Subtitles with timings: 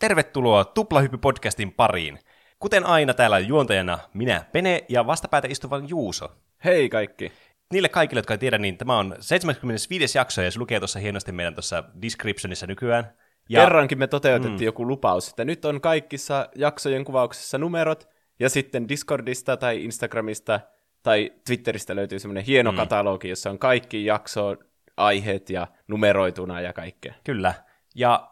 [0.00, 2.18] Tervetuloa Tuplahyppy-podcastin pariin.
[2.58, 6.28] Kuten aina täällä on juontajana minä, Pene, ja vastapäätä istuvan Juuso.
[6.64, 7.32] Hei kaikki!
[7.72, 10.18] Niille kaikille, jotka ei tiedä, niin tämä on 75.
[10.18, 13.12] jakso, ja se lukee tuossa hienosti meidän tuossa descriptionissa nykyään.
[13.48, 13.60] Ja...
[13.60, 14.64] Kerrankin me toteutettiin mm.
[14.64, 20.60] joku lupaus, että nyt on kaikissa jaksojen kuvauksissa numerot, ja sitten Discordista tai Instagramista
[21.02, 22.76] tai Twitteristä löytyy semmoinen hieno mm.
[22.76, 24.56] katalogi, jossa on kaikki jakso
[24.96, 27.14] aiheet ja numeroituna ja kaikkea.
[27.24, 27.54] Kyllä.
[27.94, 28.30] Ja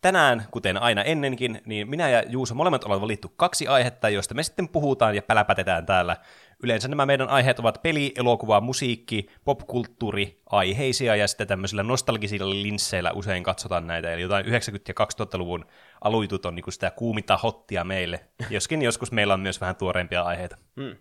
[0.00, 4.42] tänään, kuten aina ennenkin, niin minä ja Juuso molemmat olemme valittu kaksi aihetta, joista me
[4.42, 6.16] sitten puhutaan ja päläpätetään täällä.
[6.62, 13.12] Yleensä nämä meidän aiheet ovat peli, elokuva, musiikki, popkulttuuri, aiheisia ja sitten tämmöisillä nostalgisilla linsseillä
[13.12, 14.12] usein katsotaan näitä.
[14.12, 14.48] Eli jotain 90-
[14.88, 14.94] ja
[15.24, 15.64] 2000-luvun
[16.00, 18.20] aluitut on niin sitä kuumita hottia meille,
[18.50, 20.56] joskin joskus meillä on myös vähän tuoreempia aiheita.
[20.80, 20.96] Hmm.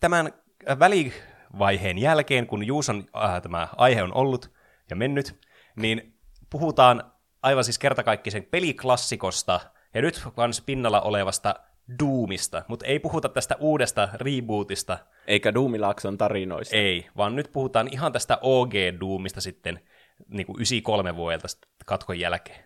[0.00, 0.32] Tämän
[0.78, 4.50] välivaiheen jälkeen, kun Juuson äh, tämä aihe on ollut
[4.90, 5.40] ja mennyt,
[5.76, 6.18] niin
[6.50, 7.13] puhutaan
[7.44, 9.60] aivan siis kertakaikkisen peliklassikosta,
[9.94, 11.54] ja nyt kans pinnalla olevasta
[11.98, 14.98] Doomista, mutta ei puhuta tästä uudesta rebootista.
[15.26, 16.76] Eikä Doomilaakson tarinoista.
[16.76, 19.80] Ei, vaan nyt puhutaan ihan tästä OG Doomista sitten
[20.28, 21.48] niin kuin 93 vuodelta
[21.86, 22.64] katkon jälkeen.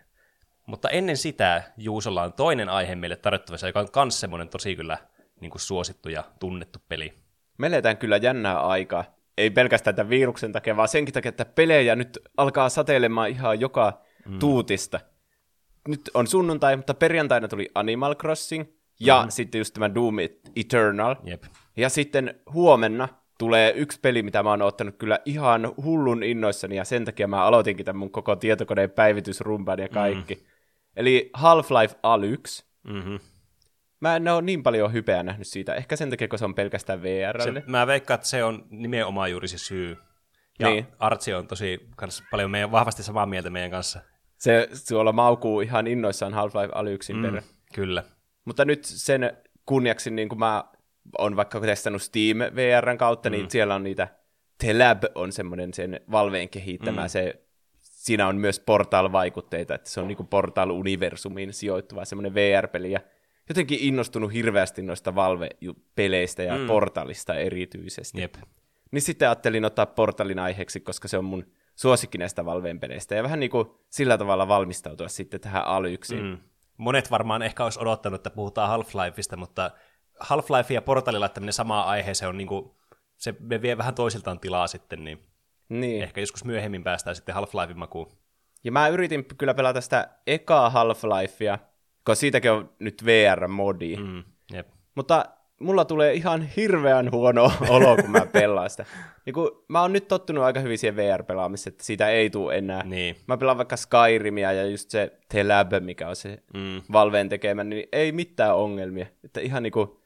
[0.65, 4.97] Mutta ennen sitä Juusolla on toinen aihe meille tarjottavassa, joka on myös semmoinen tosi kyllä
[5.41, 7.13] niin kuin suosittu ja tunnettu peli.
[7.57, 9.03] Me eletään kyllä jännää aikaa.
[9.37, 14.01] Ei pelkästään tämän viruksen takia, vaan senkin takia, että pelejä nyt alkaa sateilemaan ihan joka
[14.25, 14.39] mm.
[14.39, 14.99] tuutista.
[15.87, 18.65] Nyt on sunnuntai, mutta perjantaina tuli Animal Crossing,
[18.99, 19.29] ja mm.
[19.29, 20.15] sitten just tämä Doom
[20.55, 21.15] Eternal.
[21.23, 21.43] Jep.
[21.77, 26.85] Ja sitten huomenna tulee yksi peli, mitä mä oon ottanut kyllä ihan hullun innoissani, ja
[26.85, 30.35] sen takia mä aloitinkin tämän mun koko tietokoneen päivitysrumban ja kaikki.
[30.35, 30.41] Mm.
[30.95, 32.63] Eli Half-Life Alyx.
[32.83, 33.19] Mm-hmm.
[33.99, 35.75] Mä en ole niin paljon hypeä nähnyt siitä.
[35.75, 36.99] Ehkä sen takia, kun se on pelkästään.
[37.43, 39.97] Se, mä veikkaan, että se on nimenomaan juuri se syy.
[40.59, 40.87] Ja niin.
[40.99, 43.99] Artsi on tosi kans paljon meidän, vahvasti samaa mieltä meidän kanssa.
[44.37, 47.43] Se suolla maukuu ihan innoissaan Half-Life Alyxin mm, perä.
[47.73, 48.03] Kyllä.
[48.45, 50.63] Mutta nyt sen kunniaksi, niin kuin mä
[51.17, 53.43] on vaikka testannut Steam VRn kautta, niin mm.
[53.43, 54.07] niin siellä on niitä,
[54.57, 57.09] Telab on semmoinen sen Valveen kehittämä, mm.
[57.09, 57.43] se,
[57.79, 62.99] siinä on myös Portal-vaikutteita, että se on niin Portal-universumiin sijoittuva semmoinen VR-peli, ja
[63.49, 66.67] jotenkin innostunut hirveästi noista Valve-peleistä ja mm.
[66.67, 68.21] Portalista erityisesti.
[68.21, 68.35] Jep.
[68.91, 71.45] Niin sitten ajattelin ottaa Portalin aiheeksi, koska se on mun
[71.75, 76.25] suosikki näistä Valveen peleistä, ja vähän niin kuin sillä tavalla valmistautua sitten tähän alyksiin.
[76.25, 76.37] Mm
[76.79, 79.71] monet varmaan ehkä olisi odottanut, että puhutaan Half-Lifeista, mutta
[80.19, 82.71] Half-Life ja Portalin laittaminen samaan aiheeseen on niin kuin,
[83.17, 85.19] se vie vähän toisiltaan tilaa sitten, niin,
[85.69, 86.03] niin.
[86.03, 88.11] ehkä joskus myöhemmin päästään sitten Half-Lifein makuun.
[88.63, 91.57] Ja mä yritin kyllä pelata sitä ekaa Half-Lifea,
[92.03, 93.95] koska siitäkin on nyt VR-modi.
[93.95, 94.23] Mm,
[94.53, 94.67] jep.
[94.95, 95.25] Mutta
[95.59, 98.85] mulla tulee ihan hirveän huono olo, kun mä pelaan sitä.
[99.25, 102.83] Niin kun, mä oon nyt tottunut aika hyvin siihen VR-pelaamiseen, että siitä ei tule enää.
[102.83, 103.15] Niin.
[103.27, 106.81] Mä pelaan vaikka Skyrimia ja just se Telab, mikä on se mm.
[106.91, 109.05] Valveen tekemä, niin ei mitään ongelmia.
[109.23, 110.01] Että ihan niinku,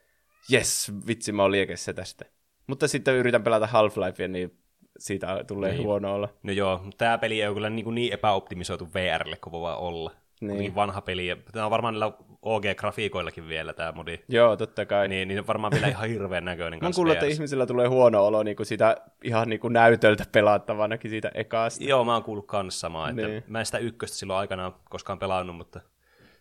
[0.53, 2.25] yes, vitsi mä oon liekessä tästä.
[2.67, 4.57] Mutta sitten yritän pelata Half-Lifea, niin
[4.99, 5.83] siitä tulee niin.
[5.83, 6.29] huono olla.
[6.43, 10.11] No joo, tämä peli ei ole kyllä niin, niin epäoptimisoitu VRlle kuin voi olla.
[10.47, 10.59] Niin.
[10.59, 11.43] niin vanha peli.
[11.51, 12.11] Tämä on varmaan niillä
[12.45, 14.19] OG-grafiikoillakin vielä tämä modi.
[14.27, 15.07] Joo, totta kai.
[15.07, 18.55] Niin, niin varmaan vielä ihan hirveän näköinen Mä kuullut, että ihmisillä tulee huono olo niin
[18.55, 21.83] kuin sitä ihan niin kuin näytöltä pelattavanakin siitä ekasta.
[21.83, 23.09] Joo, mä oon kuullut kans samaa.
[23.09, 23.43] Että niin.
[23.47, 25.79] Mä en sitä ykköstä silloin aikanaan koskaan pelannut, mutta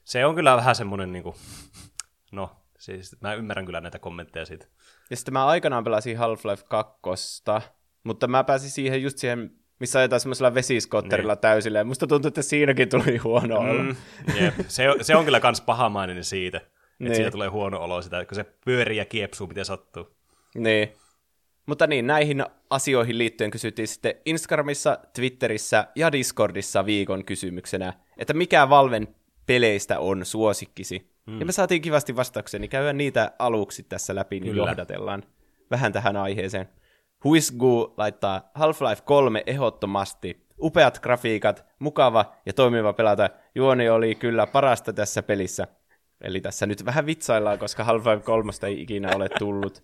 [0.05, 1.37] se on kyllä vähän semmoinen, niin kuin,
[2.33, 4.67] no, siis mä ymmärrän kyllä näitä kommentteja siitä.
[5.11, 7.43] Ja sitten mä aikanaan pelasin Half-Life 2,
[8.05, 11.41] mutta mä pääsin siihen just siihen missä ajetaan semmoisella vesiskotterilla niin.
[11.41, 13.83] täysillä, ja musta tuntuu, että siinäkin tuli huono olo.
[13.83, 13.97] Mm,
[14.41, 14.55] jep.
[14.69, 17.15] Se, se on kyllä kans pahamainen siitä, että niin.
[17.15, 20.17] siitä tulee huono olo sitä, kun se pyörii ja kiepsuu, miten sattuu.
[20.55, 20.93] Niin.
[21.67, 28.69] Mutta niin, näihin asioihin liittyen kysyttiin sitten Instagramissa, Twitterissä ja Discordissa viikon kysymyksenä, että mikä
[28.69, 29.09] Valven
[29.47, 31.13] peleistä on suosikkisi.
[31.27, 31.41] Mm.
[31.41, 34.71] Ja me saatiin kivasti vastauksia, niin käydään niitä aluksi tässä läpi, niin Kyllä.
[34.71, 35.23] johdatellaan
[35.71, 36.69] vähän tähän aiheeseen.
[37.25, 40.47] Huisgu laittaa Half-Life 3 ehdottomasti.
[40.61, 43.31] Upeat grafiikat, mukava ja toimiva pelata.
[43.55, 45.67] Juoni oli kyllä parasta tässä pelissä.
[46.21, 49.83] Eli tässä nyt vähän vitsaillaan, koska Half-Life 3 ei ikinä ole tullut.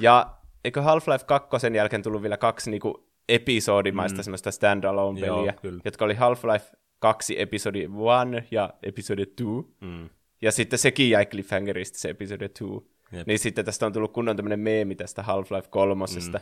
[0.00, 0.26] Ja
[0.64, 4.22] eikö Half-Life 2 jälkeen tullut vielä kaksi niinku episodimaista mm.
[4.22, 7.88] semmoista standalone-peliä, Joo, jotka oli Half-Life 2 episodi
[8.38, 9.42] 1 ja episodi 2.
[9.80, 10.08] Mm.
[10.42, 12.64] Ja sitten sekin jäi cliffhangerista se episodi 2.
[13.12, 13.26] Jep.
[13.26, 16.04] Niin sitten tästä on tullut kunnon tämmöinen meemi tästä Half-Life 3.
[16.04, 16.40] Mm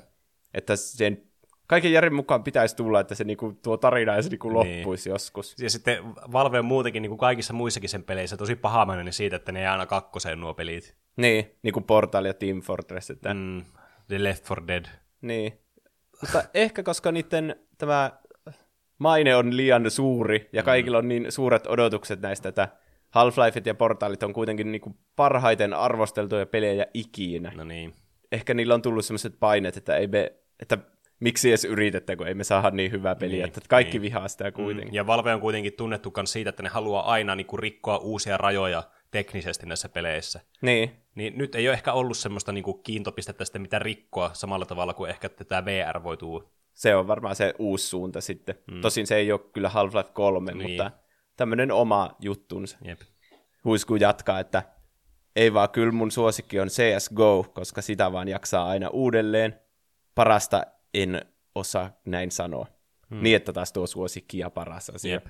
[0.54, 1.22] että sen
[1.66, 4.76] kaiken järjen mukaan pitäisi tulla, että se niinku, tuo tarina ei se niinku niin.
[4.76, 5.54] loppuisi joskus.
[5.58, 9.52] Ja sitten Valve on muutenkin niin kuin kaikissa muissakin sen peleissä tosi pahamainen siitä, että
[9.52, 10.96] ne ei aina kakkoseen nuo pelit.
[11.16, 13.10] Niin, niin kuin Portal ja Team Fortress.
[13.10, 13.34] Että...
[13.34, 13.64] Mm,
[14.08, 14.84] The Left 4 Dead.
[15.20, 15.60] Niin.
[16.20, 18.10] Mutta ehkä koska niiden tämä
[18.98, 20.64] maine on liian suuri ja mm.
[20.64, 22.68] kaikilla on niin suuret odotukset näistä, että
[23.10, 27.52] Half-Lifeit ja Portalit on kuitenkin niinku parhaiten arvosteltuja pelejä ikinä.
[27.56, 27.94] No niin.
[28.32, 30.78] Ehkä niillä on tullut sellaiset paineet, että, ei me, että
[31.20, 34.02] miksi edes yritettä, kun ei me saada niin hyvää peliä, Niin, että kaikki niin.
[34.02, 34.92] vihaa sitä kuitenkin.
[34.92, 34.96] Mm.
[34.96, 38.36] Ja Valve on kuitenkin tunnettu myös siitä, että ne haluaa aina niin kuin, rikkoa uusia
[38.36, 40.40] rajoja teknisesti näissä peleissä.
[40.60, 44.66] Niin, Niin nyt ei ole ehkä ollut semmoista niin kuin, kiintopistettä sitten, mitä rikkoa samalla
[44.66, 46.50] tavalla kuin ehkä tätä VR voi tuua.
[46.74, 48.54] se on varmaan se uusi suunta sitten.
[48.70, 48.80] Mm.
[48.80, 50.58] Tosin se ei ole kyllä Half-Life 3, Niin.
[50.58, 50.70] niin.
[50.70, 50.90] mutta
[51.36, 52.78] tämmöinen oma juttunsa.
[52.84, 53.00] Jep.
[53.64, 54.62] Huisku jatkaa, että
[55.36, 59.60] ei vaan kyllä mun suosikki on CSGO, koska sitä vaan jaksaa aina uudelleen.
[60.14, 60.62] Parasta
[60.94, 61.22] en
[61.54, 62.66] osaa näin sanoa.
[63.10, 63.22] Hmm.
[63.22, 65.12] Niin, että taas tuo suosikki ja paras asia.
[65.12, 65.26] Jep.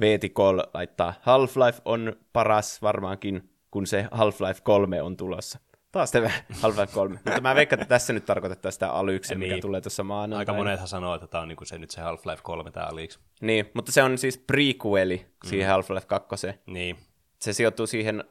[0.00, 5.58] Veeti Kol laittaa Half-Life on paras varmaankin, kun se Half-Life 3 on tulossa.
[5.92, 6.30] Taas tämä
[6.62, 7.14] Half-Life 3.
[7.24, 9.50] Mutta mä veikkaan, että tässä nyt tarkoitetaan sitä alyksen, Niin.
[9.52, 10.38] mikä tulee tuossa maanantaina.
[10.38, 13.18] Aika monethan sanoo, että tämä on niin kuin se, nyt se Half-Life 3 tämä Alix.
[13.40, 15.72] Niin, mutta se on siis prequeli siihen Mm.
[15.72, 16.46] Half-Life 2.
[16.66, 16.96] Niin,
[17.38, 18.24] Se sijoittuu siihen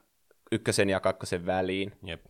[0.52, 1.92] ykkösen ja kakkosen väliin.
[2.04, 2.26] jep.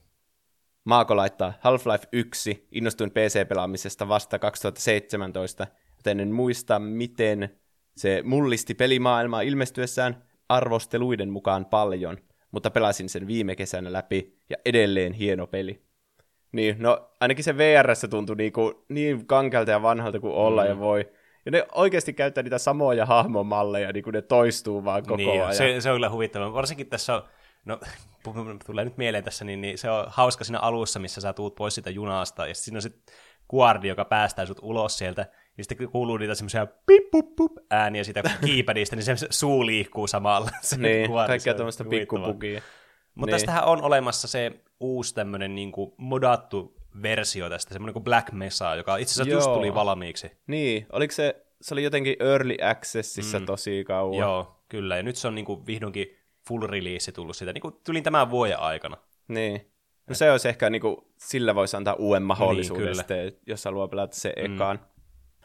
[0.84, 7.50] Maako laittaa Half-Life 1, innostuin PC-pelaamisesta vasta 2017, joten en muista, miten
[7.98, 12.18] se mullisti pelimaailmaa ilmestyessään arvosteluiden mukaan paljon,
[12.52, 15.82] mutta pelasin sen viime kesänä läpi ja edelleen hieno peli.
[16.52, 20.70] Niin, no ainakin se VRssä tuntui niinku niin kankelta ja vanhalta kuin olla mm.
[20.70, 21.10] ja voi.
[21.46, 25.56] Ja ne oikeasti käyttää niitä samoja hahmomalleja, niin kuin ne toistuu vaan koko niin, ajan.
[25.56, 26.54] Se, se on kyllä huvittavaa.
[26.54, 27.24] Varsinkin tässä on,
[27.66, 27.80] no
[28.66, 31.76] tulee nyt mieleen tässä, niin, niin se on hauska siinä alussa, missä sä tuut pois
[31.76, 33.16] siitä junasta, ja siinä on sitten
[33.50, 35.26] guardi, joka päästää sut ulos sieltä,
[35.58, 40.08] ja sitten kuuluu niitä semmoisia pip, pup, pup, ääniä siitä keypadista, niin se suu liikkuu
[40.08, 40.50] samalla.
[40.62, 41.90] Se Niin, guardi, se kaikkea huvittavaa.
[41.90, 42.62] pikkupukia.
[43.16, 43.42] Mutta Niin.
[43.42, 48.76] tästähän on olemassa se uusi tämmöinen niin kuin modattu versio tästä, semmoinen kuin Black Mesa,
[48.76, 49.56] joka itse asiassa just Joo.
[49.56, 50.32] tuli valmiiksi.
[50.48, 53.46] Niin, oliko se, se oli jotenkin early accessissa mm.
[53.46, 54.20] tosi kauan.
[54.20, 54.98] Joo, kyllä.
[54.98, 57.54] Ja nyt se on niin kuin vihdoinkin full release tullut siitä.
[57.54, 58.98] Niin kuin tulin tämän vuoden aikana.
[59.28, 59.72] Niin.
[60.08, 63.28] No se olisi ehkä, niin kuin, sillä voisi antaa uuden mahdollisuuden, Niin, niin, kyllä.
[63.28, 64.56] sitten, jos haluaa pelata se mm.
[64.56, 64.80] ekaan.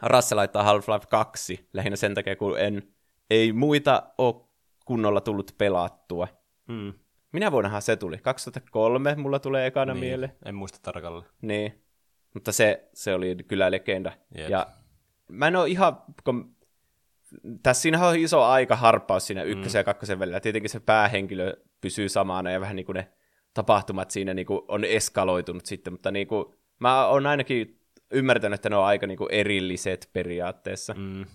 [0.03, 2.83] Rasse laittaa Half-Life 2, lähinnä sen takia, kun en,
[3.31, 4.35] ei muita ole
[4.85, 6.29] kunnolla tullut pelattua.
[6.69, 6.93] Mm.
[7.33, 8.19] Minä vuonnahan se tuli?
[8.19, 10.05] 2003 mulla tulee ekana niin.
[10.05, 10.33] mieleen.
[10.45, 11.31] En muista tarkalleen.
[11.43, 11.83] Niin.
[12.35, 14.13] Mutta se, se oli kyllä legenda.
[14.35, 14.51] Jep.
[14.51, 14.67] Ja
[15.31, 16.56] mä en ole ihan, kun
[17.63, 19.81] tässä siinä on iso aika harppaus siinä ykkösen mm.
[19.81, 20.41] ja kakkosen välillä.
[20.41, 23.13] Tietenkin se päähenkilö pysyy samana ja vähän niin kuin ne
[23.55, 26.45] tapahtumat siinä niin kuin on eskaloitunut sitten, mutta niin kuin,
[26.79, 27.81] mä oon ainakin
[28.11, 30.95] ymmärtänyt, että ne on aika niin kuin erilliset periaatteessa.
[30.95, 31.01] Mm.
[31.01, 31.27] Mm.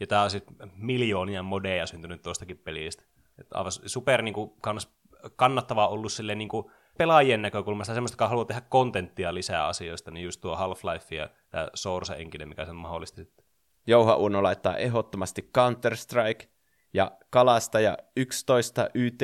[0.00, 3.04] Ja tää on sitten miljoonia modeja syntynyt tuostakin pelistä.
[3.38, 4.94] Et aivan super niin kuin, kans,
[5.36, 6.66] kannattavaa ollut sille niin kuin,
[6.98, 11.68] pelaajien näkökulmasta semmoista, jotka haluaa tehdä kontenttia lisää asioista, niin just tuo Half-Life ja tämä
[11.74, 13.43] Source-enkinen, mikä sen mahdollisti sitten.
[13.86, 16.46] Jouha Uno laittaa ehdottomasti Counter-Strike
[16.94, 19.22] ja Kalastaja 11 YT,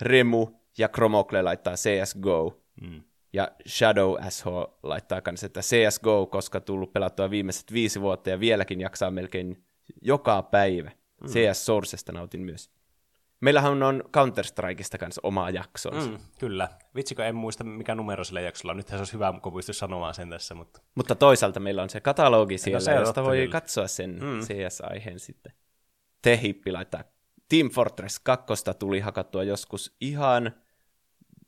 [0.00, 0.48] Remu
[0.78, 2.62] ja Chromokle laittaa CSGO.
[2.80, 3.02] Mm.
[3.32, 4.46] Ja Shadow SH
[4.82, 9.64] laittaa kanssa, että CSGO, koska tullut pelattua viimeiset viisi vuotta ja vieläkin jaksaa melkein
[10.02, 10.90] joka päivä.
[11.20, 11.28] Mm.
[11.28, 12.70] CS Sourcesta nautin myös.
[13.40, 16.10] Meillähän on Counter-Strikeista kanssa oma jaksonsa.
[16.10, 16.18] Mm.
[16.38, 16.68] Kyllä.
[16.94, 18.76] Vitsikö en muista, mikä numero sillä jaksolla on.
[18.76, 22.00] Nythän se olisi hyvä, kun pystyisi sanomaan sen tässä, mutta Mutta toisaalta meillä on se
[22.00, 23.52] katalogi siellä, se on josta voi kyllä.
[23.52, 24.26] katsoa sen Mm.
[24.26, 24.40] mm.
[24.40, 25.52] CS-aiheen sitten.
[26.22, 27.04] Te hippi laittaa.
[27.48, 28.46] Team Fortress 2
[28.78, 30.52] tuli hakattua joskus ihan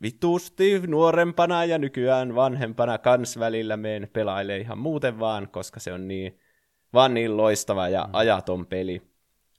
[0.03, 6.09] vitusti nuorempana ja nykyään vanhempana kans välillä meen pelailee ihan muuten vaan, koska se on
[6.09, 6.39] niin,
[6.93, 8.11] vaan niin loistava ja mm.
[8.13, 9.03] ajaton peli.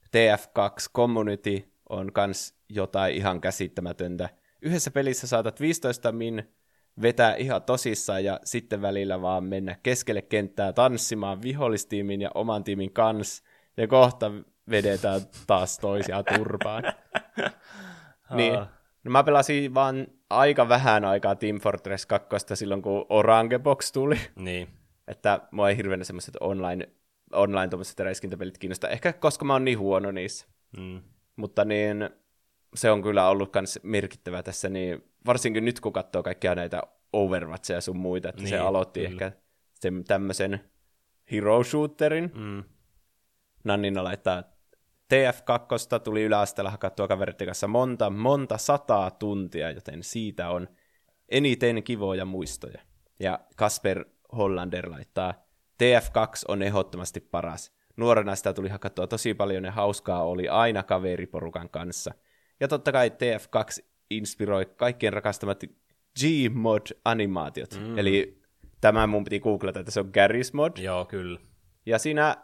[0.08, 4.30] TF2 Community on kans jotain ihan käsittämätöntä.
[4.62, 6.54] Yhdessä pelissä saatat 15 min
[7.02, 12.94] vetää ihan tosissaan ja sitten välillä vaan mennä keskelle kenttää tanssimaan vihollistiimin ja oman tiimin
[12.94, 13.44] kanssa
[13.78, 14.32] ja kohta
[14.70, 16.84] vedetään taas toisia turpaan.
[18.38, 18.54] niin.
[19.04, 24.18] No mä pelasin vaan aika vähän aikaa Team Fortress 2 silloin, kun Orange Box tuli.
[24.36, 24.68] niin.
[25.08, 26.90] Että mua ei hirveänä semmoiset online,
[27.34, 28.90] online tuommoiset räiskintäpelit kiinnosta.
[28.90, 30.48] Ehkä koska mä oon niin huono niissä.
[30.78, 31.02] Mm.
[31.38, 32.10] Mutta niin
[32.76, 36.82] se on kyllä ollut myös merkittävä tässä, niin varsinkin nyt kun katsoo kaikkia näitä
[37.14, 39.12] Overwatcheja ja sun muita, että niin, se aloitti kyllä.
[39.12, 39.32] ehkä
[39.74, 40.60] sen tämmöisen
[41.32, 42.32] hero shooterin.
[42.36, 42.64] Mm.
[43.64, 44.44] Nannina laittaa
[45.14, 50.68] TF2 tuli yläasteella hakattua kavereiden kanssa monta, monta sataa tuntia, joten siitä on
[51.30, 52.82] eniten kivoja muistoja.
[53.20, 54.06] Ja Kasper
[54.38, 55.34] Hollander laittaa,
[55.84, 57.77] TF2 on ehdottomasti paras.
[57.98, 62.14] Nuorena sitä tuli hakattua tosi paljon ja hauskaa oli aina kaveriporukan kanssa.
[62.60, 65.64] Ja totta kai TF2 inspiroi kaikkien rakastamat
[66.20, 67.80] Gmod-animaatiot.
[67.80, 67.98] Mm.
[67.98, 68.42] Eli
[68.82, 70.78] tämä mun piti googlata, että se on Garry's Mod.
[70.78, 71.40] Joo, kyllä.
[71.86, 72.36] Ja siinä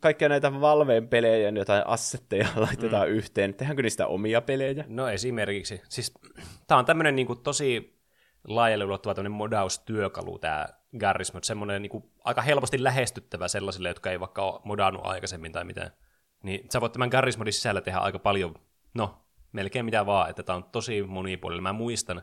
[0.00, 3.14] kaikkia näitä Valveen pelejä, jotain assetteja laitetaan mm.
[3.14, 3.54] yhteen.
[3.54, 4.84] Tehdäänkö niistä omia pelejä?
[4.88, 5.82] No esimerkiksi.
[5.88, 6.14] Siis
[6.66, 8.00] tämä on tämmöinen niin tosi
[8.48, 14.20] laajalle ulottuva modaustyökalu, tämä Garry's Mod, semmoinen niin kuin, aika helposti lähestyttävä sellaisille, jotka ei
[14.20, 15.90] vaikka ole modannut aikaisemmin tai mitään.
[16.42, 18.54] Niin sä voit tämän Garry's Modin sisällä tehdä aika paljon,
[18.94, 21.62] no, melkein mitä vaan, että tämä on tosi monipuolinen.
[21.62, 22.22] Mä muistan,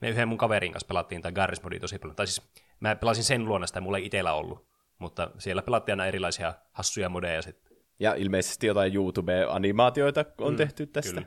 [0.00, 2.42] me yhden mun kaverin kanssa pelattiin tämä Garry's Modia tosi paljon, tai siis
[2.80, 4.66] mä pelasin sen luona sitä, mulla ei itsellä ollut,
[4.98, 7.76] mutta siellä pelattiin aina erilaisia hassuja modeja sitten.
[8.00, 11.14] Ja ilmeisesti jotain YouTube-animaatioita on mm, tehty tästä.
[11.14, 11.26] Kyllä.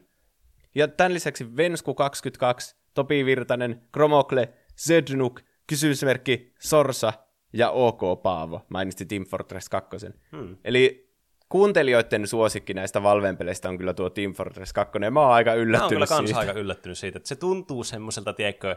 [0.76, 7.14] Ja tämän lisäksi Vensku22, Topi Virtanen, Kromokle, Zednuk, kysymysmerkki, Sorsa
[7.54, 9.98] ja OK Paavo mainitsi Team Fortress 2.
[10.32, 10.58] Hmm.
[10.64, 11.10] Eli
[11.50, 15.54] kuuntelijoiden suosikki näistä Valven peleistä on kyllä tuo Team Fortress 2, ja mä oon aika
[15.54, 18.76] yllättynyt mä oon kyllä aika yllättynyt siitä, että se tuntuu semmoiselta, tiedätkö,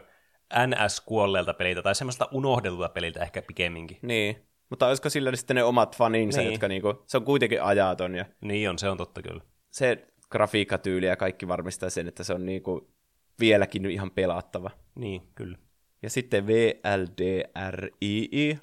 [0.53, 3.97] NS-kuolleelta peliltä, tai semmoista unohdetulta peliltä ehkä pikemminkin.
[4.01, 6.51] Niin, mutta olisiko sillä sitten ne omat faninsa, niin.
[6.51, 8.15] jotka niinku, se on kuitenkin ajaton.
[8.15, 9.41] Ja niin on, se on totta kyllä.
[9.69, 12.93] Se grafiikkatyyli ja kaikki varmistaa sen, että se on niinku
[13.39, 14.71] vieläkin ihan pelattava.
[14.95, 15.57] Niin, kyllä.
[16.01, 17.89] Ja sitten VLDRII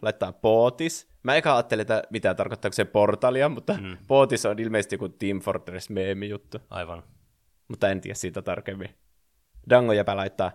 [0.03, 1.09] laittaa Pootis.
[1.23, 3.97] Mä eka ajattelin, että mitä tarkoittaako se portalia, mutta mm.
[4.07, 6.59] Pootis on ilmeisesti joku Team Fortress meemi juttu.
[6.71, 7.03] Aivan.
[7.69, 8.89] Mutta en tiedä siitä tarkemmin.
[9.71, 10.53] Dango jäpä laittaa,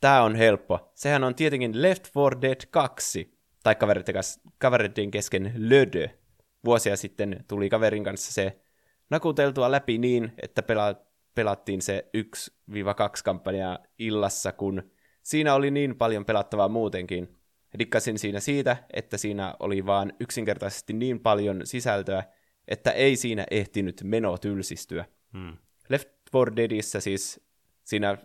[0.00, 0.92] tää on helppo.
[0.94, 3.76] Sehän on tietenkin Left 4 Dead 2, tai
[4.58, 6.08] kavereiden kesken Lödö.
[6.64, 8.60] Vuosia sitten tuli kaverin kanssa se
[9.10, 11.04] nakuteltua läpi niin, että pela-
[11.34, 14.90] pelattiin se 1-2 kampanjaa illassa, kun
[15.24, 17.36] siinä oli niin paljon pelattavaa muutenkin.
[17.78, 22.24] Dikkasin siinä siitä, että siinä oli vaan yksinkertaisesti niin paljon sisältöä,
[22.68, 25.04] että ei siinä ehtinyt meno tylsistyä.
[25.32, 25.56] Hmm.
[25.88, 27.40] Left 4 Deadissä siis
[27.84, 28.18] siinä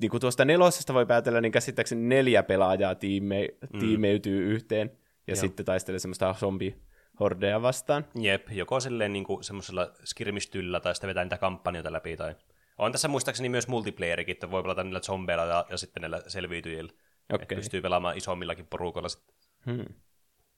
[0.00, 3.80] niin kuin tuosta nelosesta voi päätellä, niin käsittääkseni neljä pelaajaa tiime, mm.
[3.80, 4.90] tiimeytyy yhteen
[5.26, 5.40] ja Joo.
[5.40, 6.76] sitten taistelee semmoista zombi
[7.20, 8.04] hordeja vastaan.
[8.20, 12.34] Jep, joko silleen niin kuin semmoisella skirmistyllä tai sitten vetää niitä kampanjoita läpi tai
[12.78, 16.92] on tässä muistaakseni myös multiplayerikin, että voi pelata niillä zombeilla ja, ja sitten näillä selviytyjillä.
[17.32, 17.42] Okay.
[17.42, 19.36] Että pystyy pelaamaan isommillakin porukoilla sitten.
[19.66, 19.84] Hmm.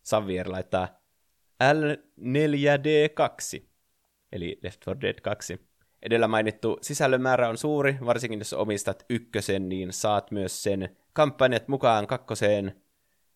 [0.05, 0.89] Xavier laittaa
[1.65, 3.67] L4D2,
[4.33, 5.67] eli Left 4 Dead 2.
[6.03, 11.69] Edellä mainittu sisällön määrä on suuri, varsinkin jos omistat ykkösen, niin saat myös sen kampanjat
[11.69, 12.83] mukaan kakkoseen.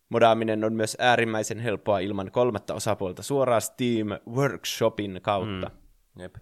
[0.09, 5.71] Modaaminen on myös äärimmäisen helppoa ilman kolmatta osapuolta suoraan Steam Workshopin kautta.
[6.15, 6.23] Mm.
[6.23, 6.35] Jep.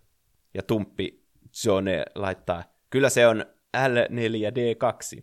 [0.55, 1.28] Ja Tumppi
[1.63, 3.45] Zone laittaa, kyllä se on
[3.77, 5.23] L4D2.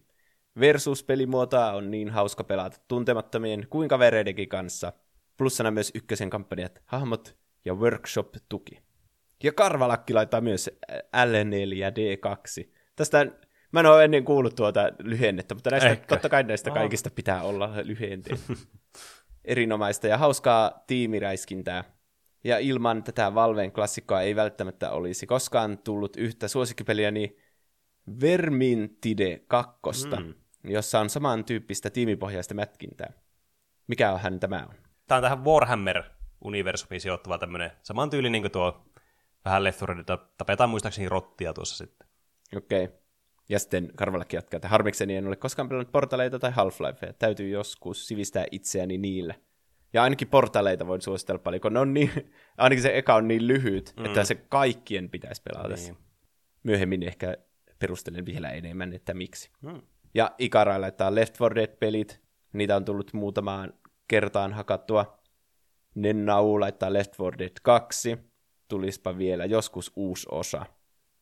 [0.59, 4.93] Versus-pelimuotoa on niin hauska pelata tuntemattomien kuin kavereidenkin kanssa.
[5.37, 8.79] Plussana myös ykkösen kampanjat, hahmot ja workshop-tuki.
[9.43, 10.69] Ja Karvalakki laittaa myös
[11.15, 12.69] L4D2.
[12.95, 13.25] Tästä
[13.71, 16.07] mä en ole ennen kuullut tuota lyhennettä, mutta näistä, Ehkä.
[16.07, 16.79] totta kai näistä Aha.
[16.79, 18.39] kaikista pitää olla lyhenteet.
[19.45, 21.83] Erinomaista ja hauskaa tiimiräiskintää.
[22.45, 27.37] Ja ilman tätä Valven klassikkoa ei välttämättä olisi koskaan tullut yhtä suosikkipeliä, niin
[28.21, 30.33] Vermintide 2, mm.
[30.63, 33.13] jossa on samantyyppistä tiimipohjaista mätkintää.
[33.87, 34.75] Mikähän tämä on?
[35.07, 38.85] Tämä on tähän Warhammer-universumiin sijoittuva tämmöinen samantyylinen kuin tuo
[39.45, 39.81] vähän Left
[40.37, 42.07] tapetaan muistaakseni rottia tuossa sitten.
[42.55, 42.83] Okei.
[42.83, 42.97] Okay.
[43.49, 47.13] Ja sitten Karvalakki jatkaa, että harmikseni en ole koskaan pelannut portaleita tai Half-Lifea.
[47.19, 49.33] Täytyy joskus sivistää itseäni niillä.
[49.95, 52.11] Ja ainakin portaleita voin suositella paljon, kun ne on niin,
[52.57, 54.05] ainakin se eka on niin lyhyt, mm.
[54.05, 55.75] että se kaikkien pitäisi pelata.
[55.75, 55.97] Niin.
[56.63, 57.37] Myöhemmin ehkä
[57.79, 59.49] perustelen vielä enemmän, että miksi.
[59.61, 59.81] Mm.
[60.13, 62.21] Ja Ikara laittaa Left 4 Dead-pelit.
[62.53, 63.73] Niitä on tullut muutamaan
[64.07, 65.19] kertaan hakattua.
[65.95, 68.17] Nennau laittaa Left 4 Dead 2
[68.67, 70.65] tulispa vielä joskus uusi osa.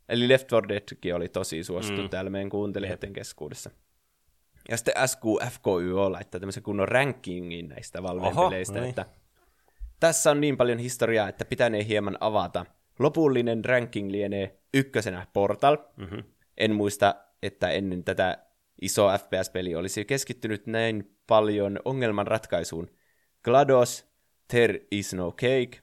[0.09, 2.09] Eli Left 4 Deadkin oli tosi suosittu mm.
[2.09, 3.69] täällä meidän kuuntelijoiden keskuudessa.
[4.69, 8.89] Ja sitten SQFKYO laittaa tämmöisen kunnon rankingin näistä Valveen peleistä, niin.
[8.89, 9.05] että
[9.99, 12.65] tässä on niin paljon historiaa, että pitänee hieman avata.
[12.99, 15.77] Lopullinen ranking lienee ykkösenä Portal.
[15.97, 16.23] Mm-hmm.
[16.57, 18.37] En muista, että ennen tätä
[18.81, 22.89] iso FPS-peli olisi keskittynyt näin paljon ongelman ratkaisuun.
[23.43, 24.13] GLaDOS,
[24.47, 25.79] There is no cake,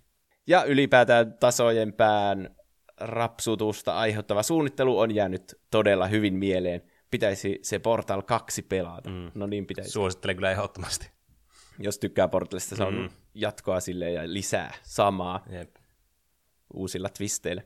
[0.47, 2.57] ja ylipäätään tasojen pään
[3.01, 6.83] rapsutusta aiheuttava suunnittelu on jäänyt todella hyvin mieleen.
[7.11, 9.11] Pitäisi se Portal 2 pelata.
[9.11, 9.31] Mm.
[9.35, 9.91] No niin pitäisi.
[9.91, 11.11] Suosittelen kyllä ehdottomasti.
[11.79, 13.09] Jos tykkää Portalista, se on mm.
[13.35, 15.77] jatkoa sille ja lisää samaa Jep.
[16.75, 17.63] uusilla twisteillä.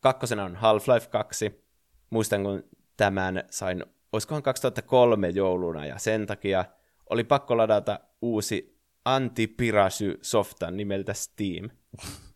[0.00, 1.64] Kakkosena on Half-Life 2.
[2.10, 2.64] Muistan, kun
[2.96, 6.64] tämän sain, olisikohan 2003 jouluna, ja sen takia
[7.10, 11.70] oli pakko ladata uusi anti-pirasy-softa nimeltä Steam–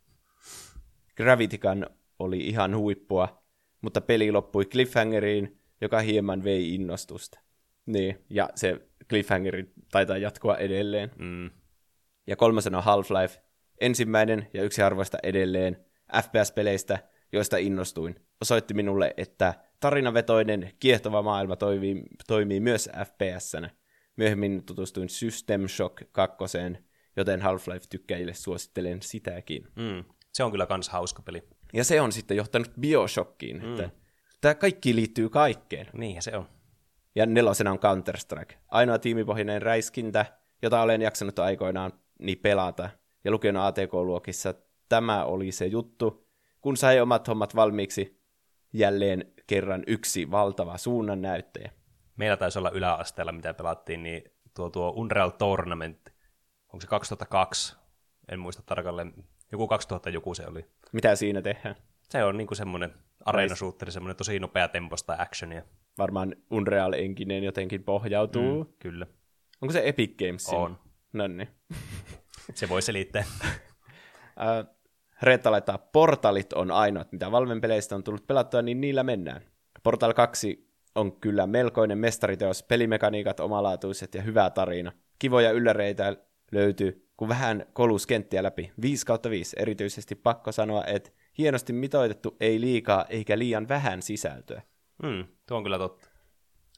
[1.19, 1.87] Gravitykan
[2.19, 3.43] oli ihan huippua,
[3.81, 7.41] mutta peli loppui cliffhangeriin, joka hieman vei innostusta.
[7.87, 11.11] Niin, ja se cliffhangeri taitaa jatkua edelleen.
[11.19, 11.51] Mm.
[12.27, 13.41] Ja kolmasena Half-Life.
[13.81, 15.85] ensimmäinen ja yksi harvoista edelleen
[16.23, 16.99] FPS-peleistä,
[17.33, 18.15] joista innostuin.
[18.43, 23.71] Osoitti minulle, että tarinavetoinen, kiehtova maailma toimii, toimii myös FPS-nä.
[24.17, 26.37] Myöhemmin tutustuin System Shock 2,
[27.17, 29.69] joten Half-Life-tykkäjille suosittelen sitäkin.
[29.77, 30.05] Mm.
[30.33, 31.43] Se on kyllä kans hauska peli.
[31.73, 33.71] Ja se on sitten johtanut Bioshockiin, mm.
[33.71, 33.91] että
[34.41, 35.87] tämä kaikki liittyy kaikkeen.
[35.93, 36.49] Niin se on.
[37.15, 38.55] Ja nelosena on Counter-Strike.
[38.69, 40.27] Ainoa tiimipohjainen räiskintä,
[40.63, 42.91] jota olen jaksanut aikoinaan niin pelata.
[43.25, 44.55] Ja lukion ATK-luokissa
[44.89, 46.29] tämä oli se juttu,
[46.61, 48.23] kun sai omat hommat valmiiksi
[48.73, 51.71] jälleen kerran yksi valtava suunnan näyttäjä.
[52.17, 54.23] Meillä taisi olla yläasteella, mitä pelattiin, niin
[54.55, 56.09] tuo, tuo Unreal Tournament,
[56.73, 57.77] onko se 2002?
[58.29, 59.15] En muista tarkalleen.
[59.53, 60.67] Joku 2000 joku se oli.
[60.93, 61.77] Mitä siinä tehdään?
[62.09, 62.95] Se on niinku semmoinen
[63.29, 65.63] areenasuutteri, semmoinen tosi nopea temposta actionia.
[65.99, 68.65] Varmaan Unreal Engineen jotenkin pohjautuu.
[68.65, 69.07] Mm, kyllä.
[69.61, 70.49] Onko se Epic Games?
[70.49, 70.79] On.
[71.13, 71.49] No niin.
[72.55, 73.25] se voi selittää.
[73.45, 74.75] uh,
[75.23, 79.43] Reetta laittaa, Portalit on ainoat, mitä Valven peleistä on tullut pelattua, niin niillä mennään.
[79.83, 84.93] Portal 2 on kyllä melkoinen mestariteos, pelimekaniikat omalaatuiset ja hyvä tarina.
[85.19, 86.17] Kivoja ylläreitä
[86.53, 88.73] löytyy, kun vähän kolus kenttiä läpi.
[88.83, 94.63] 5 kautta 5, erityisesti pakko sanoa, että hienosti mitoitettu, ei liikaa eikä liian vähän sisältöä.
[95.03, 96.09] Hmm, tuo on kyllä totta.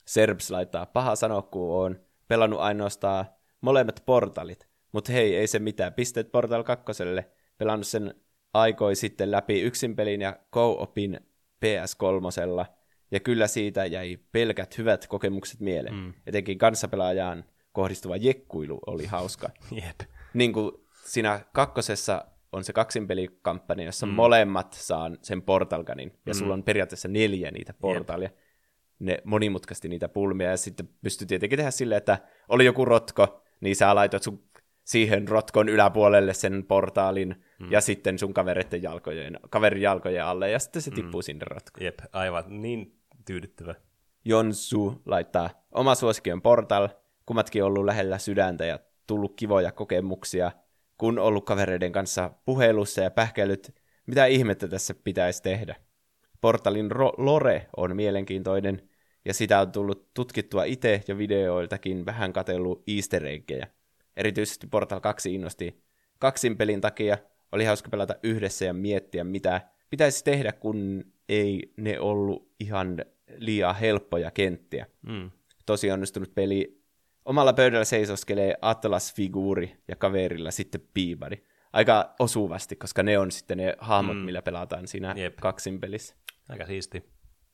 [0.07, 3.25] Serbs laittaa, paha sanoa, kun on pelannut ainoastaan
[3.61, 4.69] molemmat portalit.
[4.93, 5.95] Mutta hei, ei se mitään.
[5.95, 6.85] Pisteet Portal 2.
[7.59, 8.15] Pelannut sen
[8.55, 11.21] aikoi sitten läpi yksin pelin ja co-opin
[11.65, 12.67] PS3.
[13.11, 15.95] Ja kyllä siitä jäi pelkät hyvät kokemukset mieleen.
[15.95, 16.13] Mm.
[16.27, 19.51] Etenkin kanssapelaajaan kohdistuva jekkuilu oli hauska.
[19.85, 20.01] Jep.
[20.35, 20.73] Niin kuin
[21.05, 24.13] siinä kakkosessa on se kaksinpelikampanja, jossa mm.
[24.13, 26.39] molemmat saa sen portalganin, ja mm.
[26.39, 28.29] sulla on periaatteessa neljä niitä portalia.
[28.29, 28.39] Yep.
[28.99, 33.77] Ne monimutkasti niitä pulmia, ja sitten pystyy tietenkin tehdä silleen, että oli joku rotko, niin
[33.77, 34.45] sä laitoit sun
[34.85, 37.73] siihen rotkon yläpuolelle sen portaalin, mm.
[37.73, 40.95] ja sitten sun kavereiden jalkojen, kaverin jalkojen alle, ja sitten se mm.
[40.95, 41.23] tippuu mm.
[41.23, 41.85] sinne rotkoon.
[41.85, 43.75] Jep, aivan, niin tyydyttävä.
[44.25, 46.89] Jonsu laittaa, oma suosikki on Portal,
[47.27, 50.53] kummatkin ollut lähellä sydäntä ja tullut kivoja kokemuksia,
[51.01, 53.75] kun ollut kavereiden kanssa puhelussa ja pähkäilyt,
[54.07, 55.77] mitä ihmettä tässä pitäisi tehdä.
[56.41, 58.89] Portalin ro- lore on mielenkiintoinen,
[59.25, 63.67] ja sitä on tullut tutkittua itse ja videoiltakin vähän katellut easter eggejä.
[64.17, 65.83] Erityisesti Portal 2 innosti
[66.19, 67.19] kaksin pelin takia,
[67.53, 69.61] oli hauska pelata yhdessä ja miettiä, mitä
[69.91, 73.05] pitäisi tehdä, kun ei ne ollut ihan
[73.37, 74.87] liian helppoja kenttiä.
[75.03, 75.31] Mm.
[75.67, 76.80] Tosi onnistunut peli.
[77.25, 81.47] Omalla pöydällä seisoskelee Atlas-figuuri ja kaverilla sitten piibari.
[81.73, 84.23] Aika osuvasti, koska ne on sitten ne hahmot, mm.
[84.23, 85.37] millä pelataan siinä Jep.
[85.37, 86.15] kaksin pelissä.
[86.49, 87.05] Aika siisti.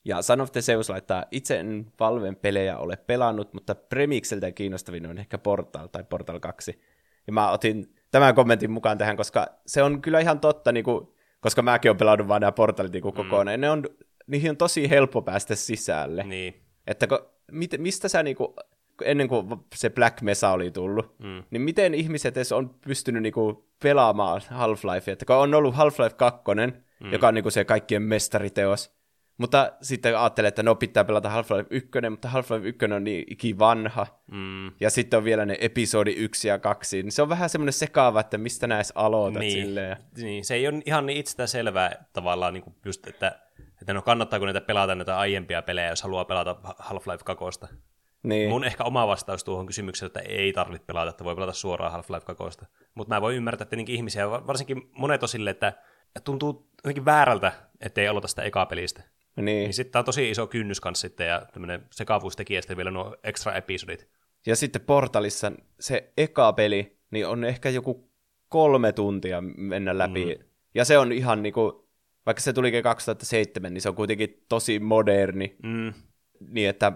[0.04, 5.06] Ja Son of the Zeus laittaa, itse en Valven pelejä ole pelannut, mutta Premixeltä kiinnostavin
[5.06, 6.80] on ehkä Portal tai Portal 2.
[7.26, 11.08] Ja mä otin tämän kommentin mukaan tähän, koska se on kyllä ihan totta, niin kuin,
[11.40, 13.58] koska mäkin olen pelannut vain nämä portalit niin kokonaan.
[13.58, 13.60] Mm.
[13.60, 13.84] Ne on,
[14.26, 16.22] niihin on tosi helppo päästä sisälle.
[16.22, 16.62] Niin.
[16.86, 17.18] Että kun,
[17.52, 18.54] mit, mistä sä niin kuin,
[19.04, 21.42] ennen kuin se Black Mesa oli tullut, mm.
[21.50, 25.12] niin miten ihmiset edes on pystynyt niin kuin, pelaamaan Half-Life?
[25.12, 26.42] Että kun on ollut Half-Life 2,
[27.00, 27.12] mm.
[27.12, 28.96] joka on niin kuin, se kaikkien mestariteos,
[29.38, 34.06] mutta sitten ajattelee, että no pitää pelata Half-Life 1, mutta Half-Life 1 on niin ikivanha.
[34.30, 34.66] Mm.
[34.80, 37.02] Ja sitten on vielä ne episodi 1 ja 2.
[37.02, 39.66] Niin se on vähän semmoinen sekaava, että mistä näissä aloitat niin.
[39.66, 39.96] silleen.
[40.16, 43.38] Niin, se ei ole ihan niin itsestään selvää tavallaan niin kuin just, että,
[43.80, 47.76] että no kannattaako näitä pelata näitä aiempia pelejä, jos haluaa pelata Half-Life 2.
[48.26, 48.50] Niin.
[48.50, 52.34] Mun ehkä oma vastaus tuohon kysymykseen, että ei tarvitse pelata, että voi pelata suoraan Half-Life
[52.34, 52.60] 2.
[52.94, 55.72] Mutta mä voin ymmärtää tietenkin ihmisiä, varsinkin monet on sille, että
[56.24, 59.02] tuntuu jotenkin väärältä, ettei aloita sitä ekaa pelistä.
[59.36, 59.44] Niin.
[59.44, 63.54] niin sitten on tosi iso kynnys kanssa sitten, ja tämmöinen sekavuustekijä sitten vielä nuo extra
[63.54, 64.08] episodit.
[64.46, 68.10] Ja sitten Portalissa se eka peli, niin on ehkä joku
[68.48, 70.24] kolme tuntia mennä läpi.
[70.24, 70.44] Mm.
[70.74, 71.88] Ja se on ihan niinku,
[72.26, 75.56] vaikka se tulikin 2007, niin se on kuitenkin tosi moderni.
[75.62, 75.92] Mm.
[76.40, 76.92] Niin, että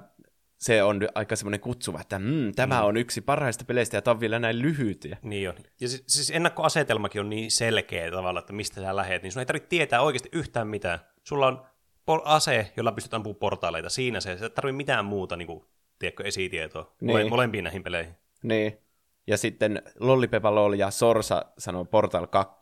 [0.61, 2.87] se on aika semmoinen kutsuva, että mm, tämä mm.
[2.87, 5.09] on yksi parhaista peleistä ja tämä on vielä näin lyhyt.
[5.23, 5.55] Niin on.
[5.81, 9.47] Ja siis, siis ennakkoasetelmakin on niin selkeä tavalla, että mistä sä lähet, niin sun ei
[9.47, 10.99] tarvitse tietää oikeasti yhtään mitään.
[11.23, 13.89] Sulla on ase, jolla pystyt ampumaan portaaleita.
[13.89, 15.65] Siinä se, se ei tarvitse mitään muuta, niin kuin,
[15.99, 16.95] tiedätkö, esitietoa.
[17.01, 17.29] Niin.
[17.29, 18.15] molempiin näihin peleihin.
[18.43, 18.79] Niin.
[19.27, 22.59] Ja sitten Lollipepa Lol ja Sorsa sanoo Portal 2,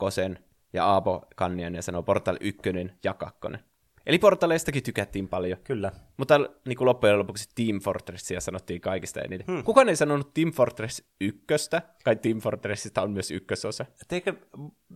[0.73, 2.63] ja Aapo Kannianen sanoo Portal 1
[3.05, 3.41] ja 2.
[4.09, 5.59] Eli portaleistakin tykättiin paljon.
[5.65, 5.93] Kyllä.
[6.17, 9.47] Mutta niin kuin loppujen lopuksi Team Fortressia sanottiin kaikista eniten.
[9.47, 9.65] Hmm.
[9.65, 13.87] Kukaan ei sanonut Team Fortress ykköstä, kai Team Fortressista on myös ykkösosa.
[14.09, 14.35] Teikö,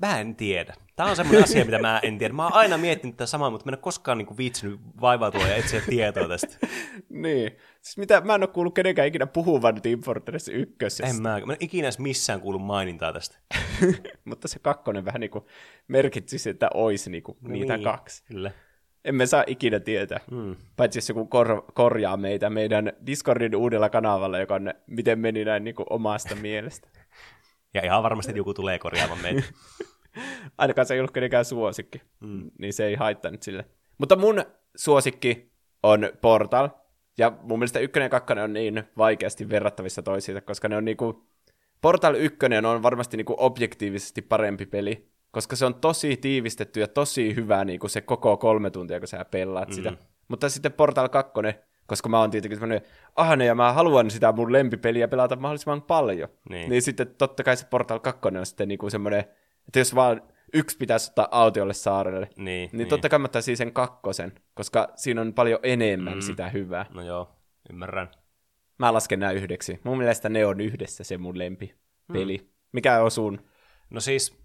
[0.02, 0.74] mä en tiedä.
[0.96, 2.34] Tämä on semmoinen asia, mitä mä en tiedä.
[2.34, 5.48] Mä oon aina miettinyt tätä samaa, mutta mä en ole koskaan niin kuin, viitsinyt vaivautua
[5.48, 6.66] ja etsiä tietoa tästä.
[7.08, 7.56] niin.
[7.80, 11.06] Siis mitä, mä en ole kuullut kenenkään ikinä puhuvan Team Fortress ykkösestä.
[11.06, 13.38] En mä, mä en ikinä edes missään kuullut mainintaa tästä.
[14.24, 15.44] mutta se kakkonen vähän niin kuin
[15.88, 18.24] merkitsisi, että olisi niin kuin niitä niin, kaksi.
[18.24, 18.50] Kyllä.
[19.04, 20.20] Emme saa ikinä tietää.
[20.30, 20.56] Mm.
[20.76, 25.64] Paitsi jos joku kor- korjaa meitä meidän Discordin uudella kanavalla, joka on, miten meni näin
[25.64, 26.88] niin kuin omasta mielestä.
[27.74, 29.42] Ja ihan varmasti joku tulee korjaamaan meitä.
[30.58, 32.50] Ainakaan se ei ollut kenenkään suosikki, mm.
[32.58, 33.64] niin se ei haittanut sille.
[33.98, 34.44] Mutta mun
[34.76, 36.68] suosikki on Portal,
[37.18, 41.28] ja mun mielestä ykkönen ja kakkonen on niin vaikeasti verrattavissa toisiinsa, koska ne on niinku...
[41.80, 47.36] Portal 1 on varmasti niinku objektiivisesti parempi peli, koska se on tosi tiivistetty ja tosi
[47.36, 49.74] hyvä niinku se koko kolme tuntia, kun sä pelaat mm.
[49.74, 49.92] sitä.
[50.28, 51.32] Mutta sitten Portal 2,
[51.86, 56.28] koska mä oon tietenkin semmoinen ahne ja mä haluan sitä mun lempipeliä pelata mahdollisimman paljon.
[56.48, 56.70] Niin.
[56.70, 59.20] niin sitten totta kai se Portal 2 on sitten niinku semmoinen,
[59.66, 60.22] että jos vaan
[60.54, 62.88] yksi pitäisi ottaa autiolle saarelle, Niin, niin, niin.
[62.88, 66.20] totta kai mä ottaisin sen kakkosen, koska siinä on paljon enemmän mm.
[66.20, 66.86] sitä hyvää.
[66.94, 67.28] No joo,
[67.70, 68.10] ymmärrän.
[68.78, 69.80] Mä lasken nämä yhdeksi.
[69.84, 72.38] Mun mielestä ne on yhdessä se mun lempipeli.
[72.38, 72.46] Mm.
[72.72, 73.38] Mikä on sun?
[73.90, 74.41] No siis,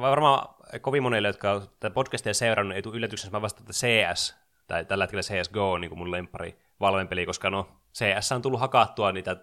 [0.00, 4.36] varmaan kovin monille, jotka on tätä podcastia seurannut, ei tule yllätyksenä, mä vastaan, että CS,
[4.66, 8.60] tai tällä hetkellä CSGO on niin kuin mun lempari valvempeli, koska no CS on tullut
[8.60, 9.36] hakattua niitä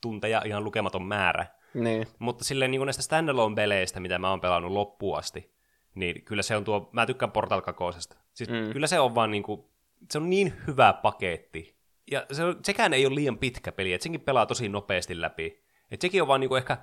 [0.00, 1.46] tunteja ihan lukematon määrä.
[1.74, 2.06] Niin.
[2.18, 5.54] Mutta silleen niin kuin näistä standalone-peleistä, mitä mä oon pelannut loppuun asti,
[5.94, 8.08] niin kyllä se on tuo, mä tykkään Portal 2.
[8.32, 8.72] Siis mm.
[8.72, 9.64] kyllä se on vaan niin kuin,
[10.10, 11.78] se on niin hyvä paketti.
[12.10, 15.64] Ja se on, sekään ei ole liian pitkä peli, että senkin pelaa tosi nopeasti läpi.
[15.90, 16.76] Että sekin on vaan niin kuin ehkä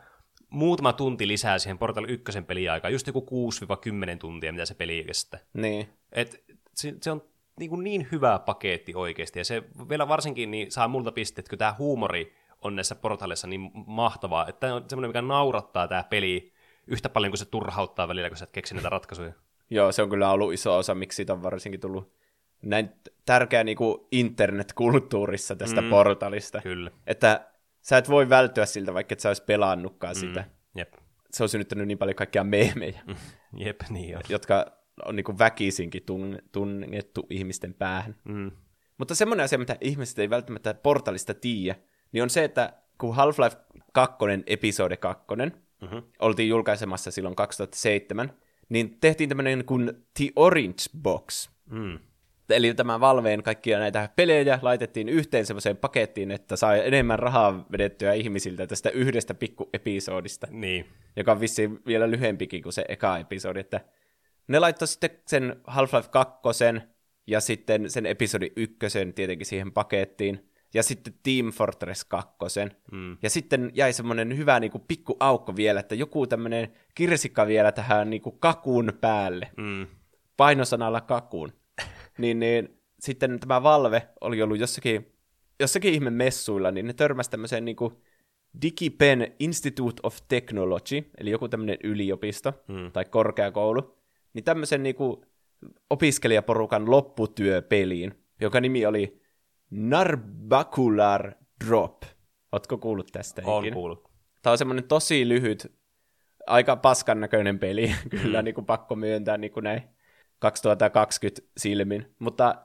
[0.56, 3.52] muutama tunti lisää siihen Portal 1 peliaikaan, just joku
[4.16, 5.40] 6-10 tuntia, mitä se peli kestää.
[5.54, 5.90] Niin.
[6.12, 7.24] Et se, se on
[7.60, 11.58] niin, kuin niin hyvä paketti oikeasti, ja se vielä varsinkin niin saa multa pisteet, kun
[11.58, 16.54] tämä huumori on näissä portaleissa niin mahtavaa, että tämä on semmoinen, mikä naurattaa tämä peli
[16.88, 19.34] yhtä paljon kuin se turhauttaa välillä, kun sä et keksi näitä ratkaisuja.
[19.70, 22.14] Joo, se on kyllä ollut iso osa, miksi siitä on varsinkin tullut
[22.62, 22.90] näin
[23.26, 26.62] tärkeä niin kuin internetkulttuurissa tästä mm, portalista.
[26.62, 26.92] Kyllä.
[27.08, 27.55] Että
[27.86, 30.46] sä et voi välttyä siltä, vaikka et sä olisi pelannutkaan mm, sitä.
[30.76, 30.94] Jep.
[31.32, 33.16] Se on synnyttänyt niin paljon kaikkia meemejä, Mm,
[33.58, 34.22] jep, niin on.
[34.30, 34.66] jotka
[35.06, 38.16] on niin väkisinkin tunne, tunnettu ihmisten päähän.
[38.24, 38.52] Mm.
[38.98, 41.76] Mutta semmoinen asia, mitä ihmiset ei välttämättä portalista tiedä,
[42.12, 43.58] niin on se, että kun Half-Life
[43.94, 44.16] 2,
[44.48, 45.26] episode 2,
[45.82, 46.04] Mm-hmm.
[46.20, 48.34] oltiin julkaisemassa silloin 2007,
[48.70, 51.50] niin tehtiin tämmöinen kuin The Orange Box.
[51.70, 52.00] Mm.
[52.50, 58.14] Eli tämä Valveen kaikkia näitä pelejä laitettiin yhteen semmoiseen pakettiin, että sai enemmän rahaa vedettyä
[58.14, 60.86] ihmisiltä tästä yhdestä pikkuepisodista, Niin.
[61.16, 63.60] joka on vissiin vielä lyhempikin kuin se eka episodi.
[63.60, 63.82] Että
[64.48, 66.40] ne laittoi sitten sen Half-Life 2
[67.28, 68.78] ja sitten sen episodi 1
[69.16, 72.36] tietenkin siihen pakettiin, ja sitten Team Fortress 2.
[72.92, 73.18] Mm.
[73.22, 77.72] Ja sitten jäi semmoinen hyvä niin kuin, pikku aukko vielä, että joku tämmöinen kirsikka vielä
[77.72, 79.88] tähän niin kuin, kakun päälle, Mm.
[80.38, 81.54] painosanalla kakun.
[82.18, 85.12] niin, niin sitten tämä Valve oli ollut jossakin,
[85.60, 87.94] jossakin ihme messuilla, niin ne törmäsi tämmöiseen niin kuin
[88.62, 92.92] DigiPen Institute of Technology, eli joku tämmöinen yliopisto Hmm.
[92.92, 93.98] tai korkeakoulu,
[94.34, 95.26] niin tämmöisen niin kuin
[95.90, 99.22] opiskelijaporukan lopputyöpeliin, joka nimi oli
[99.72, 101.32] Narbacular
[101.68, 102.04] Drop.
[102.52, 103.74] Ootko kuullut tästä On ikinä?
[103.74, 104.12] kuullut.
[104.42, 105.76] Tämä on semmoinen tosi lyhyt,
[106.48, 109.82] aika paskan näköinen peli, kyllä niin kuin pakko myöntää niin kuin näin
[110.40, 112.16] 2020 silmin.
[112.20, 112.56] Mutta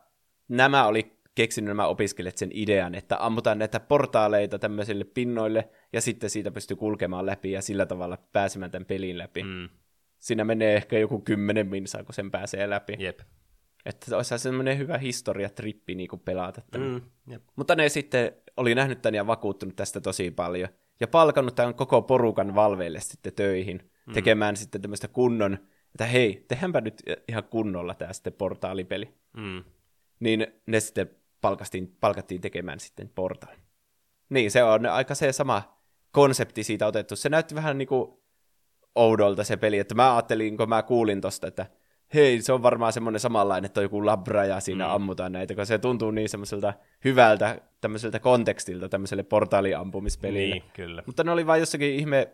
[0.48, 6.30] nämä oli keksinyt nämä opiskelijat sen idean, että ammutaan näitä portaaleita tämmöisille pinnoille, ja sitten
[6.30, 9.42] siitä pystyy kulkemaan läpi, ja sillä tavalla pääsemään tämän pelin läpi.
[9.42, 9.68] Mm.
[10.18, 12.96] Siinä menee ehkä joku kymmenen minsaa, kun sen pääsee läpi.
[12.98, 13.20] Jep.
[13.86, 16.88] Että olisi semmoinen hyvä historiatrippi niin kuin pelata tämän.
[16.88, 17.00] Mm.
[17.32, 17.42] Jep.
[17.56, 20.68] Mutta ne sitten oli nähnyt tämän ja vakuuttunut tästä tosi paljon.
[21.00, 24.12] Ja palkannut tämän koko porukan valveille sitten töihin, mm.
[24.12, 25.58] tekemään sitten tämmöistä kunnon,
[25.94, 29.14] että hei, tehdäänpä nyt ihan kunnolla tämä sitten portaalipeli.
[29.36, 29.64] Mm.
[30.20, 33.58] Niin ne sitten palkastiin, palkattiin tekemään sitten portaali.
[34.28, 37.16] Niin, se on aika se sama konsepti siitä otettu.
[37.16, 38.12] Se näytti vähän niin kuin
[38.94, 41.66] oudolta se peli, että mä ajattelin, kun mä kuulin tosta, että
[42.14, 44.94] hei, se on varmaan semmoinen samanlainen, että on joku labra ja siinä mm.
[44.94, 46.74] ammutaan näitä, kun se tuntuu niin semmoiselta
[47.04, 50.54] hyvältä tämmöiseltä kontekstilta tämmöiselle portaaliampumispelille.
[50.54, 51.02] Niin, kyllä.
[51.06, 52.28] Mutta ne oli vain jossakin ihme,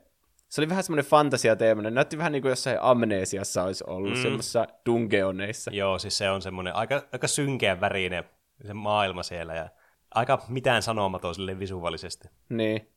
[0.56, 4.22] se oli vähän semmoinen fantasiateema, ne näytti vähän niin kuin jossain amnesiassa olisi ollut, mm.
[4.22, 5.70] semmoisessa dungeoneissa.
[5.74, 8.24] Joo, siis se on semmoinen aika, aika synkeä värinen
[8.66, 9.68] se maailma siellä ja
[10.14, 12.28] aika mitään sanomaton sille visuaalisesti.
[12.48, 12.88] Niin.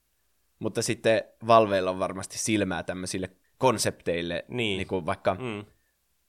[0.59, 4.77] Mutta sitten Valveilla on varmasti silmää tämmöisille konsepteille, Niin.
[4.77, 5.65] niin kuin vaikka Mm.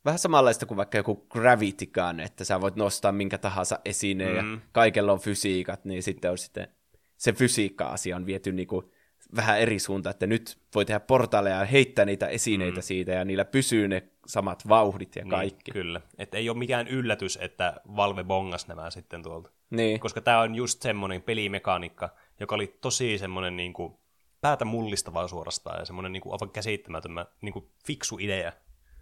[0.04, 4.52] vähän samanlaista kuin vaikka joku Gravity Gun, että sä voit nostaa minkä tahansa esineen mm.
[4.52, 6.68] Ja kaikella on fysiikat, niin sitten on sitten
[7.16, 8.92] se fysiikka-asia on viety niinku
[9.36, 12.82] vähän eri suuntaan, että nyt voi tehdä portaaleja ja heittää niitä esineitä mm.
[12.82, 15.70] siitä ja niillä pysyy ne samat vauhdit ja kaikki.
[15.70, 16.00] Niin, kyllä.
[16.18, 19.50] Että ei ole mikään yllätys, että Valve bongas nämä sitten tuolta.
[19.70, 22.08] Niin, Koska tämä on just semmoinen pelimekaniikka,
[22.40, 23.94] joka oli tosi semmoinen niin kuin
[24.40, 27.12] päätä mullistavaa suorastaan ja semmoinen niin kuin aivan käsittämätön
[27.42, 28.52] niin kuin fiksu idea.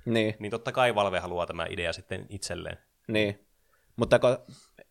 [0.05, 2.79] Niin, Niin totta kai Valve haluaa tämä idea sitten itselleen.
[3.09, 3.45] niin.
[3.97, 4.39] Mutta kun,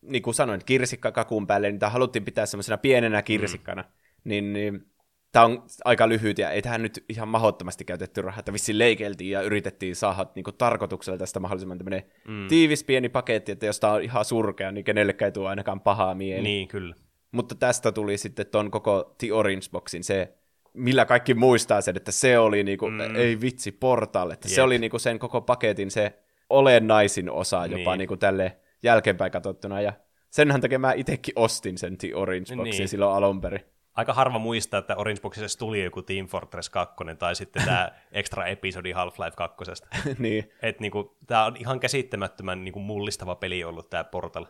[0.02, 3.88] niin kuin sanoin, kirsikka kakun päälle, niin tämä haluttiin pitää semmoisena pienenä kirsikkana, mm.
[4.24, 4.86] niin, niin
[5.32, 9.30] tämä on aika lyhyt ja ei tähän nyt ihan mahdottomasti käytetty rahaa, että vissiin leikeltiin
[9.30, 12.48] ja yritettiin saada niin kuin, tarkoituksella tästä mahdollisimman tämmöinen mm.
[12.48, 16.14] tiivis pieni paketti, että jos tämä on ihan surkea, niin kenellekään ei tule ainakaan pahaa
[16.14, 16.42] mieli.
[16.42, 16.94] Niin, kyllä.
[17.32, 20.34] Mutta tästä tuli sitten ton koko The Orange Boxin se,
[20.74, 23.16] millä kaikki muistaa sen, että se oli niinku, mm.
[23.16, 24.54] ei vitsi, Portal, että Jep.
[24.54, 26.18] se oli niinku sen koko paketin se
[26.50, 27.98] olennaisin osa jopa Niin.
[27.98, 29.92] niinku tälle jälkeenpäin katsottuna, ja
[30.30, 32.88] senhän takia mä itsekin ostin sen The Orange Boxin Niin.
[32.88, 33.60] silloin alun perin.
[33.98, 38.46] Aika harva muistaa, että Orange Boxissa tuli joku Team Fortress 2 tai sitten tämä extra
[38.46, 39.64] episodi Half-Life 2.
[40.18, 44.46] niin, Että niinku, tämä on ihan käsittämättömän niinku, mullistava peli ollut tämä Portal.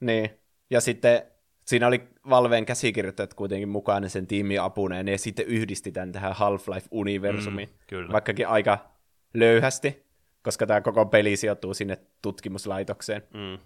[0.00, 0.30] niin.
[0.70, 1.22] Ja sitten
[1.66, 6.32] siinä oli Valveen käsikirjoittajat kuitenkin mukana sen tiimin apuna, ja ne sitten yhdisti tämän tähän
[6.32, 7.68] Half-Life-universumiin.
[7.68, 8.12] Mm, kyllä.
[8.12, 8.78] Vaikkakin aika
[9.34, 10.06] löyhästi,
[10.42, 13.22] koska tämä koko peli sijoittuu sinne tutkimuslaitokseen.
[13.34, 13.58] Mm.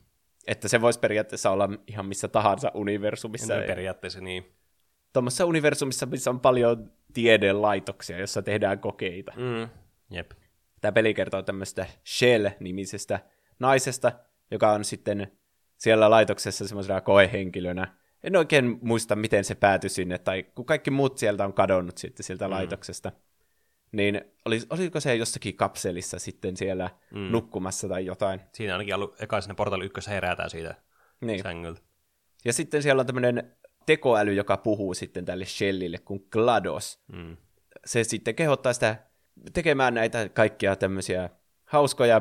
[0.47, 3.61] Että se voisi periaatteessa olla ihan missä tahansa universumissa.
[3.61, 4.60] No, periaatteessa niin.
[5.13, 9.33] Tuommoisessa universumissa, missä on paljon tiedelaitoksia, jossa tehdään kokeita.
[9.37, 9.69] Mm.
[10.11, 10.31] Jep.
[10.81, 13.21] Tämä peli kertoo tämmöistä Shell-nimisestä
[13.59, 14.13] naisesta,
[14.51, 15.33] joka on sitten
[15.77, 17.97] siellä laitoksessa semmoisena koehenkilönä.
[18.23, 22.25] En oikein muista, miten se päätyi sinne, tai kun kaikki muut sieltä on kadonnut sitten
[22.25, 22.51] sieltä mm.
[22.51, 23.13] laitoksesta.
[23.93, 27.21] Niin oli, oliko se jossakin kapselissa sitten siellä mm.
[27.21, 28.41] nukkumassa tai jotain?
[28.53, 30.75] Siinä ainakin ollut eka sinne Portal 1 herätään siitä
[31.21, 31.43] Niin.
[31.43, 31.81] sängyltä.
[32.45, 33.57] Ja sitten siellä on tämmöinen
[33.91, 37.03] tekoäly, joka puhuu sitten tälle Shellille kuin GLaDOS.
[37.13, 37.37] Mm.
[37.85, 38.97] Se sitten kehottaa sitä
[39.53, 41.31] tekemään näitä kaikkia tämmöisiä
[41.65, 42.21] hauskoja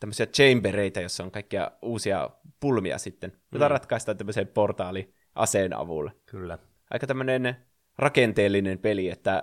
[0.00, 3.70] tämmöisiä chambereita, jossa on kaikkia uusia pulmia sitten, jota mm.
[3.70, 6.10] ratkaistaan tämmöisen portaali-aseen avulla.
[6.26, 6.58] Kyllä.
[6.90, 7.56] Aika tämmöinen
[7.98, 9.42] rakenteellinen peli, että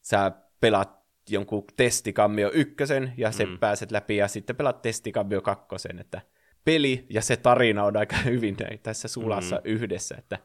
[0.00, 3.58] sä pelaat jonkun testikammio ykkösen ja sen mm.
[3.58, 6.20] pääset läpi ja sitten pelaat testikammio kakkosen, että
[6.64, 9.62] peli ja se tarina on aika hyvin tässä sulassa mm.
[9.64, 10.38] yhdessä, että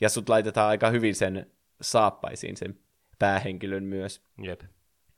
[0.00, 2.78] ja sut laitetaan aika hyvin sen saappaisiin sen
[3.18, 4.22] päähenkilön myös.
[4.42, 4.60] Jep.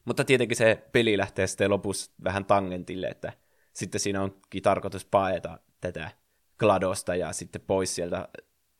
[0.04, 3.32] Mutta tietenkin se peli lähtee sitten lopussa vähän tangentille, että
[3.72, 6.10] sitten siinä onkin tarkoitus paeta tätä
[6.58, 8.28] GLaDOsta ja sitten pois sieltä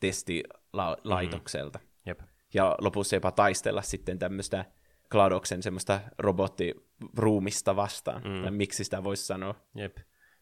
[0.01, 1.79] testilaitokselta.
[2.07, 2.21] Jep.
[2.55, 4.65] Ja lopussa jopa taistella sitten tämmöistä
[5.11, 8.43] GLaDOksen semmoista robottiruumista vastaan, mm.
[8.43, 9.55] tai miksi sitä voisi sanoa.
[9.75, 9.97] Jep.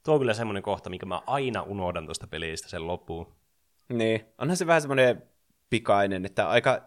[0.05, 3.35] Tuo on kyllä semmoinen kohta, minkä mä aina unohdan tuosta pelistä sen loppuun.
[3.88, 5.23] Niin, onhan se vähän semmoinen
[5.75, 6.83] pikainen, että aika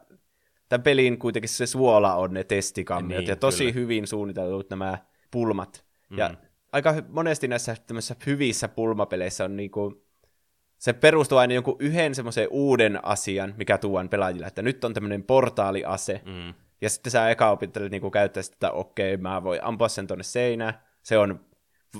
[0.69, 3.73] tämän pelin kuitenkin se suola on ne testikammiot, Niin, ja tosi kyllä.
[3.73, 4.97] hyvin suunnitellut nämä
[5.31, 5.85] pulmat.
[6.09, 6.17] Mm.
[6.17, 6.33] Ja
[6.71, 10.05] aika monesti näissä tämmöisissä hyvissä pulmapeleissä on niinku,
[10.77, 15.23] se perustuu aina jonkun yhden semmoisen uuden asian, mikä tuon pelaajille, että nyt on tämmöinen
[15.23, 16.53] portaaliase, Mm.
[16.81, 20.23] ja sitten sä eka opittelet niinku käyttää sitä, että okei, mä voin ampua sen tonne
[20.23, 20.73] seinään,
[21.03, 21.39] se on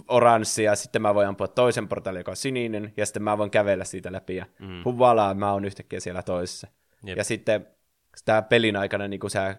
[0.07, 3.51] oranssi, ja sitten mä voin ampua toisen portaalin, joka on sininen, ja sitten mä voin
[3.51, 4.81] kävellä siitä läpi, ja mm.
[4.85, 6.67] huvalaa, mä oon yhtäkkiä siellä toisessa.
[7.03, 7.17] Jep.
[7.17, 7.67] Ja sitten
[8.15, 9.55] sitä pelin aikana niin sä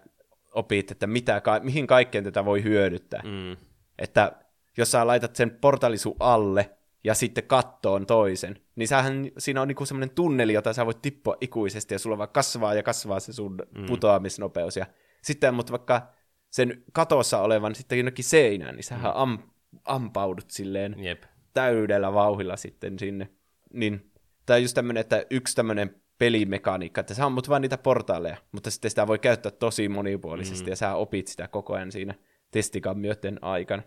[0.53, 3.21] opit, että mitä, ka- mihin kaikkeen tätä voi hyödyttää.
[3.25, 3.57] Mm.
[3.97, 4.31] Että
[4.77, 6.69] jos sä laitat sen portalisu alle
[7.03, 11.37] ja sitten kattoon toisen, niin sähän, siinä on niinku semmoinen tunneli, jota sä voit tippua
[11.41, 13.85] ikuisesti, ja sulla vaan kasvaa ja kasvaa se sun mm.
[13.85, 14.77] putoamisnopeus.
[14.77, 14.85] Ja
[15.21, 16.13] sitten mutta vaikka
[16.49, 19.39] sen katossa olevan sitten jonnekin seinään, niin sähän am,
[19.85, 21.23] ampaudut silleen Jep.
[21.53, 23.29] täydellä vauhilla sitten sinne.
[23.73, 24.11] Niin,
[24.45, 28.71] tämä on just tämmöinen, että yksi tämmöinen pelimekaniikka, että sä ammut vaan niitä portaaleja, mutta
[28.71, 30.69] sitten sitä voi käyttää tosi monipuolisesti, mm.
[30.69, 32.15] ja sä opit sitä koko ajan siinä
[32.51, 33.83] testikammioiden aikana.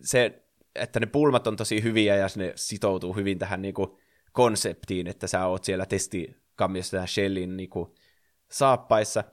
[0.00, 0.42] Se,
[0.74, 3.98] että ne pulmat on tosi hyviä, ja ne sitoutuu hyvin tähän niinku
[4.32, 7.94] konseptiin, että sä oot siellä testikammiossa tämän Shellin niinku
[8.50, 9.24] saappaissa,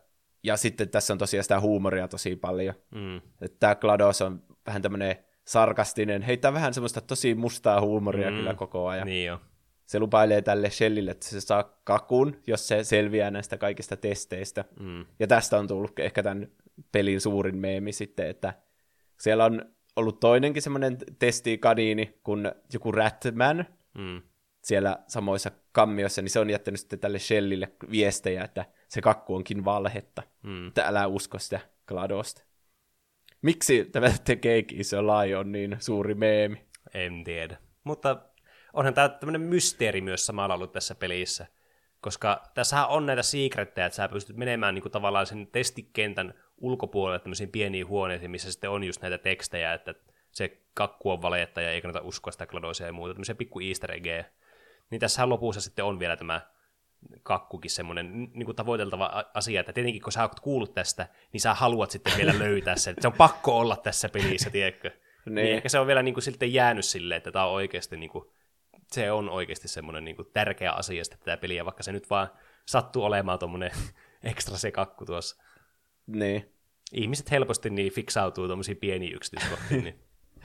[0.44, 2.76] ja sitten tässä on tosiaan sitä huumoria tosi paljon.
[2.92, 3.22] Mm.
[3.60, 5.16] Tämä GLaDOS on vähän tämmöinen
[5.48, 8.38] sarkastinen, heittää vähän semmoista tosi mustaa huumoria mm.
[8.38, 9.08] kyllä koko ajan.
[9.08, 9.42] Niin jo.
[9.90, 14.66] Se lupailee tälle Shellille, että se saa kakun, jos se selviää näistä kaikista testeistä.
[14.80, 15.06] Mm.
[15.20, 16.48] Ja tästä on tullut ehkä tämän
[16.92, 18.54] pelin suurin meemi sitten, että
[19.20, 23.66] siellä on ollut toinenkin semmoinen testikaniini kuin joku Ratman
[23.98, 24.22] Mm.
[24.62, 29.66] siellä samoissa kammioissa, niin se on jättänyt sitten tälle Shellille viestejä, että se kakku onkin
[29.66, 30.24] valhetta.
[30.44, 30.68] Mm.
[30.68, 32.42] Että älä usko sitä GLaDOsta.
[33.42, 36.66] Miksi tämä The Cake is Lie on niin suuri meemi?
[36.94, 37.58] En tiedä.
[37.84, 38.29] Mutta
[38.74, 41.48] onhan tämä tämmöinen mysteeri myös samalla ollut tässä pelissä.
[42.02, 47.20] Koska tässähän on näitä secrettejä, että sä pystyt menemään niin kuin tavallaan sen testikentän ulkopuolelle
[47.20, 49.96] tämmöisiin pieniin huoneisiin, missä sitten on just näitä tekstejä, että
[50.32, 53.92] se kakku on valetta ja ei kannata uskoa sitä gladoisia ja muuta, tämmöisiä pikku easter
[53.92, 54.26] eggejä.
[54.90, 56.42] Niin tässähän lopussa sitten on vielä tämä
[57.24, 61.54] kakkukin semmoinen niin kuin tavoiteltava asia, että tietenkin kun sä oot kuullut tästä, niin sä
[61.54, 62.96] haluat sitten vielä löytää sen.
[63.00, 64.92] Se on pakko olla tässä pelissä, tiedätkö?
[65.26, 65.36] niin.
[65.36, 68.10] niin ehkä se on vielä niin kuin siltä jäänyt silleen, että tämä on oikeasti niin
[68.10, 68.26] kuin,
[68.92, 72.10] se on oikeasti semmoinen niin kuin tärkeä asia sitten tämä peli, ja vaikka se nyt
[72.10, 72.30] vaan
[72.66, 73.72] sattuu olemaan tuommoinen
[74.24, 75.44] ekstra se kakku tuossa.
[76.08, 76.54] Niin.
[76.94, 79.84] Ihmiset helposti niin fiksautuu tuommoisiin pieniin yksityiskohtiin.
[79.84, 80.00] niin.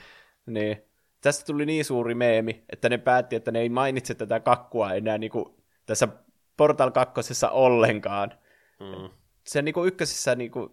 [0.46, 0.82] niin.
[1.20, 5.18] Tästä tuli niin suuri meemi, että ne päätti, että ne ei mainitse tätä kakkua enää
[5.18, 5.44] niin kuin
[5.86, 6.08] tässä
[6.56, 8.38] Portal 2 ollenkaan.
[8.80, 9.10] Mm.
[9.46, 10.70] Se niin kuin ykkösessä, niin kuin,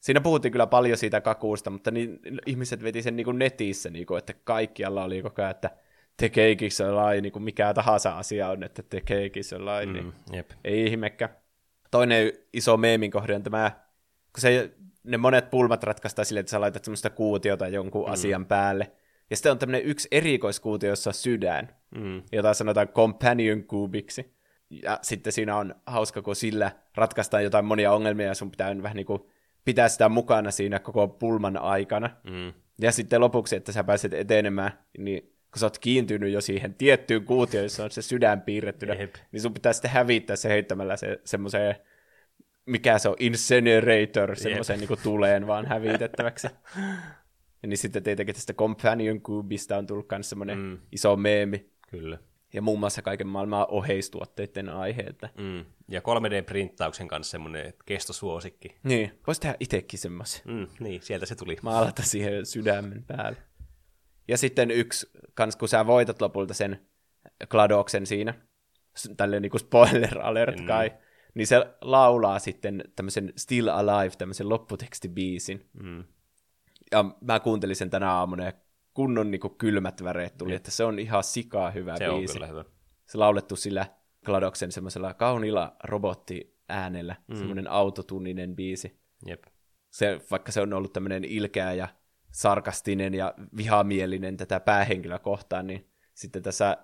[0.00, 4.06] siinä puhuttiin kyllä paljon siitä kakuusta, mutta niin, ihmiset veti sen niin kuin netissä, niin
[4.06, 5.70] kuin, että kaikkialla oli koko ajan, että
[6.16, 10.50] tekeekin sellainen, niin kuin mikä tahansa asia on, että tekeekin sellainen, mm, niin jep.
[10.64, 11.28] ei ihmekkä.
[11.90, 13.70] Toinen iso meemin kohde on tämä,
[14.32, 18.12] kun se, ne monet pulmat ratkaistaan silleen, että sä laitat semmoista kuutiota jonkun mm.
[18.12, 18.92] asian päälle,
[19.30, 22.22] ja sitten on tämmöinen yksi erikoiskuutio, jossa on sydän, mm.
[22.32, 24.34] jota sanotaan companion kubiksi.
[24.82, 28.96] Ja sitten siinä on hauska, kun sillä ratkaistaan jotain monia ongelmia, ja sun pitää vähän
[28.96, 29.22] niin kuin
[29.64, 32.10] pitää sitä mukana siinä koko pulman aikana.
[32.24, 32.52] Mm.
[32.80, 37.24] Ja sitten lopuksi, että sä pääset etenemään, niin kun sä oot kiintynyt jo siihen tiettyyn
[37.24, 39.14] kuutioon, jossa on se sydän piirrettynä, Jep.
[39.32, 41.74] niin sun pitää sitten hävittää se heittämällä se semmoiseen,
[42.66, 46.48] mikä se on, incinerator, semmoiseen niin tuleen vaan hävitettäväksi.
[47.62, 50.78] ja niin sitten tietenkin tästä Companion Cubeista on tullut myös semmoinen mm.
[50.92, 51.70] iso meemi.
[51.90, 52.18] Kyllä.
[52.52, 55.28] Ja muun muassa kaiken maailman oheistuotteiden aiheita.
[55.38, 55.64] Mm.
[55.88, 58.76] Ja 3D-printtauksen kanssa semmoinen kestosuosikki.
[58.82, 60.42] Niin, voisi tehdä itsekin semmoisen.
[60.44, 61.56] Mm, niin, sieltä se tuli.
[61.62, 63.38] Maalata siihen sydämen päälle.
[64.28, 66.86] Ja sitten yksi, kans kun sä voitat lopulta sen
[67.48, 68.34] Kladoksen siinä,
[69.16, 70.66] tälleen niin kuin spoiler alert mm.
[70.66, 70.92] kai,
[71.34, 75.70] niin se laulaa sitten tämmöisen Still Alive, tämmöisen lopputekstibiisin.
[75.82, 76.04] Mm.
[76.92, 78.52] Ja mä kuuntelin sen tänä aamuna ja
[78.94, 80.56] kunnon niin kuin kylmät väreet tuli, mm.
[80.56, 82.32] että se on ihan sikaa hyvä se biisi.
[82.32, 82.64] On kyllä hyvä.
[83.06, 83.86] Se laulettu sillä
[84.24, 87.36] Kladoksen semmoisella kauniilla robottiäänellä, mm.
[87.36, 89.00] semmoinen autotunninen biisi.
[89.26, 89.44] Jep.
[89.90, 91.88] Se, vaikka se on ollut tämmöinen ilkeä ja
[92.32, 96.76] sarkastinen ja vihamielinen tätä päähenkilöä kohtaan, niin sitten tässä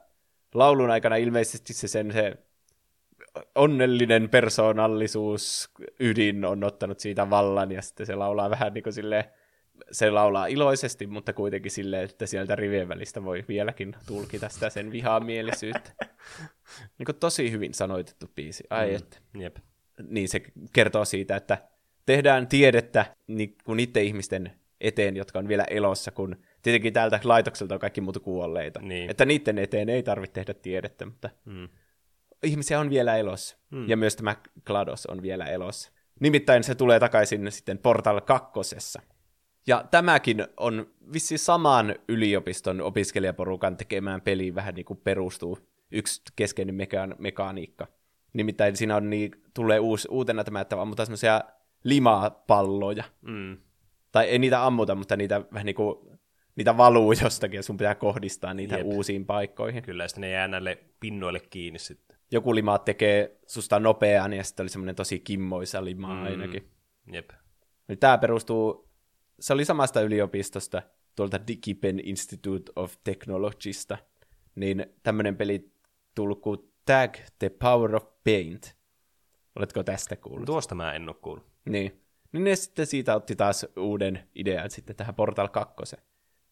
[0.55, 2.37] laulun aikana ilmeisesti se sen se
[3.55, 9.25] onnellinen persoonallisuus ydin on ottanut siitä vallan, ja sitten se laulaa vähän niin kuin silleen,
[9.91, 14.93] se laulaa iloisesti, mutta kuitenkin silleen, että sieltä rivien välistä voi vieläkin tulkita sitä sen
[14.93, 15.93] vihamielisyyttä.
[16.99, 18.65] niin kuin tosi hyvin sanoitettu biisi.
[18.71, 19.19] Ai mm, että.
[19.39, 19.57] Jep.
[20.09, 21.59] Niin se kertoo siitä, että
[22.07, 27.75] tehdään tiedettä niin kuin niiden ihmisten eteen, jotka on vielä elossa, kun tietenkin täältä laitokselta
[27.75, 28.81] on kaikki muut kuolleita.
[28.81, 29.11] Niin.
[29.11, 31.69] Että niiden eteen ei tarvitse tehdä tiedettä, mutta mm.
[32.43, 33.57] ihmisiä on vielä elossa.
[33.71, 33.88] Mm.
[33.88, 34.37] Ja myös tämä
[34.67, 35.93] GLaDOS on vielä elossa.
[36.21, 38.53] Nimittäin se tulee takaisin sitten Portal 2.
[39.67, 45.59] Ja tämäkin on vissi saman yliopiston opiskelijaporukan tekemään peliin vähän niin kuin perustuu
[45.91, 47.87] yksi keskeinen meka- mekaniikka.
[48.33, 51.41] Nimittäin siinä on niin, tulee uusi, uutena tämä, että ammutaan semmoisia
[51.85, 53.05] limapalloja.
[53.23, 53.57] Mm
[54.12, 56.18] tai ei niitä ammuta, mutta niitä vähän niin kuin,
[56.57, 58.87] niitä valuu jostakin ja sun pitää kohdistaa niitä Jep.
[58.87, 59.83] uusiin paikkoihin.
[59.83, 62.18] Kyllä, ja sitten ne jää näille pinnoille kiinni sitten.
[62.31, 66.23] Joku lima tekee susta nopeaan, ja sitten oli semmoinen tosi kimmoisa lima mm.
[66.23, 66.71] ainakin.
[67.12, 67.31] Jep.
[68.01, 68.88] Tämä perustuu,
[69.40, 70.83] se oli samasta yliopistosta,
[71.16, 73.99] tuolta Digipen Institute of Technologysta,
[74.55, 75.73] niin tämmöinen peli
[76.14, 78.77] tulkuu Tag the Power of Paint.
[79.57, 80.47] Oletko tästä kuullut?
[80.47, 81.47] Tuosta mä en ole kuullut.
[81.68, 82.08] Niin.
[82.33, 85.97] Niin ne sitten siitä otti taas uuden idean sitten tähän Portal 2.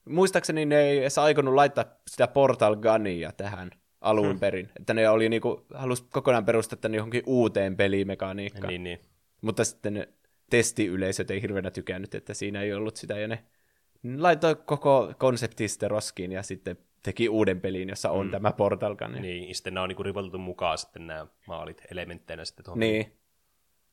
[0.09, 4.41] Muistaakseni ne ei edes aikonut laittaa sitä Portal Gunia tähän alun hmm.
[4.41, 4.69] perin.
[4.81, 8.69] Että ne oli niinku, halus kokonaan perustaa tänne johonkin uuteen pelimekaniikkaan.
[8.69, 9.01] Niin, niin.
[9.41, 10.09] Mutta sitten ne
[10.51, 13.45] testiyleisöt ei hirveänä tykännyt, että siinä ei ollut sitä, ja ne
[14.17, 18.31] laitoi koko konsepti sitten roskiin, ja sitten teki uuden pelin, jossa on mm.
[18.31, 19.12] tämä Portal Gun.
[19.12, 22.81] Niin, sitten nämä on niinku rivoltu mukaan sitten nämä maalit elementteinä sitten tuohon.
[22.81, 23.12] Niin.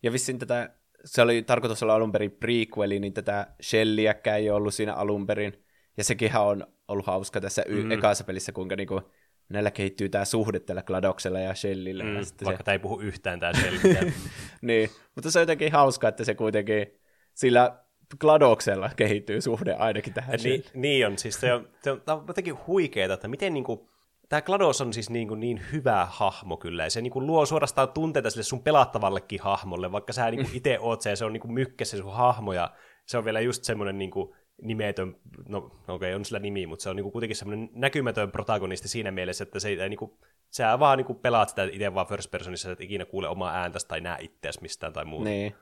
[0.03, 0.69] Ja vissiin tätä
[1.05, 5.63] se oli tarkoitus olla alun perin prequeli, niin tätä Shelliäkään ei ollut siinä alun perin.
[5.97, 7.91] Ja sekin on ollut hauska tässä mm.
[7.91, 9.01] ekassa pelissä, kuinka niinku
[9.49, 12.03] näillä kehittyy tämä suhde tällä Gladoksella ja Shellillä.
[12.03, 12.63] Mm, ja vaikka se...
[12.63, 13.77] tämä ei puhu yhtään tämä Shell.
[14.61, 16.87] niin, mutta se on jotenkin hauska, että se kuitenkin
[17.33, 17.79] sillä
[18.19, 20.39] Gladoksella kehittyy suhde ainakin tähän.
[20.43, 23.89] Niin, niin on, siis se on, se on, on jotenkin huikeeta, että miten niinku,
[24.33, 27.45] tämä GLaDOS on siis niin, kuin niin hyvä hahmo kyllä, ja se niin kuin luo
[27.45, 31.33] suorastaan tunteita sille sun pelattavallekin hahmolle, vaikka sä niin itse oot se, ja se on
[31.33, 32.71] niin kuin mykkä se sun hahmo, ja
[33.05, 35.15] se on vielä just semmoinen niin kuin nimetön,
[35.49, 38.87] no okei, okay, on sillä nimi, mutta se on niin kuin kuitenkin semmoinen näkymätön protagonisti
[38.87, 40.11] siinä mielessä, että se ei niin kuin,
[40.49, 43.87] sä vaan niin kuin pelaat sitä itse vaan first personissa, että ikinä kuule omaa ääntäsi
[43.87, 45.29] tai näe itseäsi mistään tai muuta.
[45.29, 45.55] Niin.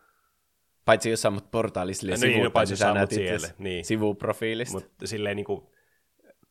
[0.85, 3.85] Paitsi jos sammut portaalille no, sivuun, niin, paitsi jos sammut siellä, niin.
[3.85, 4.73] sivuprofiilista.
[4.73, 5.67] Mutta silleen niin kuin,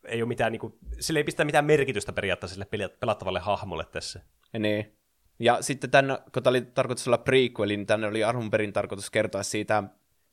[0.04, 4.20] ei ole mitään, niin kuin, sille ei pistä mitään merkitystä periaatteessa sille pelattavalle hahmolle tässä.
[4.52, 4.96] Ja niin.
[5.38, 9.10] Ja sitten tämän, kun tämä oli tarkoitus olla prequel, niin tänne oli alun perin tarkoitus
[9.10, 9.82] kertoa siitä,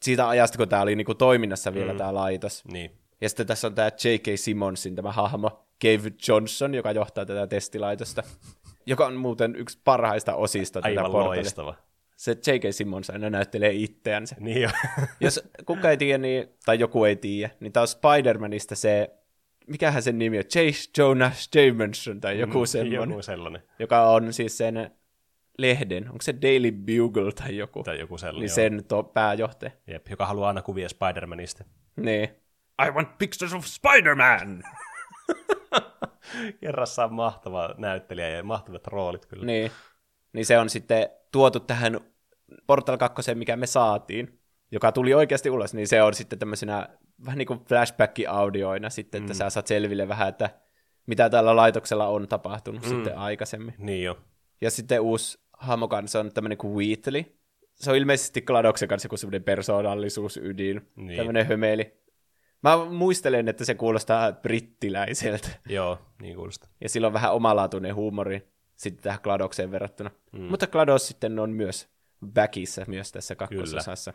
[0.01, 1.97] siitä ajasta, kun tämä oli niinku toiminnassa vielä mm.
[1.97, 2.63] tämä laitos.
[2.65, 2.91] Niin.
[3.21, 4.27] Ja sitten tässä on tämä J.K.
[4.35, 8.23] Simonsin tämä hahmo, Cave Johnson, joka johtaa tätä testilaitosta,
[8.85, 11.41] joka on muuten yksi parhaista osista Aivan tätä portalia.
[11.41, 11.75] loistava.
[12.15, 12.63] Se J.K.
[12.71, 14.35] Simmons aina näyttelee itseänsä.
[14.39, 14.69] Niin jo.
[15.19, 19.09] Jos kuka ei tiedä, niin, tai joku ei tiedä, niin tämä on Spider-Manista se,
[19.67, 23.63] mikähän sen nimi on, Chase Jonas Jameson tai joku semmoinen, Joku sellainen.
[23.79, 24.91] joka on siis sen
[25.57, 28.39] lehden, onko se Daily Bugle tai joku, Tai joku sellainen.
[28.41, 29.71] niin sen to, pääjohtaja.
[29.87, 31.63] Jep, joka haluaa aina kuvia Spider-Manista.
[31.95, 32.29] Niin.
[32.87, 34.63] I want pictures of Spider-Man!
[36.61, 39.45] Kerrassaan mahtava näyttelijä ja mahtavat roolit kyllä.
[39.45, 39.71] Niin.
[40.33, 41.99] Niin se on sitten tuotu tähän
[42.67, 44.39] Portal 2, mikä me saatiin,
[44.71, 46.89] joka tuli oikeasti ulos, niin se on sitten tämmöisenä
[47.25, 49.37] vähän niin kuin flashback-audioina sitten, että mm.
[49.37, 50.49] sä saat selville vähän, että
[51.05, 52.89] mitä tällä laitoksella on tapahtunut mm.
[52.89, 53.75] sitten aikaisemmin.
[53.77, 54.17] Niin jo.
[54.61, 57.23] Ja sitten uusi hahmo kanssa on tämmöinen kuin Wheatley.
[57.73, 61.17] Se on ilmeisesti Gladoksen kanssa joku semmoinen persoonallisuusydin, Niin.
[61.17, 61.97] tämmöinen hömeli.
[62.63, 65.49] Mä muistelen, että se kuulostaa brittiläiseltä.
[65.69, 66.69] Joo, niin kuulostaa.
[66.81, 70.11] Ja sillä on vähän omalaatuinen huumori sitten tähän Gladokseen verrattuna.
[70.31, 70.41] Mm.
[70.41, 71.89] Mutta Glados sitten on myös
[72.33, 74.13] backissa myös tässä kakkososassa.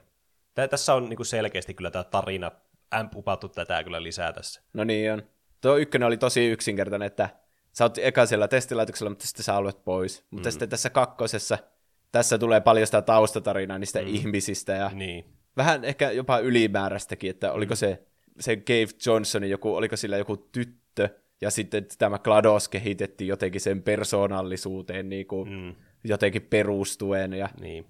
[0.55, 2.51] Tää, tässä on niinku selkeästi kyllä tämä tarina
[2.95, 4.63] ämpupattu tätä kyllä lisää tässä.
[4.73, 5.23] No niin on.
[5.61, 7.29] Tuo ykkönen oli tosi yksinkertainen, että
[7.73, 10.25] sä oot eka siellä testilaitoksella, mutta sitten sä aluet pois.
[10.31, 10.51] Mutta Mm.
[10.51, 11.59] sitten tässä kakkosessa,
[12.13, 14.07] tässä tulee paljon sitä taustatarinaa niistä mm.
[14.07, 15.25] ihmisistä ja Niin.
[15.57, 18.03] vähän ehkä jopa ylimääräistäkin, että oliko se,
[18.41, 21.09] se Cave Johnsonin joku, oliko sillä joku tyttö,
[21.41, 25.75] ja sitten tämä GLaDOS kehitettiin jotenkin sen persoonallisuuteen niin kuin Mm.
[26.05, 27.33] jotenkin perustuen.
[27.33, 27.87] Ja Niin.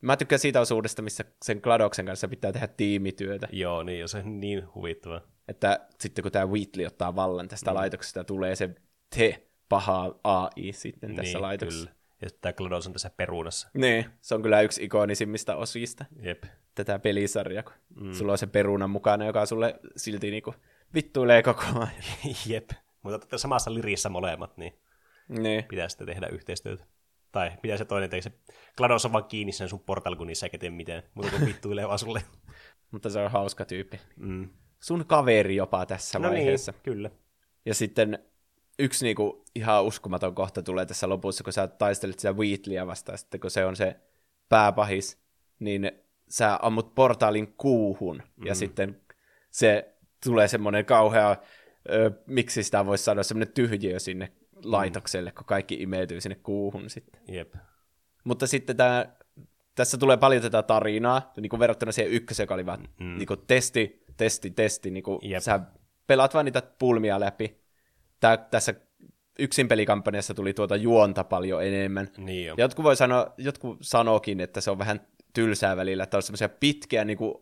[0.00, 3.48] Mä tykkään siitä osuudesta, missä sen GLaDOKsen kanssa pitää tehdä tiimityötä.
[3.52, 5.20] Joo, niin, se on niin huvittava.
[5.48, 7.74] Että sitten kun tämä Wheatley ottaa vallan tästä mm.
[7.74, 8.70] laitoksesta, tulee se
[9.16, 11.86] te paha AI sitten tässä niin, laitoksessa.
[11.86, 11.98] Kyllä.
[12.22, 13.68] Ja tämä GLaDOS on tässä perunassa.
[13.74, 16.44] Niin, se on kyllä yksi ikonisimmista osista Jep.
[16.74, 18.12] tätä pelisarjaa, kun mm.
[18.12, 20.54] sulla on se peruna mukana, joka sulle silti niinku
[20.94, 21.92] vittuilee koko ajan.
[22.46, 22.70] Jep.
[23.02, 24.72] Mutta samassa lirissä molemmat, niin
[25.28, 25.64] Niin.
[25.64, 26.84] pitää sitten tehdä yhteistyötä.
[27.32, 28.32] Tai pitää se toinen tehdä se
[28.76, 31.02] GLaDOS on vaan kiinni sen sun portal, kun niissä ei tee mitään.
[31.14, 32.22] Mutta kun vittuilee vaan sulle.
[32.90, 34.00] Mutta se on hauska tyyppi.
[34.16, 34.48] Mm.
[34.80, 36.72] Sun kaveri jopa tässä No vaiheessa.
[36.72, 37.10] niin, kyllä.
[37.66, 38.18] Ja sitten
[38.78, 43.40] yksi niinku ihan uskomaton kohta tulee tässä lopussa, kun sä taistelet sitä Wheatleyä vastaan, sitten
[43.40, 43.96] kun se on se
[44.48, 45.18] pääpahis,
[45.58, 45.92] niin
[46.28, 48.46] sä ammut portaalin kuuhun, mm.
[48.46, 49.00] ja sitten
[49.50, 51.36] se tulee semmoinen kauhea,
[51.90, 54.32] ö, miksi sitä voisi sanoa, semmoinen tyhjiö sinne
[54.64, 57.20] laitokselle, kun kaikki imeytyy sinne kuuhun sitten.
[57.28, 57.54] Jep.
[58.24, 59.16] Mutta sitten tää,
[59.74, 63.18] tässä tulee paljon tätä tarinaa, niin kuin verrattuna siihen ykköseen, joka oli vaan mm.
[63.18, 65.42] niin kuin testi, testi, testi, niin kuin Jep.
[65.42, 65.60] sä
[66.06, 67.60] pelaat vaan niitä pulmia läpi.
[68.20, 68.74] Tää, tässä
[69.38, 72.08] yksin pelikampanjassa tuli tuota juonta paljon enemmän.
[72.16, 72.54] Niin jo.
[72.58, 75.00] Jotkut voi sanoa, jotkut sanookin, että se on vähän
[75.34, 77.34] tylsää välillä, että on semmoisia pitkiä niin kuin,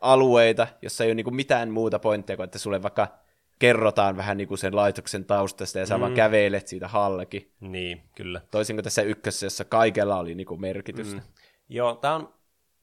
[0.00, 3.18] alueita, jossa ei ole niin kuin, mitään muuta pointteja kuin, että sulle vaikka
[3.58, 6.00] kerrotaan vähän niin kuin sen laitoksen taustasta ja sä mm.
[6.00, 7.52] vaan kävelet siitä halki.
[7.60, 8.40] Niin, kyllä.
[8.50, 11.16] Toisin kuin tässä ykkössä, jossa kaikella oli niin kuin, merkitystä.
[11.16, 11.22] Mm.
[11.68, 12.34] Joo, tää on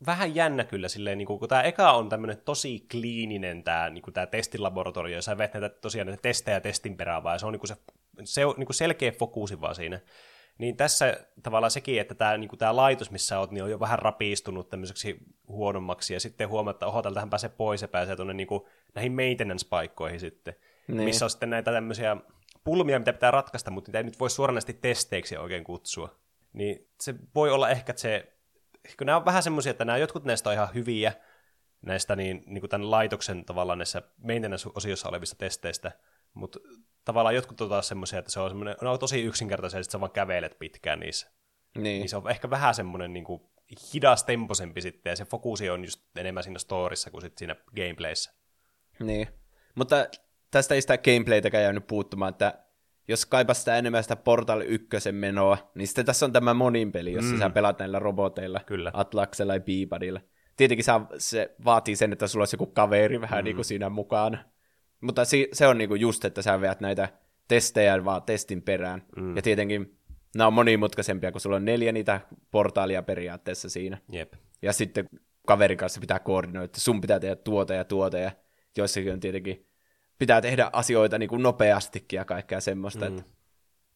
[0.06, 4.26] vähän jännä kyllä silleen, niin kun tämä eka on tämmöinen tosi kliininen tämä niin tää
[4.26, 7.76] testilaboratorio, ja sä vet näitä tosiaan näitä testejä testin perään, vaan se on niin se,
[8.24, 10.00] se on niin selkeä fokusi vaan siinä.
[10.58, 14.00] Niin tässä tavallaan sekin, että tämä niin tää laitos, missä oot, niin on jo vähän
[14.00, 15.18] rapistunut tämmöiseksi
[15.48, 18.48] huonommaksi, ja sitten huomaat, että oho, täältähän pääsee pois ja pääsee tuonne niin
[18.96, 20.56] näihin maintenance-paikkoihin sitten,
[20.88, 21.04] Niin.
[21.04, 22.18] missä on sitten näitä tämmöisiä
[22.64, 26.20] pulmia, mitä pitää ratkaista, mutta niitä ei nyt voi suoranaisesti testeiksi oikein kutsua.
[26.54, 28.36] Niin se voi olla ehkä, että se
[28.98, 31.14] kun nämä on vähän semmoisia, että nämä jotkut näistä on ihan hyviä,
[31.82, 35.92] näistä niin, niin kuin tämän laitoksen tavallaan näissä maintenance-osiossa olevista testeistä,
[36.34, 36.60] mutta
[37.06, 40.00] tavallaan jotkut on taas semmoisia, että se on, semmoinen, ne on tosi yksinkertaisia, että sä
[40.00, 41.32] vaan kävelet pitkään niissä.
[41.76, 41.84] Niin.
[41.84, 43.42] Niin se on ehkä vähän semmoinen niin kuin
[43.94, 48.34] hidas temposempi sitten, ja se fokusi on just enemmän siinä storissa kuin sitten siinä gameplayssä.
[49.00, 49.28] Niin.
[49.76, 50.08] Mutta
[50.52, 52.66] tästä ei sitä gameplaytäkään jäänyt puuttumaan, että
[53.08, 57.14] jos kaipas sitä enemmän sitä Portal 1 menoa, niin sitten tässä on tämä monin peli,
[57.14, 57.40] jossa mm.
[57.40, 58.92] sä pelaat näillä roboteilla, Kyllä.
[58.94, 60.22] Atlaksella ja Beebadilla.
[60.58, 63.44] Tietenkin sä, se vaatii sen, että sulla olisi joku kaveri vähän mm.
[63.44, 64.38] niin kuin siinä mukana.
[65.02, 67.10] Mutta si, se on niin kuin just, että sä veät näitä
[67.48, 69.04] testejä vaan testin perään.
[69.16, 69.36] Mm.
[69.36, 69.98] Ja tietenkin
[70.36, 72.22] nämä on monimutkaisempia, kun sulla on neljä niitä
[72.52, 73.98] portaalia periaatteessa siinä.
[74.12, 74.34] Jep.
[74.62, 75.10] Ja sitten
[75.48, 78.32] kaverin kanssa pitää koordinoida, että sun pitää tehdä tuota ja tuota, ja
[78.78, 79.68] joissakin on tietenkin,
[80.18, 83.10] pitää tehdä asioita niin kuin nopeastikin ja kaikkea semmoista.
[83.10, 83.24] Mm.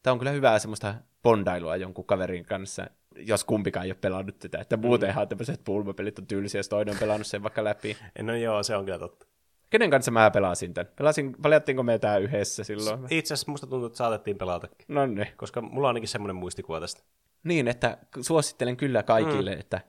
[0.03, 4.59] Tämä on kyllä hyvää semmoista bondailua jonkun kaverin kanssa, jos kumpikaan ei ole pelannut tätä.
[4.59, 7.97] Että muutenhan tämmöiset pulmapelit on tyylisiä, jos toinen on pelannut sen vaikka läpi.
[8.21, 9.25] No joo, se on kyllä totta.
[9.69, 10.91] Kenen kanssa mä pelasin tämän?
[10.95, 12.99] Pelasin, paljattiinko me tää yhdessä silloin?
[13.09, 14.85] Itse asiassa musta tuntuu, että saatettiin pelatakin.
[14.87, 15.27] No niin.
[15.37, 17.03] Koska mulla on ainakin semmoinen muistikuva tästä.
[17.43, 19.59] Niin, että suosittelen kyllä kaikille, mm.
[19.59, 19.81] että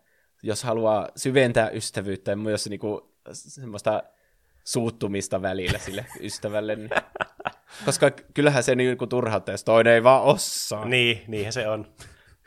[0.43, 4.03] jos haluaa syventää ystävyyttä myös niinku semmoista
[4.73, 6.91] suuttumista välillä sille ystävälle, niin...
[7.85, 10.85] koska kyllähän se niinku turhauttaa, jos toinen ei vaan osaa.
[10.85, 11.87] Niin, niinhän se on.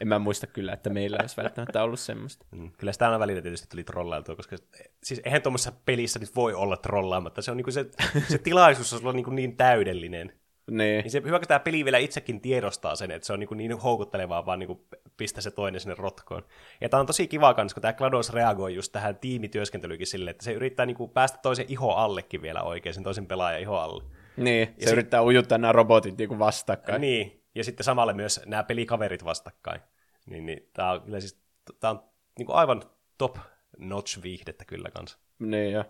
[0.01, 2.45] En mä muista kyllä, että meillä olisi välttämättä ollut semmoista.
[2.51, 4.55] Mm, Kyllä sitä aina välillä tietysti tuli trollailtua, koska
[5.03, 7.41] siis eihän tuommoisessa pelissä nyt voi olla trollaamatta.
[7.41, 7.85] Se on niinku se,
[8.29, 10.33] se tilaisuus on sulla niinku niin täydellinen.
[10.71, 11.01] Niin.
[11.01, 13.77] Niin se, hyvä, kun tämä peli vielä itsekin tiedostaa sen, että se on niin, niin
[13.77, 14.85] houkuttelevaa vaan niin
[15.17, 16.45] pistää se toinen sinne rotkoon.
[16.81, 20.43] Ja tämä on tosi kiva kans, kun tämä GLaDOS reagoi just tähän tiimityöskentelykin silleen, että
[20.43, 24.03] se yrittää niin päästä toisen iho allekin vielä oikein, sen toisen pelaajan iho alle.
[24.37, 27.01] Niin, se Ja si- yrittää ujuttaa nämä robotit niinku vastakkain.
[27.01, 29.81] Niin, ja sitten samalla myös nämä pelikaverit vastakkain.
[30.25, 31.41] Niin, niin tämä on kyllä siis,
[31.79, 32.03] tämä on
[32.37, 32.83] niin kuin aivan
[33.17, 33.37] top
[33.77, 35.17] notch viihdettä kyllä kanssa.
[35.39, 35.85] Niin jo.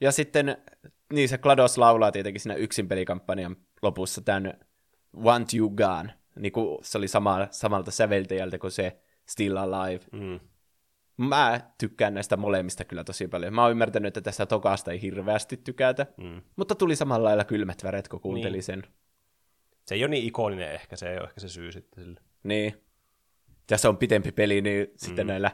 [0.00, 0.56] Ja sitten,
[1.12, 4.54] niin se GLaDOS laulaa tietenkin siinä yksin pelikampanjan lopussa tämän
[5.16, 6.14] Want You Gone.
[6.36, 10.04] Niin kuin se oli sama, samalta säveltäjältä kuin se Still Alive.
[10.12, 10.40] Mm.
[11.16, 13.54] Mä tykkään näistä molemmista kyllä tosi paljon.
[13.54, 16.06] Mä oon ymmärtänyt, että tästä tokasta ei hirveästi tykätä.
[16.16, 16.42] Mm.
[16.56, 18.62] Mutta tuli samalla lailla kylmät väret, kun kuuntelin Niin.
[18.62, 18.82] sen.
[19.86, 22.20] Se ei ole niin ikoninen ehkä, se ei ole ehkä se syy sitten sille.
[22.42, 22.84] Niin.
[23.76, 24.92] Se on pitempi peli, niin mm.
[24.96, 25.50] sitten näillä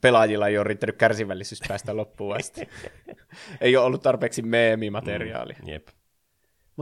[0.00, 2.68] pelaajilla ei ole riittänyt kärsivällisyys päästä loppuun asti.
[3.60, 5.56] ei ole ollut tarpeeksi meemimateriaalia.
[5.62, 5.68] Mm.
[5.68, 5.88] Jep,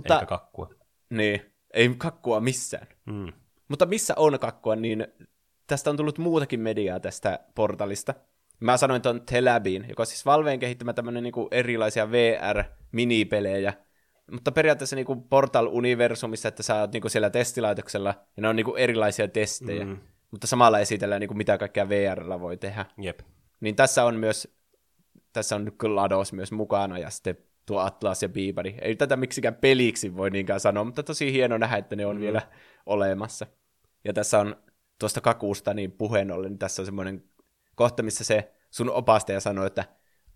[0.00, 0.70] Mutta eikä kakkua.
[1.10, 1.40] niin,
[1.74, 2.86] ei kakkua missään.
[3.06, 3.32] Mm.
[3.68, 5.06] Mutta missä on kakkua, niin
[5.66, 8.14] tästä on tullut muutakin mediaa tästä portalista.
[8.60, 13.72] Mä sanoin ton Telabiin, joka on siis Valveen kehittämä tämmönen niinku erilaisia VR-minipelejä,
[14.30, 19.28] mutta periaatteessa niinku Portal-universumissa, että sä oot niinku siellä testilaitoksella, ja ne on niinku erilaisia
[19.28, 19.98] testejä, mm.
[20.30, 22.86] mutta samalla esitellään niinku mitä kaikkea VRllä voi tehdä.
[23.00, 23.20] Jep.
[23.60, 24.56] Niin tässä on myös,
[25.32, 27.36] tässä on GLaDOS myös mukana, ja sitten
[27.70, 28.74] tuo Atlas ja Beebody.
[28.82, 32.20] Ei tätä miksikään peliksi voi niinkään sanoa, mutta tosi hieno nähdä, että ne on mm.
[32.20, 32.42] vielä
[32.86, 33.46] olemassa.
[34.04, 34.56] Ja tässä on
[34.98, 37.24] tuosta kakuusta niin puheen ollen, niin tässä on semmoinen
[37.74, 39.84] kohta, missä se sun opastaja sanoo, että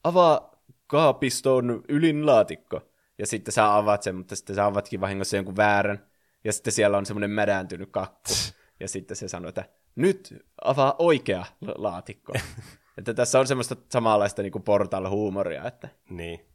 [0.05, 2.81] avaa kaapiston ylin laatikko.
[3.19, 6.07] Ja sitten sä avaat sen, mutta sitten sä avatkin vahingossa jonkun väärän.
[6.45, 8.31] Ja sitten siellä on semmoinen mädäntynyt kakku.
[8.81, 9.65] Ja sitten se sanoo, että
[9.97, 12.33] nyt avaa oikea la- laatikko.
[12.99, 15.67] että tässä on semmoista samanlaista niin portal-huumoria.
[15.67, 15.89] Että...
[16.11, 16.54] Niin.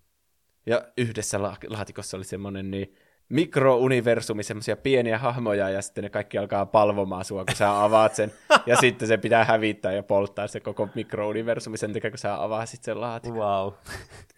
[0.70, 2.96] Ja yhdessä la- laatikossa oli semmoinen niin
[3.30, 8.34] mikrouniversumi, semmoisia pieniä hahmoja, ja sitten ne kaikki alkaa palvomaan sua, kun sä avaat sen.
[8.66, 12.84] ja sitten se pitää hävittää ja polttaa se koko mikrouniversumi sen takia, kun sä avasit
[12.84, 13.38] sen laatikon.
[13.38, 13.74] Wow.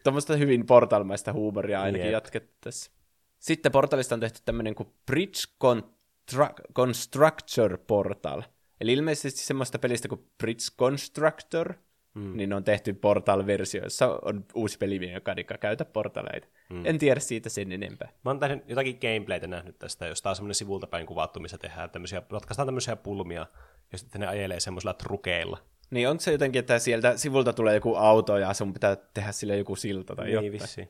[0.04, 2.14] Tuommoista hyvin portalmaista huumoria ainakin Jep.
[2.14, 2.92] jatkettu tässä.
[3.40, 8.42] Sitten portalista on tehty tämmöinen kuin Bridge Contra- Constructor Portal.
[8.82, 11.74] Eli ilmeisesti semmoista pelistä kuin Bridge Constructor,
[12.14, 12.38] mm.
[12.38, 16.48] niin on tehty Portal-versio, jossa on uusi peli, joka ei käytä portaleita.
[16.70, 16.86] Mm.
[16.86, 18.10] En tiedä siitä sen enempää.
[18.26, 21.90] Mä oon tehnyt jotakin gameplaytä nähnyt tästä, josta on semmoinen sivulta päin kuvattu, missä tehdään
[21.90, 23.46] tämmöisiä, ratkaistaan tämmöisiä pulmia,
[23.92, 25.58] ja sitten ne ajelee semmoisilla trukeilla.
[25.90, 29.58] Niin on se jotenkin, että sieltä sivulta tulee joku auto ja sun pitää tehdä sille
[29.58, 30.52] joku silta tai Niin jotain.
[30.52, 30.90] vissiin.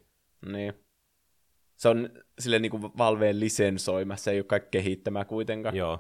[0.51, 0.73] Niin.
[1.75, 2.09] Se on
[2.39, 5.75] sille niinku Valveen lisensoima, se ei ole kaikki kehittämä kuitenkaan.
[5.75, 5.99] Joo.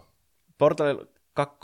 [0.57, 1.57] Portal 2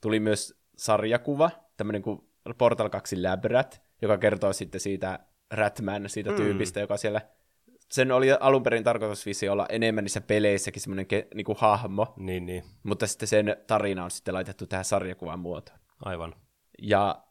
[0.00, 2.25] tuli myös sarjakuva, tämmöinen kuin
[2.58, 5.18] Portal 2 Labrat, joka kertoo sitten siitä
[5.50, 6.36] Ratman, siitä mm.
[6.36, 7.20] tyypistä, joka siellä...
[7.90, 12.46] Sen oli alun perin tarkoitus vissi olla enemmän niissä peleissäkin semmoinen ke, niinku hahmo, Niin,
[12.46, 12.64] niin.
[12.82, 15.78] mutta sitten sen tarina on sitten laitettu tähän sarjakuvan muotoon.
[16.04, 16.34] Aivan.
[16.82, 17.22] Ja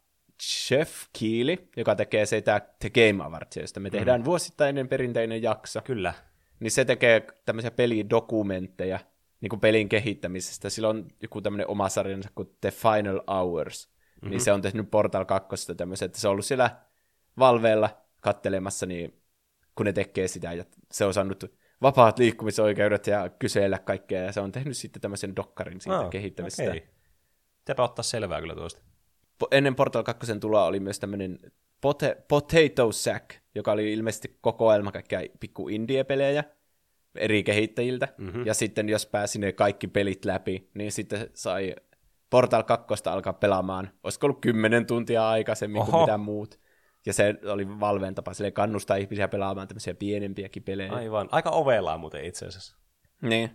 [0.44, 4.26] Chef Keely, joka tekee sitä The Game Awards, josta me tehdään mm.
[4.26, 6.14] vuosittainen perinteinen jakso, Kyllä.
[6.60, 9.00] niin se tekee tämmöisiä pelidokumentteja
[9.42, 10.70] niin kuin pelin kehittämisestä.
[10.70, 13.95] Sillä on joku tämmöinen oma sarjansa kuin The Final Hours.
[14.26, 14.32] Mm-hmm.
[14.32, 16.76] Niin se on tehnyt Portal 2 tämmöisen, että se on ollut siellä
[17.40, 17.90] Valveella
[18.22, 19.22] kattelemassa, niin
[19.76, 21.44] kun ne tekee sitä, ja se on saanut
[21.82, 26.72] vapaat liikkumisoikeudet ja kysellä kaikkea, ja se on tehnyt sitten tämmöisen dokkarin siitä Ah, kehittämisestä.
[26.72, 26.88] okei.
[27.58, 28.82] Pitääpä ottaa selvää kyllä tuosta.
[29.44, 31.40] Po- ennen Portal 2 tuloa oli myös tämmöinen
[31.82, 36.44] pote- Potato Sack, joka oli ilmeisesti kokoelma kaikkia pikku indie-pelejä
[37.16, 38.08] eri kehittäjiltä.
[38.18, 38.46] Mm-hmm.
[38.46, 41.76] Ja sitten jos pääsi ne kaikki pelit läpi, niin sitten sai
[42.36, 43.90] Portal 2 alkaa pelaamaan.
[44.04, 45.92] Olisiko ollut 10 tuntia aikaisemmin Oho.
[45.92, 46.60] kuin mitä muut.
[47.06, 50.94] Ja se oli Valveen tapa silleen kannustaa ihmisiä pelaamaan tämmöisiä pienempiäkin pelejä.
[50.94, 51.30] Aivan.
[51.32, 52.78] Aika ovelaa muuten itse asiassa.
[53.22, 53.50] Niin.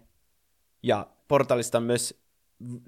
[0.82, 2.22] Ja Portalista on myös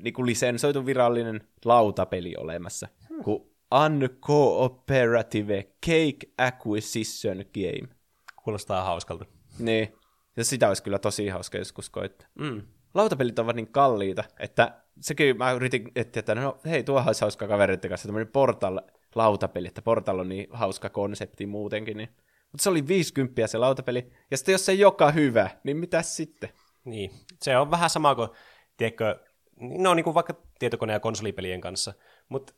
[0.03, 3.23] niin kuin lisensoitu virallinen lautapeli olemassa, hmm.
[3.25, 3.43] kuin
[3.85, 7.95] Uncooperative Cake Acquisition Game.
[8.45, 9.25] Kuulostaa hauskalta.
[9.59, 9.95] Niin.
[10.37, 12.29] Ja sitä olisi kyllä tosi hauska joskus koittaa.
[12.39, 12.63] Mm.
[12.95, 17.49] Lautapelit ovat niin kalliita, että sekin mä yritin etsiä, että no hei, tuohan olisi hauska
[17.49, 21.97] kavereiden kanssa, tämmöinen Portal-lautapeli, että Portal on niin hauska konsepti muutenkin.
[21.97, 22.09] Niin.
[22.53, 26.03] Mutta se oli 50 se lautapeli, ja sitten jos se ei joka hyvä, niin mitä
[26.03, 26.51] sitten?
[26.85, 27.11] Niin.
[27.43, 28.29] Se on vähän sama kuin,
[28.77, 29.21] tiedätkö,
[29.61, 31.93] ne on niin kuin vaikka tietokone- ja konsolipelien kanssa,
[32.29, 32.53] mutta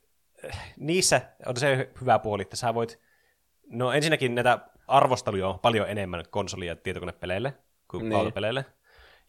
[0.77, 2.99] niissä on se hyvä puoli, että sä voit,
[3.69, 7.53] no ensinnäkin näitä arvosteluja on paljon enemmän konsoli- ja tietokonepeleille
[7.91, 8.13] kuin Niin.
[8.13, 8.65] lautapeleille.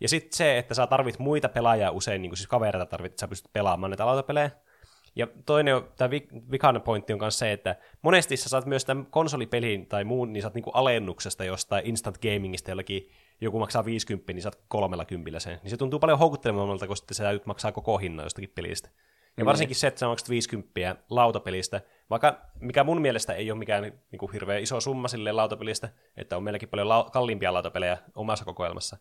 [0.00, 3.20] Ja sitten se, että sä tarvit muita pelaajia usein, niin kuin siis kavereita tarvit, että
[3.20, 4.50] sä pystyt pelaamaan näitä lautapelejä.
[5.16, 6.10] Ja toinen, on- tämä
[6.50, 10.42] vikainen pointti on myös se, että monesti sä saat myös tämän konsolipelin tai muun, niin
[10.42, 15.58] saat niinku alennuksesta jostain instant gamingista jollakin, joku maksaa 50, niin saat kolmella kympillä sen.
[15.62, 18.88] Niin se tuntuu paljon houkuttelevammalta, kun sitten sä täytyt maksaa koko hinnan jostakin pelistä.
[19.36, 21.80] Ja varsinkin se, että sä maksat 50 lautapelistä,
[22.10, 26.36] vaikka mikä mun mielestä ei ole mikään niin kuin hirveän iso summa sille lautapelistä, että
[26.36, 28.96] on meilläkin paljon lau- kalliimpia lautapelejä omassa kokoelmassa.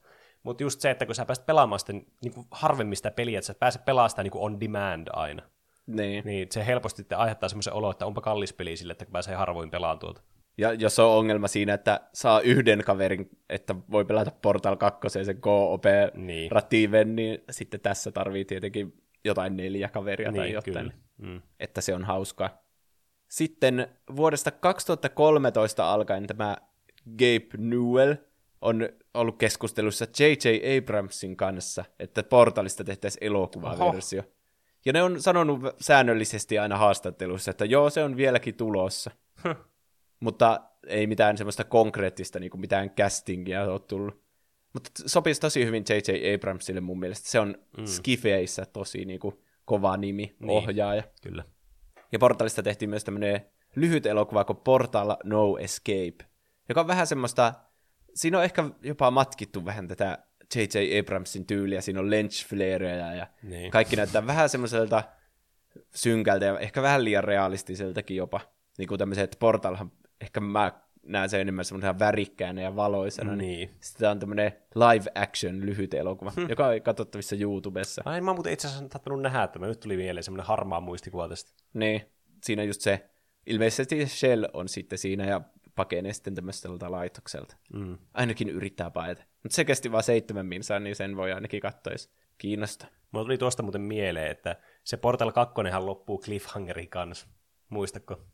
[0.46, 3.48] Mutta just se, että kun sä pääset pelaamaan sitten niin kuin harvemmin sitä peliä, että
[3.48, 5.42] sä pääset pelaamaan sitä niin kuin on demand aina,
[5.88, 6.26] Niin.
[6.26, 10.00] niin se helposti aiheuttaa semmoisen olo, että onpa kallis peli sille, että pääsee harvoin pelaamaan
[10.00, 10.22] tuolta.
[10.58, 15.38] Ja jos on ongelma siinä, että saa yhden kaverin, että voi pelata Portal 2 sen
[15.42, 15.84] Go-OP
[16.14, 16.52] Niin.
[16.52, 20.94] ratiiven, niin sitten tässä tarvii tietenkin jotain neljä kaveria tai Niin, jotain, kyllä.
[21.18, 21.42] Mm.
[21.60, 22.50] että se on hauskaa.
[23.28, 26.58] Sitten vuodesta 2013 alkaen tämä
[27.12, 28.14] Gabe Newell
[28.66, 30.78] on ollut keskustelussa J.J.
[30.78, 34.24] Abramsin kanssa, että Portalista tehtäisiin elokuvaversio.
[34.86, 39.12] Ja ne on sanonut säännöllisesti aina haastatteluissa, että joo, se on vieläkin tulossa.
[40.20, 44.24] Mutta ei mitään semmoista konkreettista, niin kuin mitään castingia ole tullut.
[44.74, 46.36] Mutta sopisi tosi hyvin J.J.
[46.36, 47.30] Abramsille mun mielestä.
[47.30, 47.86] Se on mm.
[47.86, 49.36] Skifeissä tosi niin kuin,
[49.66, 50.50] kova nimi, Niin.
[50.50, 51.04] ohjaaja.
[51.24, 51.44] Kyllä.
[52.12, 53.46] Ja Portalista tehtiin myös tämmöinen
[53.76, 56.16] lyhyt elokuva kuin Portal No Escape,
[56.70, 57.54] joka on vähän semmoista,
[58.16, 60.18] siinä on ehkä jopa matkittu vähän tätä
[60.56, 61.00] J.J.
[61.00, 63.72] Abramsin tyyliä, siinä on lens flareja ja Niin.
[63.72, 65.04] kaikki näyttää vähän semmoiselta
[65.96, 68.42] synkältä ja ehkä vähän liian realistiseltakin jopa.
[68.78, 69.92] Niin kuin tämmöiset Portalhan,
[70.22, 70.72] ehkä mä
[71.04, 73.36] näen sen enemmän semmoisena värikkäänä ja valoisena.
[73.36, 73.70] Niin.
[73.70, 78.02] Sitten tää on tämmöinen live action lyhyt elokuva, joka on katsottavissa YouTubessa.
[78.06, 81.30] Ai, mä muuten itse asiassa tappanut nähdä, että mä nyt tuli mieleen semmoinen harmaa muistikuva
[81.30, 81.52] tästä.
[81.74, 82.02] Niin,
[82.44, 83.10] siinä just se,
[83.46, 85.42] ilmeisesti Shell on sitten siinä ja
[85.76, 87.56] pakenee sitten tämmöiseltä laitokselta.
[87.74, 87.98] Mm.
[88.14, 89.24] Ainakin yrittää paeta.
[89.44, 92.90] Mutta se kesti vain seitsemän minsaa, niin sen voi ainakin katsoa, jos kiinnostaa.
[93.12, 97.28] Mulla tuli tuosta muuten mieleen, että se Portal 2 loppuu cliffhangerin kanssa.
[97.70, 98.28] Muistatko?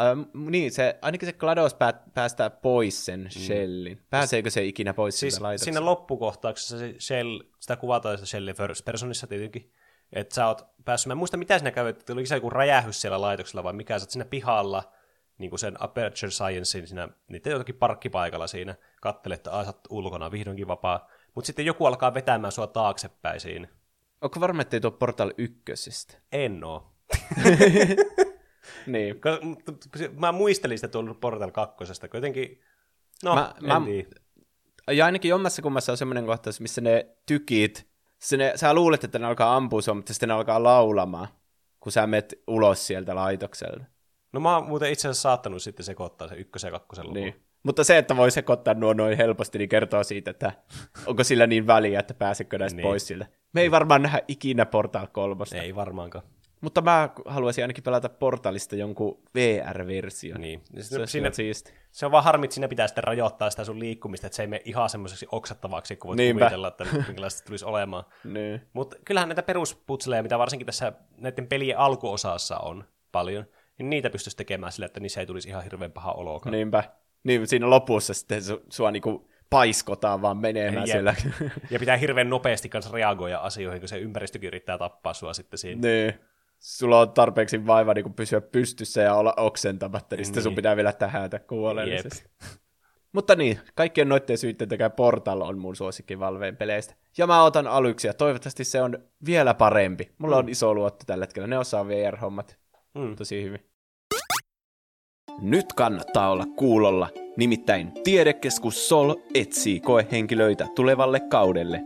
[0.00, 4.00] Ähm, niin, se, ainakin se GLaDOS pää, päästää pois sen Shellin.
[4.10, 5.18] Pääseekö se ikinä pois Mm.
[5.18, 5.64] Siis siitä laitoksesta?
[5.64, 9.72] siinä loppukohtauksessa se Shell, sitä kuvataan se Shell first personissa tietenkin,
[10.12, 13.00] että sä oot päässyt, mä en muista mitä siinä kävi, että oliko se joku räjähys
[13.00, 14.92] siellä laitoksella vai mikä, sä oot siinä pihalla,
[15.38, 20.68] niin kuin sen Aperture Sciencein siinä, niiden jotakin parkkipaikalla siinä, kattelet, että oot ulkona, vihdoinkin
[20.68, 23.68] vapaa, mutta sitten joku alkaa vetämään sua taaksepäin siinä.
[24.20, 26.14] Onko varma, ettei tuo Portal ykkösestä?
[26.32, 26.92] En oo.
[28.86, 29.20] Niin.
[30.18, 32.60] Mä muistelin sitä tuolla Portal 2, kun jotenkin,
[33.24, 34.08] no, Mä- en mä- tiedä.
[34.90, 37.86] Ja ainakin jommassa kummassa on semmoinen kohtaus, missä ne tykit,
[38.18, 41.28] se ne, sä luulet, että ne alkaa ampua sua, mutta sitten ne alkaa laulamaan,
[41.80, 43.84] kun sä menet ulos sieltä laitokselta.
[44.32, 47.14] No mä oon muuten itse asiassa saattanut sitten sekoittaa se ykkösen ja kakkosen luvun.
[47.22, 47.34] Niin.
[47.62, 50.52] Mutta se, että voi sekoittaa nuo noin helposti, niin kertoo siitä, että
[51.06, 52.82] onko sillä niin väliä, että pääsekö näistä Niin.
[52.88, 53.26] pois siltä.
[53.52, 55.44] Me ei varmaan nähdä ikinä Portal 3.
[55.62, 56.24] Ei varmaankaan.
[56.60, 60.38] Mutta mä haluaisin ainakin pelata Portalista jonkun VR-versio.
[60.38, 60.62] Niin.
[60.76, 61.72] Se Siinä, olisi siinä, siisti.
[61.90, 64.46] se on vaan harmi, että siinä pitää sitten rajoittaa sitä sun liikkumista, että se ei
[64.46, 66.40] mene ihan semmoiseksi oksattavaksi, kun voit Niinpä.
[66.44, 68.04] kuvitella, että minkälaista se tulisi olemaan.
[68.24, 68.60] Niin.
[68.72, 73.44] Mutta kyllähän näitä perusputseleja, mitä varsinkin tässä näiden pelien alkuosassa on paljon,
[73.78, 76.52] niin niitä pystyisi tekemään sillä, että niissä ei tulisi ihan hirveän paha olokaan.
[76.52, 76.84] Niinpä.
[77.24, 80.92] Niin, siinä lopussa sitten su, sua niinku paiskotaan vaan menemään Jep.
[80.92, 81.14] siellä.
[81.70, 85.88] Ja pitää hirveän nopeasti kanssa reagoida asioihin, kun se ympäristökin yrittää tappaa sua sitten siinä.
[85.88, 86.14] niin.
[86.58, 90.56] Sulla on tarpeeksi vaiva niin pysyä pystyssä ja olla oksentamatta, niin, sitten sun Niin.
[90.56, 92.30] pitää vielä tähätä kuolellisesti.
[93.12, 96.94] Mutta niin, kaikkien noitten syitten takia Portal on mun suosikki Valveen peleistä.
[97.18, 100.12] Ja mä otan aluksi ja toivottavasti se on vielä parempi.
[100.18, 102.58] Mulla on iso luotto tällä hetkellä, ne osaa VR-hommat
[102.94, 103.16] Mm.
[103.16, 103.60] tosi hyvin.
[105.40, 111.82] Nyt kannattaa olla kuulolla, nimittäin Tiedekeskus Sol etsii koehenkilöitä tulevalle kaudelle.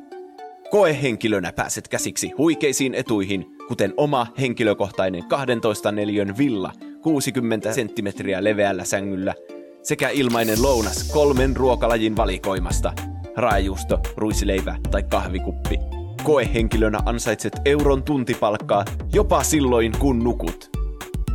[0.71, 9.35] Koehenkilönä pääset käsiksi huikeisiin etuihin, kuten oma henkilökohtainen 12 neliön villa 60 senttimetriä leveällä sängyllä
[9.83, 12.93] sekä ilmainen lounas kolmen ruokalajin valikoimasta.
[13.37, 15.79] Raajuusto, ruisileipä tai kahvikuppi.
[16.23, 20.76] Koehenkilönä ansaitset euron tuntipalkkaa jopa silloin kun nukut.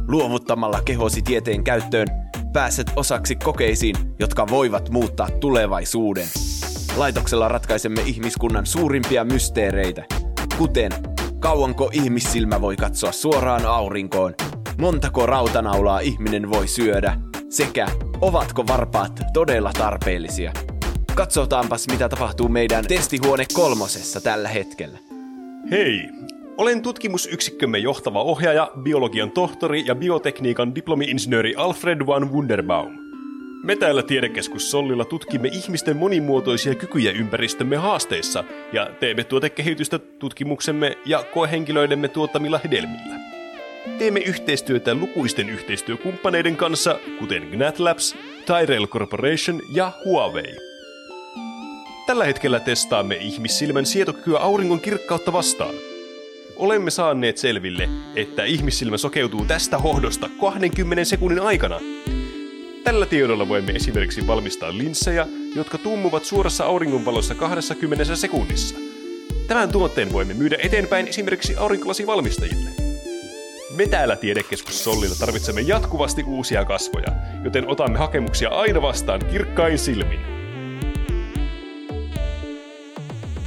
[0.08, 2.08] Luovuttamalla kehosi tieteen käyttöön
[2.54, 6.28] pääset osaksi kokeisiin, jotka voivat muuttaa tulevaisuuden.
[6.96, 10.06] Laitoksella ratkaisemme ihmiskunnan suurimpia mysteereitä,
[10.58, 10.92] kuten
[11.40, 14.34] kauanko ihmissilmä voi katsoa suoraan aurinkoon,
[14.78, 17.88] montako rautanaulaa ihminen voi syödä, sekä
[18.22, 20.54] ovatko varpaat todella tarpeellisia.
[21.16, 24.98] Katsotaanpas mitä tapahtuu meidän testihuone kolmosessa tällä hetkellä.
[25.72, 26.10] Hei,
[26.62, 32.92] Olen tutkimusyksikkömme johtava ohjaaja, biologian tohtori ja biotekniikan diplomi-insinööri Alfred van Wunderbaum.
[33.64, 38.44] Me täällä Tiedekeskus Sollilla tutkimme ihmisten monimuotoisia kykyjä ympäristömme haasteissa
[38.74, 43.16] ja teemme tuotekehitystä tutkimuksemme ja koehenkilöidemme tuottamilla hedelmillä.
[43.98, 50.56] Teemme yhteistyötä lukuisten yhteistyökumppaneiden kanssa, kuten GNAT-Labs, Tyrell Corporation ja Huawei.
[52.08, 55.91] Tällä hetkellä testaamme ihmissilmän sietokykyä auringon kirkkautta vastaan.
[56.62, 61.80] Olemme saaneet selville, että ihmissilmä sokeutuu tästä hohdosta 20 sekunnin aikana.
[62.84, 68.76] Tällä tiedolla voimme esimerkiksi valmistaa linssejä, jotka tummuvat suorassa auringonvalossa 20 sekunnissa.
[69.48, 72.70] Tämän tuotteen voimme myydä eteenpäin esimerkiksi aurinkolasivalmistajille.
[73.76, 77.12] Me täällä Tiedekeskus Sollilla tarvitsemme jatkuvasti uusia kasvoja,
[77.44, 80.41] joten otamme hakemuksia aina vastaan kirkkain silmin.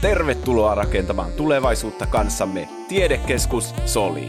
[0.04, 4.28] Tervetuloa rakentamaan tulevaisuutta kanssamme Tiedekeskus Soli.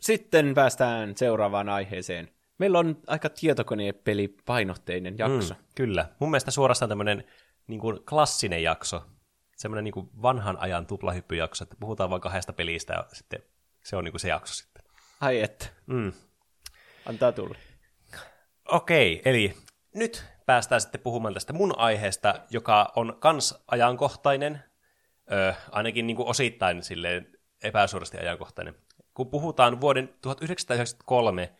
[0.00, 2.28] Sitten päästään seuraavaan aiheeseen.
[2.58, 5.54] Meillä on aika tietokonepeli painotteinen jakso.
[5.54, 6.08] Mm, kyllä.
[6.18, 7.24] Mun mielestä suorastaan tämmöinen
[7.66, 9.02] niin kuin klassinen jakso.
[9.56, 13.42] Semmoinen niin kuin vanhan ajan tuplahyppyjakso, että puhutaan vain kahdesta pelistä ja sitten
[13.84, 14.84] se on niin kuin se jakso sitten.
[15.20, 15.66] Ai että.
[15.86, 16.12] Mm.
[17.06, 17.54] Antaa tulla.
[18.68, 19.54] Okei, eli
[19.94, 24.62] nyt päästään sitten puhumaan tästä mun aiheesta, joka on kans ajankohtainen,
[25.32, 28.74] ö, ainakin niin kuin osittain silleen epäsuorasti ajankohtainen.
[29.14, 31.52] Kun puhutaan vuoden 1993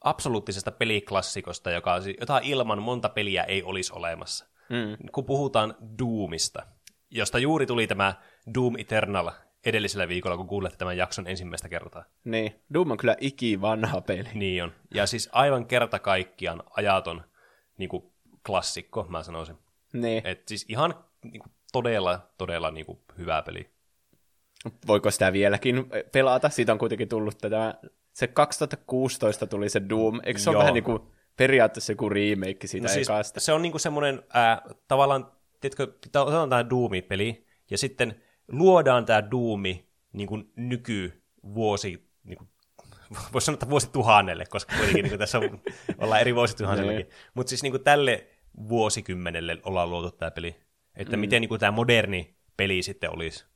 [0.00, 4.46] absoluuttisesta peliklassikosta, joka, jota ilman monta peliä ei olisi olemassa.
[4.68, 4.96] Mm.
[5.12, 6.66] Kun puhutaan Doomista,
[7.10, 8.14] josta juuri tuli tämä
[8.54, 9.30] Doom Eternal
[9.64, 12.04] edellisellä viikolla, kun kuulette tämän jakson ensimmäistä kertaa.
[12.24, 14.28] Niin, Doom on kyllä ikivanha peli.
[14.34, 14.72] Niin on.
[14.94, 17.22] Ja siis aivan kerta kaikkiaan ajaton
[17.78, 18.12] niin kuin
[18.46, 19.58] klassikko, mä sanoisin.
[19.92, 20.26] Niin.
[20.26, 23.70] Et siis ihan niin kuin, todella, todella niin kuin, hyvä peli.
[24.86, 26.48] Voiko sitä vieläkin pelata?
[26.48, 27.74] Siitä on kuitenkin tullut tätä...
[28.12, 30.20] Se 2016 tuli se Doom.
[30.22, 31.00] Eikö se ole vähän niin kuin
[31.36, 33.40] periaatteessa joku remake siitä no siis ekasta?
[33.40, 35.82] Se on niin kuin semmoinen äh, tavallaan, tiedätkö,
[36.20, 42.48] otetaan tämä Doom-peli, ja sitten luodaan tämä Doomi niin kuin nykyvuosi, niin kuin,
[43.32, 45.60] voisi sanoa, että vuosituhannelle, koska kuitenkin niin kuin tässä on,
[45.98, 47.06] ollaan eri vuosituhannellakin.
[47.06, 47.16] Niin.
[47.34, 48.26] Mutta siis niin kuin tälle
[48.68, 50.56] vuosikymmenelle ollaan luotu tämä peli.
[50.96, 51.20] Että mm.
[51.20, 53.46] miten niin kuin tämä moderni peli sitten olisi,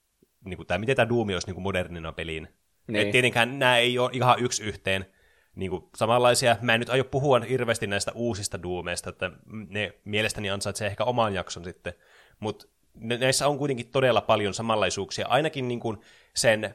[0.45, 2.49] niin kuin, tai miten tämä Doom olisi niin kuin modernina peliin.
[2.87, 2.97] Niin.
[3.07, 5.07] Et tietenkään nämä ei ole ihan yksi yhteen
[5.55, 6.57] niin kuin samanlaisia.
[6.61, 9.31] Mä en nyt aio puhua hirveästi näistä uusista Doomeista, että
[9.69, 11.95] ne mielestäni ansaitsee ehkä oman jakson sitten.
[12.41, 15.99] Mutta näissä on kuitenkin todella paljon samanlaisuuksia, ainakin niin kuin
[16.35, 16.75] sen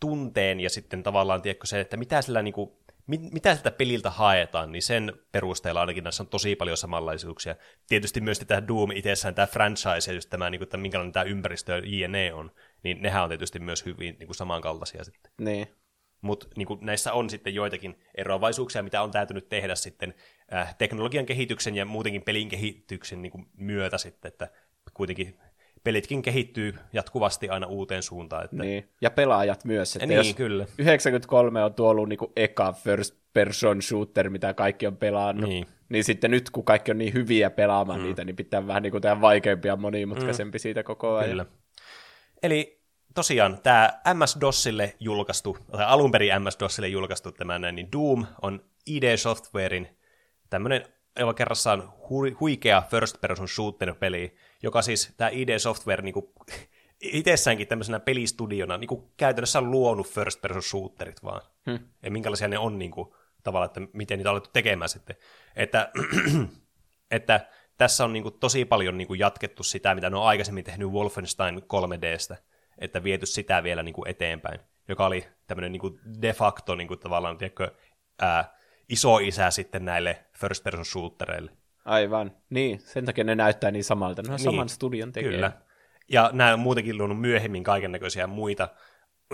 [0.00, 2.70] tunteen ja sitten tavallaan, tiedätkö, se, että mitä sillä niin kuin,
[3.06, 7.54] mit, mitä siltä peliltä haetaan, niin sen perusteella ainakin näissä on tosi paljon samanlaisuuksia.
[7.88, 11.24] Tietysti myös tämä Doom itsessään, tämä franchise ja just tämä, niin kuin, että minkälainen tämä
[11.24, 12.50] ympäristö JNE on,
[12.82, 15.32] niin nehän on tietysti myös hyvin niin kuin samankaltaisia sitten.
[15.40, 15.68] Niin.
[16.20, 20.14] Mutta niin näissä on sitten joitakin eroavaisuuksia, mitä on täytynyt tehdä sitten
[20.54, 24.50] äh, teknologian kehityksen ja muutenkin pelin kehityksen niin kuin myötä sitten, että
[24.94, 25.38] kuitenkin
[25.84, 28.44] pelitkin kehittyy jatkuvasti aina uuteen suuntaan.
[28.44, 28.56] Että...
[28.56, 29.96] Niin, ja pelaajat myös.
[29.96, 30.66] Että niin, jos kyllä.
[30.78, 35.66] 93 on tuo ollut niin kuin eka first person shooter, mitä kaikki on pelannut, niin.
[35.88, 38.06] niin sitten nyt kun kaikki on niin hyviä pelaamaan mm.
[38.06, 40.60] niitä, niin pitää vähän niin kuin tehdä vaikeampia ja monimutkaisempi mm.
[40.60, 41.30] siitä koko ajan.
[41.30, 41.46] Kyllä.
[42.42, 42.80] Eli
[43.14, 49.16] tosiaan tämä MS-DOSille julkaistu, tai alun perin MS-DOSille julkaistu tämä näin, niin Doom on ID
[49.16, 49.88] Softwarein
[50.50, 50.84] tämmöinen
[51.18, 56.26] aivan kerrassaan hu- huikea first person shooter-peli, joka siis tämä ID Software niin kuin,
[57.00, 61.42] itsessäänkin tämmöisenä pelistudiona niin kuin käytännössä on luonut first person shooterit vaan.
[61.70, 61.78] Hmm.
[62.02, 65.16] Ja minkälaisia ne on niin kuin, tavallaan, että miten niitä on alettu tekemään sitten.
[65.56, 65.90] Että,
[67.10, 67.46] että
[67.78, 70.88] tässä on niin kuin, tosi paljon niin kuin, jatkettu sitä, mitä ne on aikaisemmin tehnyt
[70.88, 72.36] Wolfenstein 3Dstä,
[72.78, 76.88] että viety sitä vielä niin kuin, eteenpäin, joka oli tämmöinen niin kuin, de facto niin
[76.88, 77.70] kuin, tavallaan, tiedätkö,
[78.20, 81.57] ää, iso isä sitten näille first person shootereille.
[81.88, 82.32] Aivan.
[82.50, 84.22] Niin, sen takia ne näyttää niin samalta.
[84.22, 85.30] Ne on niin, saman studion tekee.
[85.30, 85.52] Kyllä.
[86.08, 88.68] Ja nämä on muutenkin luonut myöhemmin kaiken näköisiä muita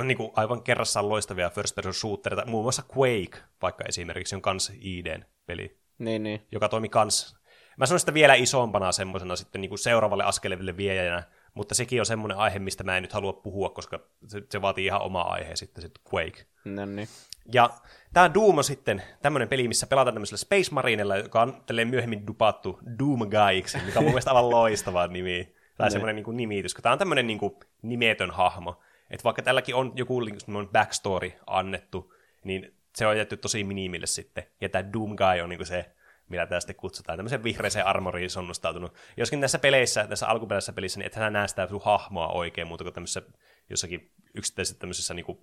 [0.02, 2.46] niin kuin aivan kerrassaan loistavia first person shooterita.
[2.46, 5.78] Muun muassa Quake, vaikka esimerkiksi, on kans IDn peli.
[5.98, 6.46] Niin, niin.
[6.52, 7.36] Joka toimi kans.
[7.76, 11.22] Mä sanon sitä vielä isompana semmoisena sitten niin kuin seuraavalle askeleville viejänä,
[11.54, 14.86] mutta sekin on semmoinen aihe, mistä mä en nyt halua puhua, koska se, se vaatii
[14.86, 16.46] ihan oma aihe sitten, sitten Quake.
[16.64, 17.08] No niin.
[17.52, 17.70] Ja
[18.12, 22.80] tämä Doom on sitten tämmöinen peli, missä pelataan tämmöisellä Space Marinella, joka on myöhemmin dupattu
[22.98, 25.54] Doom Guyksi, mikä on mun mielestä aivan loistava nimi.
[25.76, 28.80] Tai semmoinen niin nimitys, kun tämä on tämmöinen niin kuin nimetön hahmo.
[29.10, 32.14] Että vaikka tälläkin on joku niin backstory annettu,
[32.44, 34.44] niin se on jätetty tosi minimille sitten.
[34.60, 35.94] Ja tämä Doom Guy on niin kuin se
[36.28, 37.18] millä tämä sitten kutsutaan.
[37.18, 38.94] Tämmöisen vihreiseen armoriin sonnustautunut.
[39.16, 42.94] Joskin näissä peleissä, tässä alkuperäisessä pelissä, niin ethän näe sitä sun hahmoa oikein muuta kuin
[42.94, 43.22] tämmöisessä
[43.70, 45.38] jossakin yksittäisessä tämmöisessä niin kuin,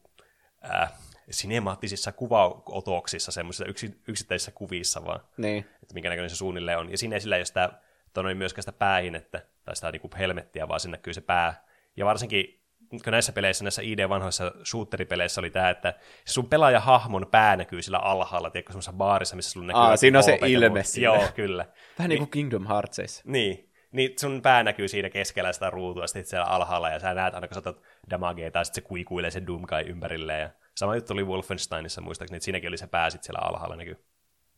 [0.66, 0.92] äh,
[1.30, 5.66] sinemaattisissa kuvaotoksissa, semmoisissa yksi, yksittäisissä kuvissa vaan, Niin.
[5.84, 6.92] että minkä näköinen se suunnilleen on.
[6.92, 7.70] Ja siinä ei sillä ei ole sitä,
[8.14, 11.66] toi myöskään sitä päähinettä tai sitä niin kuin helmettiä, vaan siinä näkyy se pää.
[11.98, 15.94] Ja varsinkin kun näissä peleissä, näissä ID-vanhoissa shooteripeleissä oli tämä, että
[16.26, 19.82] sun pelaajahahmon pää näkyy sillä alhaalla, tiedätkö, semmoisessa baarissa, missä sulla näkyy...
[19.82, 21.04] Aa, siinä on se ilme siinä.
[21.06, 21.66] Joo, kyllä.
[22.00, 23.24] Vähän niin kuin Kingdom Heartsissa.
[23.26, 27.34] Niin, niin sun pää näkyy siinä keskellä sitä ruutua, sitten siellä alhaalla, ja sä näet
[27.34, 30.42] aina, kun sä otat damagea, tai sitten se kuikuilee se Doomguy ympärilleen.
[30.42, 33.98] Ja sama juttu oli Wolfensteinissa, muistaakseni, että siinäkin oli se pää sitten siellä alhaalla näkyy.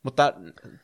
[0.03, 0.33] Mutta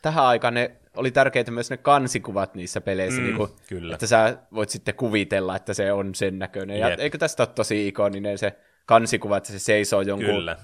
[0.01, 3.93] tähän aikaan ne oli tärkeitä myös ne kansikuvat niissä peleissä, Mm, niin kuin, kyllä.
[3.93, 6.80] että sä voit sitten kuvitella, että se on sen näköinen.
[6.80, 6.99] Ja Jep.
[6.99, 10.57] eikö tästä ole tosi ikoninen se kansikuva, että se seisoo jonkun Kyllä.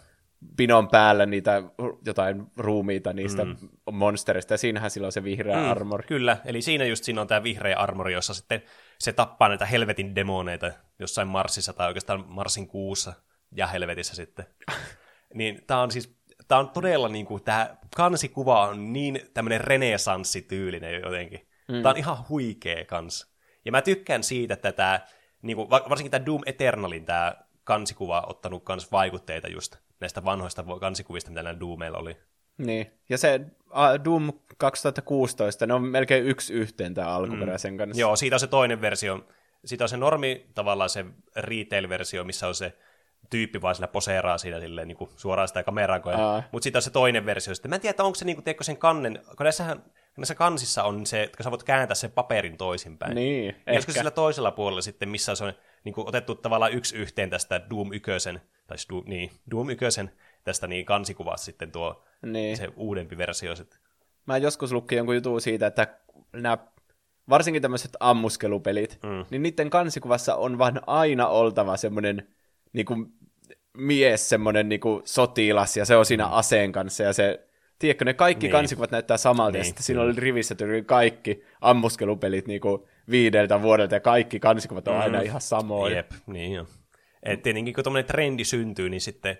[0.58, 1.64] pinon päällä niitä
[2.06, 3.56] jotain ruumiita niistä mm.
[3.92, 5.72] monsterista, ja siinähän sillä on se vihreä mm.
[5.72, 6.04] armor.
[6.04, 8.62] Kyllä, eli siinä just siinä on tämä vihreä armori, jossa sitten
[9.00, 13.14] se tappaa näitä helvetin demoneita jossain Marsissa tai oikeastaan Marsin kuussa
[13.52, 14.46] ja helvetissä sitten.
[15.34, 16.18] niin tämä on siis,
[16.48, 21.48] tämä on todella niin kuin, tämä kansikuva on niin tämmöinen renesanssityylinen jotenkin.
[21.68, 21.82] Mm.
[21.82, 23.36] Tämä on ihan huikea kans.
[23.66, 25.00] Ja mä tykkään siitä, että tämä,
[25.42, 30.66] niin kuin, varsinkin tämä Doom Eternalin tämä kansikuva on ottanut kans vaikutteita just näistä vanhoista
[30.80, 32.18] kansikuvista, mitä näillä Doomeilla oli.
[32.58, 32.92] Niin.
[33.10, 33.42] Ja se
[34.06, 38.02] Doom 2016, ne on melkein yksi yhteen tämän alkuperäisen kanssa.
[38.02, 39.26] Joo, siitä on se toinen versio.
[39.66, 42.74] Siitä on se normi, tavallaan se retail-versio, missä on se
[43.30, 46.02] tyyppi vaan sillä poseeraa siinä silleen, niin kuin suoraan sitä kameraan.
[46.06, 46.44] Aa.
[46.52, 47.56] Mutta sitten on se toinen versio.
[47.56, 49.84] Sitten mä en tiedä, että onko se niin kuin, tiedätkö, sen kannen, kun näissähän,
[50.18, 53.16] näissä kansissa on se, että sä voit kääntää sen paperin toisinpäin.
[53.16, 54.00] Niin, Ja Joskus ehkä.
[54.00, 55.54] sillä toisella puolella sitten, missä se on
[55.84, 58.12] niin kuin, otettu tavallaan yksi yhteen tästä Doom 1,
[58.68, 59.86] tai siis Doom, niin, Doom 1
[60.46, 62.58] tästä niin kansikuvasta sitten tuo Niin.
[62.58, 63.80] se uudempi versio sitten.
[64.26, 65.88] Mä joskus lukin jonkun jutun siitä, että
[66.34, 66.58] nämä
[67.30, 69.26] varsinkin tämmöiset ammuskelupelit, mm.
[69.30, 72.28] niin niiden kansikuvassa on vaan aina oltava semmoinen
[72.74, 73.06] niin kuin,
[73.78, 77.48] mies, semmoinen niin kuin, sotilas, ja se on siinä aseen kanssa, ja se,
[77.80, 78.50] tiedätkö, ne kaikki Niin.
[78.50, 78.52] niin.
[78.52, 82.82] kansikuvat näyttää samalta, niin, ja Niin, sitten siinä oli rivissä tyyli kaikki ammuskelupelit niin kuin,
[83.10, 85.02] viideltä vuodelta, ja kaikki kansikuvat on mm.
[85.02, 85.96] aina ihan samoja.
[85.96, 86.68] Jep, niin jo.
[87.24, 89.38] Et tietenkin kun tuommoinen trendi syntyy, niin sitten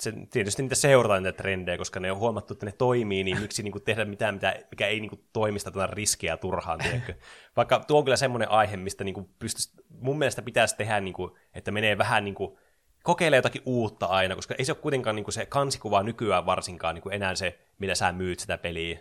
[0.00, 3.62] se, tietysti niitä seurataan niitä trendejä, koska ne on huomattu, että ne toimii, niin miksi
[3.62, 7.14] niinku tehdä mitään, mitä, mikä ei niinku toimista tätä riskiä turhaan, tiedätkö?
[7.56, 11.70] Vaikka tuo on kyllä semmoinen aihe, mistä niinku pystyisi, mun mielestä pitäisi tehdä, niinku, että
[11.70, 12.58] menee vähän niinku,
[13.02, 17.08] kokeilee jotakin uutta aina, koska ei se ole kuitenkaan niinku se kansikuva nykyään varsinkaan niinku
[17.08, 18.98] enää se, millä sä myyt sitä peliä.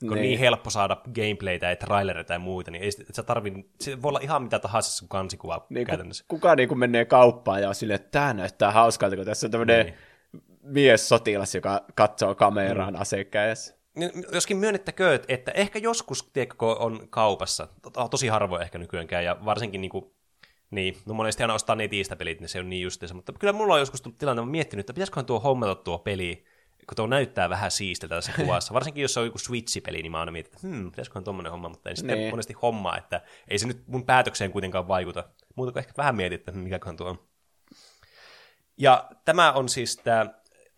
[0.00, 0.22] Kun on Niin.
[0.22, 4.18] niin helppo saada gameplaytä ja trailereita ja muita, niin ei sä tarvi, se voi olla
[4.22, 6.24] ihan mitä tahansa sun kansikuva Niin, käytännössä.
[6.28, 9.46] ku, kuka niin kuin menee kauppaan ja on silleen, että tämä näyttää hauskalta, kun tässä
[9.46, 9.94] on tämmöinen Niin.
[10.62, 13.00] Mies sotilas, joka katsoo kameraan mm.
[13.00, 13.74] asekädessä.
[13.94, 19.24] Niin, Joskin myönnettäkö, että ehkä joskus, tiedätkö, kun on kaupassa, to- tosi harvoin ehkä nykyäänkään,
[19.24, 20.04] ja varsinkin niin kuin,
[20.70, 23.74] niin, no monesti aina ostaa netistä pelit, niin se on niin justiinsa, mutta kyllä mulla
[23.74, 26.44] on joskus tullut tilanne, mä miettinyt, että pitäisiköhän tuo hommata tuo peli,
[26.88, 30.20] kun tuo näyttää vähän siistiltä tässä kuvassa, varsinkin jos se on joku Switch-peli, niin mä
[30.20, 32.30] aina mietin, että hmm, pitäisiköhän tuommoinen homma, mutta en sitten Niin.
[32.30, 36.38] monesti hommaa, että ei se nyt mun päätökseen kuitenkaan vaikuta, muuta kuin ehkä vähän mietin,
[36.38, 37.18] että mikäköhän tuo on.
[38.76, 40.26] Ja tämä on siis tämä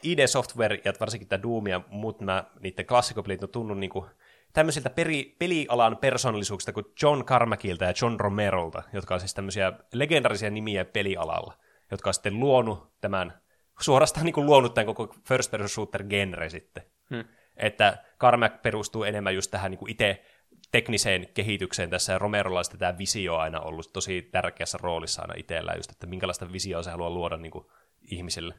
[0.04, 4.06] ID Software ja varsinkin tämä Doom ja muut nämä niiden klassikopelit on tunnu niinku
[4.52, 10.50] tämmöisiltä peri, pelialan persoonallisuuksista kuin John Carmackilta ja John Romerolta, jotka on siis tämmöisiä legendarisia
[10.50, 11.58] nimiä pelialalla,
[11.90, 13.40] jotka on sitten luonut tämän,
[13.80, 16.82] suorastaan niin kuin luonut tämän koko first person shooter genre sitten.
[17.10, 17.24] Hmm.
[17.56, 20.24] Että Carmack perustuu enemmän just tähän niin kuin itse
[20.72, 25.34] tekniseen kehitykseen tässä, ja Romerolla on sitten tämä visio aina ollut tosi tärkeässä roolissa aina
[25.36, 27.66] itsellään, just, että minkälaista visioa se haluaa luoda niin kuin
[28.10, 28.54] ihmisille.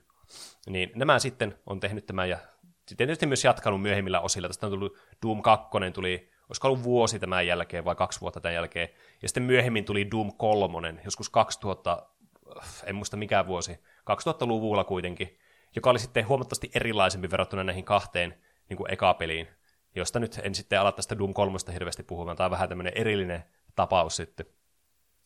[0.68, 2.38] Niin nämä sitten on tehnyt tämän, ja
[2.88, 4.48] sitten tietysti myös jatkanut myöhemmillä osilla.
[4.48, 8.56] Tästä on tullut Doom 2, tuli, olisiko ollut vuosi tämän jälkeen vai kaksi vuotta tämän
[8.56, 8.90] jälkeen,
[9.22, 12.10] ja sitten myöhemmin tuli Doom 3, joskus 2000,
[12.86, 13.80] en muista mikä vuosi,
[14.12, 15.40] 2000-luvulla kuitenkin,
[15.76, 18.38] joka oli sitten huomattavasti erilaisempi verrattuna näihin kahteen
[18.70, 19.48] niin kuin eka-peliin,
[19.96, 22.38] josta nyt en sitten ala tästä Doom 3 hirveästi puhumaan.
[22.38, 23.44] Tämä on vähän tämmöinen erillinen
[23.76, 24.46] tapaus sitten.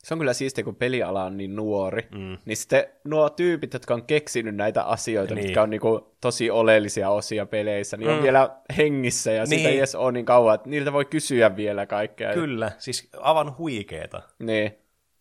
[0.04, 2.08] Se on kyllä siistiä, kun peliala on niin nuori.
[2.12, 2.38] Mm.
[2.46, 5.42] Niin sitten nuo tyypit, jotka on keksinyt näitä asioita, Niin.
[5.42, 5.48] niin.
[5.50, 8.16] mitkä on niinku tosi oleellisia osia peleissä, niin mm.
[8.16, 9.58] on vielä hengissä ja niin.
[9.58, 9.70] Niin.
[9.70, 12.34] ei edes ole niin kauan, että niiltä voi kysyä vielä kaikkea.
[12.34, 14.22] Kyllä, siis aivan huikeeta.
[14.40, 14.72] Niin.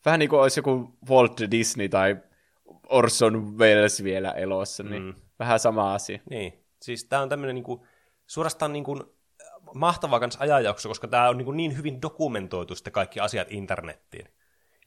[0.04, 2.16] Vähän niin kuin olisi joku Walt Disney tai
[2.88, 5.14] Orson Welles vielä elossa, niin mm.
[5.38, 6.18] vähän sama asia.
[6.30, 7.86] Niin, siis tämä on tämmöinen niinku,
[8.26, 9.16] suorastaan niinku,
[9.74, 14.28] mahtava kans ajanjakso, koska tämä on niinku niin hyvin dokumentoitu sitten kaikki asiat internettiin.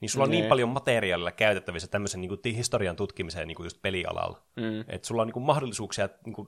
[0.02, 0.50] Niin sulla on niin Niin.
[0.50, 4.42] paljon materiaalia käytettävissä tämmöisen niinku, ti- historian tutkimiseen niinku just pelialalla.
[4.56, 4.80] Mm.
[4.88, 6.48] Että sulla on niinku, mahdollisuuksia niinku,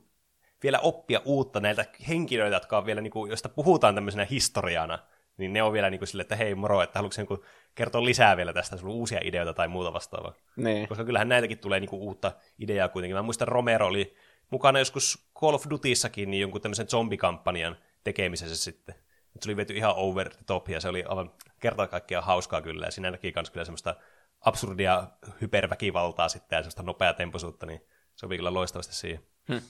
[0.63, 4.99] vielä oppia uutta näiltä henkilöiltä, jotka on vielä, niin kuin, josta puhutaan tämmöisenä historiana,
[5.37, 7.39] niin ne on vielä niin kuin sille, että hei moro, että haluatko niin
[7.75, 10.33] kertoa lisää vielä tästä, sulla uusia ideoita tai muuta vastaavaa.
[10.55, 10.87] Niin.
[10.87, 13.15] Koska kyllähän näitäkin tulee niin kuin uutta ideaa kuitenkin.
[13.15, 14.15] Mä muistan Romero oli
[14.49, 18.95] mukana joskus Call of Dutyssakin niin jonkun tämmöisen zombikampanjan tekemisessä sitten.
[19.43, 22.85] Se oli viety ihan over the top ja se oli aivan kerta kaikkiaan hauskaa kyllä.
[22.85, 23.95] Ja siinä näki myös kyllä semmoista
[24.41, 25.07] absurdia
[25.41, 27.81] hyperväkivaltaa sitten ja semmoista nopeatempoisuutta, niin
[28.15, 29.23] sopii kyllä loistavasti siihen.
[29.47, 29.61] Hmm.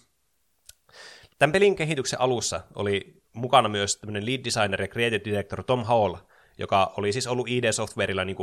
[1.39, 6.15] Tämän pelin kehityksen alussa oli mukana myös tämmöinen lead designer ja creative director Tom Hall,
[6.57, 8.38] joka oli siis ollut ID Softwarella niin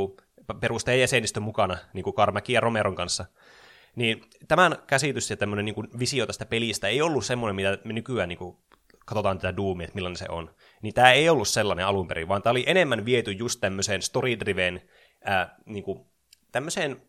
[0.59, 3.25] perustajajäsenistön mukana niin kuin Carmack ja Romeron kanssa.
[3.95, 8.29] Niin tämän käsitys ja tämmöinen niin visio tästä pelistä ei ollut semmoinen, mitä me nykyään
[8.29, 8.57] niin kuin
[9.05, 10.55] katsotaan tätä Doomia, että millainen se on.
[10.81, 14.81] Niin tämä ei ollut sellainen alun perin, vaan tämä oli enemmän viety just tämmöiseen story-driven,
[15.23, 16.05] ää, niin kuin,
[16.51, 17.01] tämmöiseen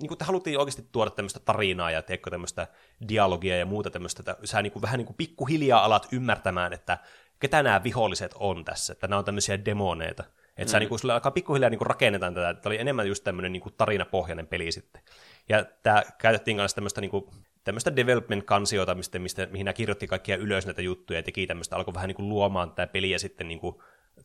[0.00, 2.66] niin kuin, haluttiin oikeasti tuoda tämmöistä tarinaa ja teekö tämmöistä
[3.08, 6.98] dialogia ja muuta tämmöistä, että sä niin kuin, vähän niin kuin pikkuhiljaa alat ymmärtämään, että
[7.40, 10.24] ketä nämä viholliset on tässä, että nämä on tämmöisiä demoneita.
[10.48, 10.68] Että mm.
[10.68, 13.62] sä niin kuin, alkaa pikkuhiljaa niin kuin rakennetaan tätä, että oli enemmän just tämmöinen niin
[13.62, 15.02] kuin tarinapohjainen peli sitten.
[15.48, 17.24] Ja tämä käytettiin kanssa tämmöistä niin kuin,
[17.64, 21.94] tämmöistä development-kansiota, mistä, mistä, mihin nämä kirjoitti kaikkia ylös näitä juttuja ja teki tämmöistä, alkoi
[21.94, 23.76] vähän niin kuin luomaan tätä peliä sitten niin kuin,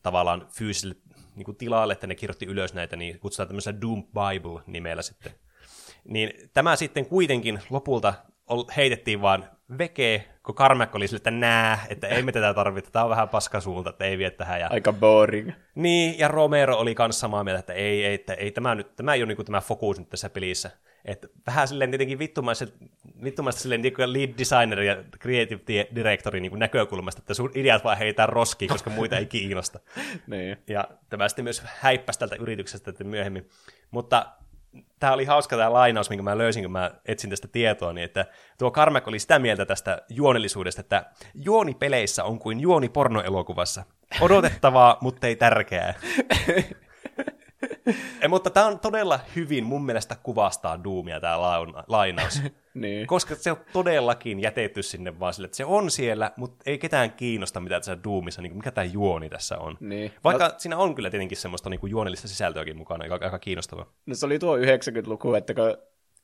[0.02, 0.94] tavallaan fyysiselle
[1.34, 5.32] niin kuin tilalle, että ne kirjoitti ylös näitä, niin kutsutaan tämmöisellä Doom Bible-nimellä sitten.
[6.04, 8.14] Niin tämä sitten kuitenkin lopulta
[8.76, 9.44] heitettiin vaan
[9.78, 13.28] veke, kun Carmack oli sille, että nää, että ei me tätä tarvita, tämä on vähän
[13.28, 14.60] paskasuunta, että ei vie tähän.
[14.60, 14.68] Ja...
[14.70, 15.50] Aika boring.
[15.74, 19.14] Niin, ja Romero oli kanssa samaa mieltä, että ei, ei, että ei tämä, nyt, tämä
[19.14, 20.70] ei ole niin kuin tämä fokus nyt tässä pelissä.
[21.04, 22.66] Että vähän silleen tietenkin vittumaista,
[23.24, 25.60] vittumaista silleen niin lead designer ja creative
[25.94, 29.80] directori niin näkökulmasta, että sun ideat vaan heitään roskiin, koska muita ei kiinnosta.
[30.26, 30.56] niin.
[30.66, 33.48] Ja tämä sitten myös häippäsi tältä yrityksestä että myöhemmin.
[33.90, 34.26] Mutta
[34.98, 38.26] tämä oli hauska tämä lainaus, minkä mä löysin, kun mä etsin tästä tietoa, niin että
[38.58, 43.84] tuo Carmack oli sitä mieltä tästä juonellisuudesta, että juoni peleissä on kuin juoni pornoelokuvassa.
[44.20, 45.94] Odotettavaa, mutta ei tärkeää.
[48.20, 51.40] Ei, mutta tämä on todella hyvin mun mielestä kuvastaa Doomia tämä
[51.88, 52.42] lainaus.
[52.74, 53.06] niin.
[53.06, 57.12] Koska se on todellakin jätetty sinne vaan sille, että se on siellä, mutta ei ketään
[57.12, 59.76] kiinnosta, mitä tässä Doomissa, niin mikä tämä juoni tässä on.
[59.80, 60.12] Niin.
[60.24, 63.38] Vaikka no, siinä on kyllä tietenkin semmoista niin kuin juonellista sisältöäkin mukana, joka on aika
[63.38, 63.92] kiinnostavaa.
[64.06, 65.76] No se oli tuo 90-luku, että kun,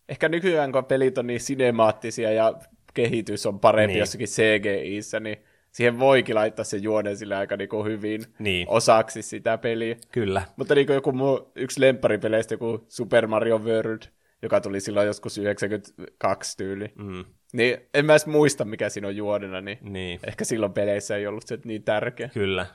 [0.09, 2.55] ehkä nykyään kun pelit on niin sinemaattisia ja
[2.95, 4.01] kehitys on parempi niin.
[4.01, 5.45] jossakin CGIssä, niin
[5.77, 8.69] siihen voikin laittaa se juone sille aika niinku hyvin niin.
[8.69, 9.97] osaksi sitä peliä.
[10.13, 10.43] Kyllä.
[10.57, 14.03] Mutta niinku joku muu, yksi lempparipeleistä, joku Super Mario World,
[14.43, 16.93] joka tuli silloin joskus 92 tyyli.
[16.95, 17.25] Mm.
[17.53, 20.21] Niin en mä edes muista, mikä siinä on juonena, niin, niin.
[20.27, 22.29] ehkä silloin peleissä ei ollut se niin tärkeä.
[22.29, 22.67] Kyllä.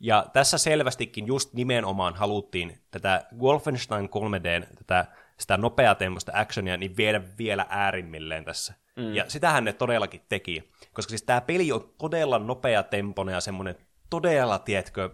[0.00, 5.06] Ja tässä selvästikin just nimenomaan haluttiin tätä Wolfenstein 3D, tätä
[5.38, 8.74] sitä nopeatemmoista actionia, niin viedä vielä äärimmilleen tässä.
[8.96, 9.14] Mm.
[9.14, 10.70] Ja sitähän ne todellakin teki.
[10.94, 13.74] Koska siis tämä peli on todella nopea tempone ja semmoinen
[14.10, 15.10] todella, tiedätkö,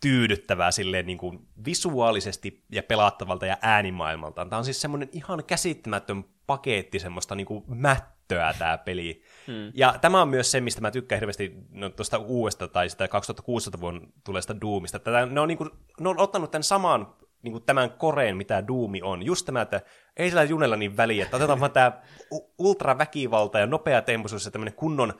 [0.00, 4.46] tyydyttävää silleen niin kuin visuaalisesti ja pelattavalta ja äänimaailmalta.
[4.46, 9.22] Tämä on siis semmoinen ihan käsittämätön paketti semmoista niin kuin mättöä tämä peli.
[9.46, 9.72] Hmm.
[9.74, 13.80] Ja tämä on myös se, mistä mä tykkään hirveästi no, tuosta uudesta tai sitä 2016
[13.80, 14.98] vuonna tulleesta Doomista.
[14.98, 15.70] Tätä, ne, on niin kuin,
[16.00, 19.22] ne on ottanut tämän saman niin kuin tämän koreen, mitä Doomi on.
[19.22, 19.80] Just tämä, että
[20.16, 21.92] ei sillä junella niin väliä, että otetaan vaan tämä
[22.58, 25.14] ultraväkivalta ja nopea tempoisuus ja tämmöinen kunnon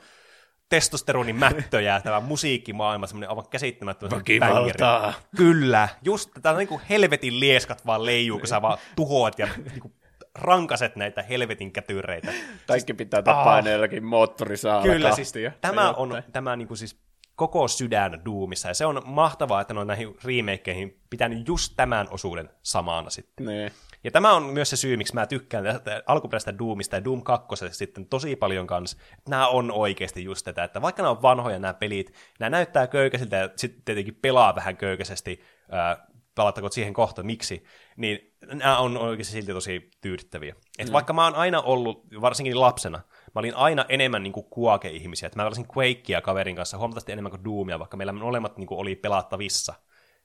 [0.69, 5.13] testosteronin mättö ja tämä musiikkimaailma, semmoinen aivan käsittämättömän Väkivaltaa.
[5.35, 9.47] Kyllä, just tämä on niin kuin helvetin lieskat vaan leijuu, kun sä vaan tuhoat ja
[9.57, 9.93] niin kuin
[10.35, 12.33] rankaset näitä helvetin kätyreitä.
[12.67, 13.65] Kaikki pitää tappaa ah.
[13.65, 17.01] jollakin moottorisaalla Kyllä, siis tämä on tämä niin kuin siis
[17.41, 22.07] koko sydän Doomissa, ja se on mahtavaa, että ne on näihin remakeihin pitänyt just tämän
[22.11, 23.45] osuuden samana sitten.
[23.45, 23.71] Nee.
[24.03, 27.55] Ja tämä on myös se syy, miksi mä tykkään tästä alkuperäisestä Doomista ja Doom 2
[27.71, 28.97] sitten tosi paljon kanssa.
[29.29, 33.35] Nämä on oikeasti just tätä, että vaikka nämä on vanhoja nämä pelit, nämä näyttää köykäisiltä
[33.35, 35.41] ja sitten tietenkin pelaa vähän köykäisesti,
[35.73, 37.63] äh, palattako siihen kohta, miksi,
[37.97, 40.55] niin nämä on oikeasti silti tosi tyydyttäviä.
[40.79, 40.93] Et mm.
[40.93, 43.01] Vaikka mä oon aina ollut, varsinkin lapsena,
[43.35, 45.27] mä olin aina enemmän niin kuake-ihmisiä.
[45.27, 48.95] Et mä pelasin Quakea kaverin kanssa huomattavasti enemmän kuin Doomia, vaikka meillä molemmat niin oli
[48.95, 49.73] pelattavissa.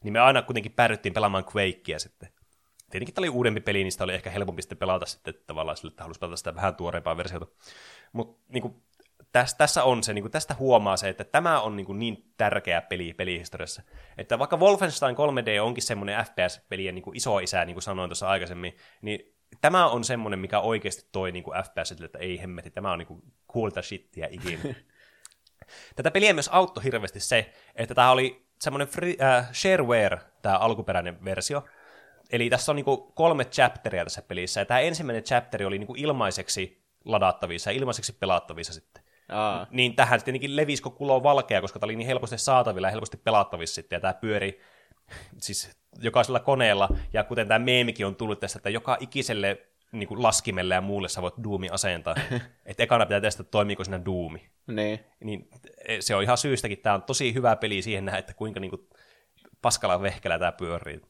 [0.05, 2.29] Niin me aina kuitenkin päädyttiin pelaamaan Quakea sitten.
[2.91, 5.91] Tietenkin tämä oli uudempi peli, niin sitä oli ehkä helpompi sitten pelata sitten tavallaan sille,
[5.91, 7.47] että halusi pelata sitä vähän tuoreempaa versiota.
[8.13, 8.83] Mutta niin
[9.33, 12.33] tässä, tässä on se, niin kuin tästä huomaa se, että tämä on niin, kuin niin
[12.37, 13.83] tärkeä peli pelihistoriassa.
[14.19, 18.77] Että vaikka Wolfenstein 3D onkin semmoinen FPS-pelien niin iso isä, niin kuin sanoin tuossa aikaisemmin,
[19.03, 23.07] niin tämä on semmoinen, mikä oikeasti toi niin FPS, että ei hemmeti, tämä on niin
[23.07, 23.23] kuin
[23.53, 24.75] coolta shittiä ikinä.
[25.97, 31.25] Tätä peliä myös auttoi hirveästi se, että tämä oli semmoinen free, äh, shareware, tämä alkuperäinen
[31.25, 31.65] versio.
[32.31, 36.83] Eli tässä on niin kolme chapteria tässä pelissä, ja tämä ensimmäinen chapteri oli niin ilmaiseksi
[37.05, 39.03] ladattavissa ja ilmaiseksi pelattavissa sitten.
[39.29, 39.67] Aa.
[39.71, 42.91] Niin tähän sitten tietenkin levisi koko kulo valkea, koska tämä oli niin helposti saatavilla ja
[42.91, 44.61] helposti pelattavissa sitten, ja tämä pyöri
[45.41, 45.71] siis
[46.01, 50.75] jokaisella koneella, ja kuten tämä meemikin on tullut tästä, että joka ikiselle niin kuin laskimelle
[50.75, 52.15] ja muulle sä voit Doomi asentaa.
[52.67, 54.51] että ekana pitää testata, toimiiko siinä Doomi.
[54.67, 55.01] Niin.
[55.25, 55.49] Niin
[56.01, 58.89] se on ihan syystäkin, tämä on tosi hyvä peli siihen nähdä, että kuinka niin kuin,
[59.63, 61.01] paskalla vehkellä tämä pyörii.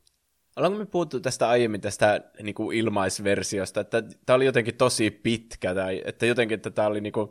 [0.56, 5.74] Ollaanko me puhuttu tästä aiemmin tästä niin kuin ilmaisversiosta, että tämä oli jotenkin tosi pitkä,
[5.74, 7.30] tai että jotenkin että tämä oli niin kuin,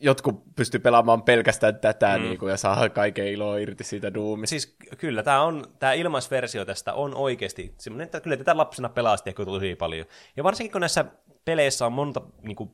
[0.00, 2.22] jotkut pysty pelaamaan pelkästään tätä mm.
[2.22, 4.50] niin kuin, ja saa kaiken iloa irti siitä Doomista.
[4.50, 9.16] Siis kyllä, tämä, on, tämä ilmaisversio tästä on oikeasti semmoinen, että kyllä tätä lapsena pelaa
[9.16, 10.06] sitten tosi paljon.
[10.36, 11.04] Ja varsinkin kun näissä
[11.44, 12.70] peleissä on monta niin kuin,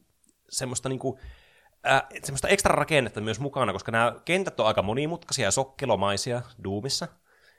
[0.50, 1.18] semmoista niin kuin,
[1.86, 7.08] äh, semmoista ekstra rakennetta myös mukana, koska nämä kentät on aika monimutkaisia ja sokkelomaisia Doomissa.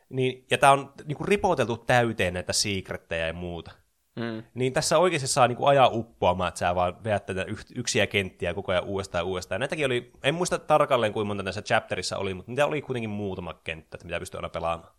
[0.10, 3.72] Niin, ja tämä on niin kuin, ripoteltu täyteen näitä secrettejä ja muuta.
[4.16, 4.44] Mm.
[4.54, 7.46] Niin tässä oikeasti saa niin kuin ajaa uppoamaan, että sä vaan veät tätä
[7.76, 9.60] yksiä kenttiä koko ajan uudestaan ja uudestaan.
[9.60, 13.54] Näitäkin oli, en muista tarkalleen kuinka monta näissä chapterissa oli, mutta niitä oli kuitenkin muutama
[13.54, 14.94] kenttä, mitä pystyy aina pelaamaan.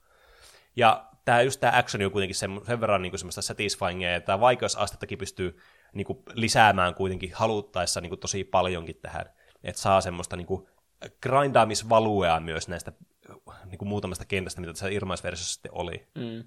[0.77, 4.21] Ja tämä just tämä action on kuitenkin sen, sen verran niin kuin semmoista satisfyingia, ja
[4.21, 5.59] tämä vaikeusastettakin pystyy
[5.95, 9.27] niin kuin lisäämään kuitenkin haluttaessa niin kuin tosi paljonkin tähän.
[9.65, 10.69] Että saa semmoista niin kuin
[11.23, 12.93] grindaamisvaluea myös näistä
[13.65, 16.07] niin kuin muutamasta kentästä, mitä tässä ilmaisversiossa sitten oli.
[16.15, 16.45] Mm.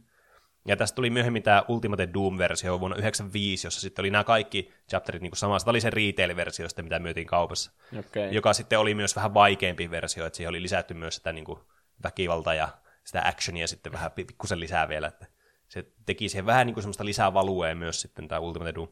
[0.67, 5.21] Ja tästä tuli myöhemmin tämä Ultimate Doom-versio vuonna 1995, jossa sitten oli nämä kaikki chapterit
[5.21, 5.65] niin samassa.
[5.65, 7.71] Tämä oli se retail-versio, sitten, mitä myytiin kaupassa.
[7.99, 8.29] Okay.
[8.31, 11.59] Joka sitten oli myös vähän vaikeampi versio, että siihen oli lisätty myös sitä niin kuin
[12.03, 12.69] väkivaltaa ja
[13.03, 15.07] sitä actionia sitten vähän pikkusen lisää vielä.
[15.07, 15.25] Että
[15.67, 18.87] se teki siihen vähän niin kuin semmoista lisää valuea myös sitten tämä Ultimate Doom.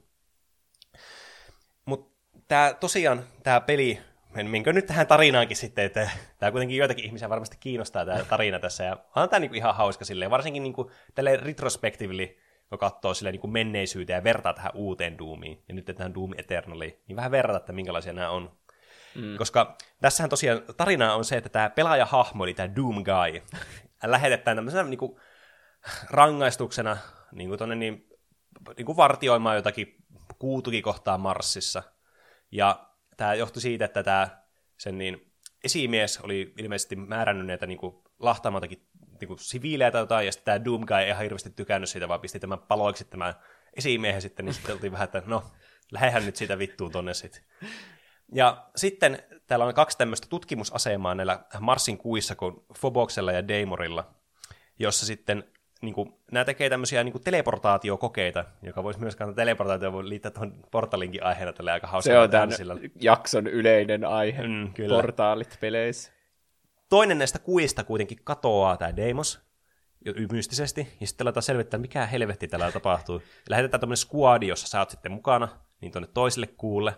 [1.85, 4.01] Mutta tämä tosiaan, tämä peli
[4.45, 6.09] menkö nyt tähän tarinaankin sitten, että
[6.39, 10.05] tämä kuitenkin joitakin ihmisiä varmasti kiinnostaa tämä tarina tässä, ja on tämä niinku ihan hauska
[10.05, 12.37] silleen, varsinkin niinku tälle retrospectively,
[12.69, 16.99] kun katsoo sille niinku menneisyyteen ja vertaa tähän uuteen Doomiin, ja nyt tähän Doom Eternaliin,
[17.07, 18.57] niin vähän verrata, että minkälaisia nämä on.
[19.15, 19.37] Mm.
[19.37, 23.41] Koska tässähän tosiaan tarina on se, että tämä pelaajahahmo, eli tämä Doom Guy,
[24.03, 25.19] lähetetään tämmöisenä niinku
[26.09, 26.97] rangaistuksena
[27.31, 28.07] niinku tonne niin,
[28.77, 29.95] niinku vartioimaan jotakin
[30.39, 31.83] kuutukikohtaa Marsissa.
[32.51, 32.86] Ja
[33.17, 34.43] tämä johtui siitä, että tämä
[34.77, 37.79] sen niin esimies oli ilmeisesti määrännyt näitä niin
[38.19, 38.87] lahtaamaltakin
[39.21, 42.21] niin siviilejä tai jotain, ja sitten tämä Doom Guy ei ihan hirveästi tykännyt siitä, vaan
[42.21, 43.33] pisti tämän paloiksi tämän
[43.77, 45.43] esimiehen sitten, niin sitten oltiin vähän, että no,
[45.91, 47.41] lähdehän nyt siitä vittuun tonne sitten.
[48.33, 54.15] Ja sitten täällä on kaksi tämmöistä tutkimusasemaa näillä Marsin kuissa, kuin Foboksella ja Daemorilla,
[54.79, 55.43] jossa sitten
[55.81, 60.31] niin kuin, nämä tekee tämmöisiä niin kuin teleportaatiokokeita, joka voisi myös kannattaa teleportaatio voi liittää
[60.31, 62.11] tuohon portalinkin aiheena tälle aika hauska.
[62.11, 62.75] Se on tämän sillä...
[63.01, 64.95] jakson yleinen aihe, mm, kyllä.
[64.95, 66.11] portaalit peleissä.
[66.89, 69.47] Toinen näistä kuista kuitenkin katoaa tämä Deimos,
[70.31, 73.21] mystisesti, ja sitten aletaan selvittää, mikä helvetti tällä tapahtuu.
[73.49, 75.47] Lähetetään tämmöinen squadi, jossa sä oot sitten mukana,
[75.81, 76.93] niin tuonne toiselle kuulle,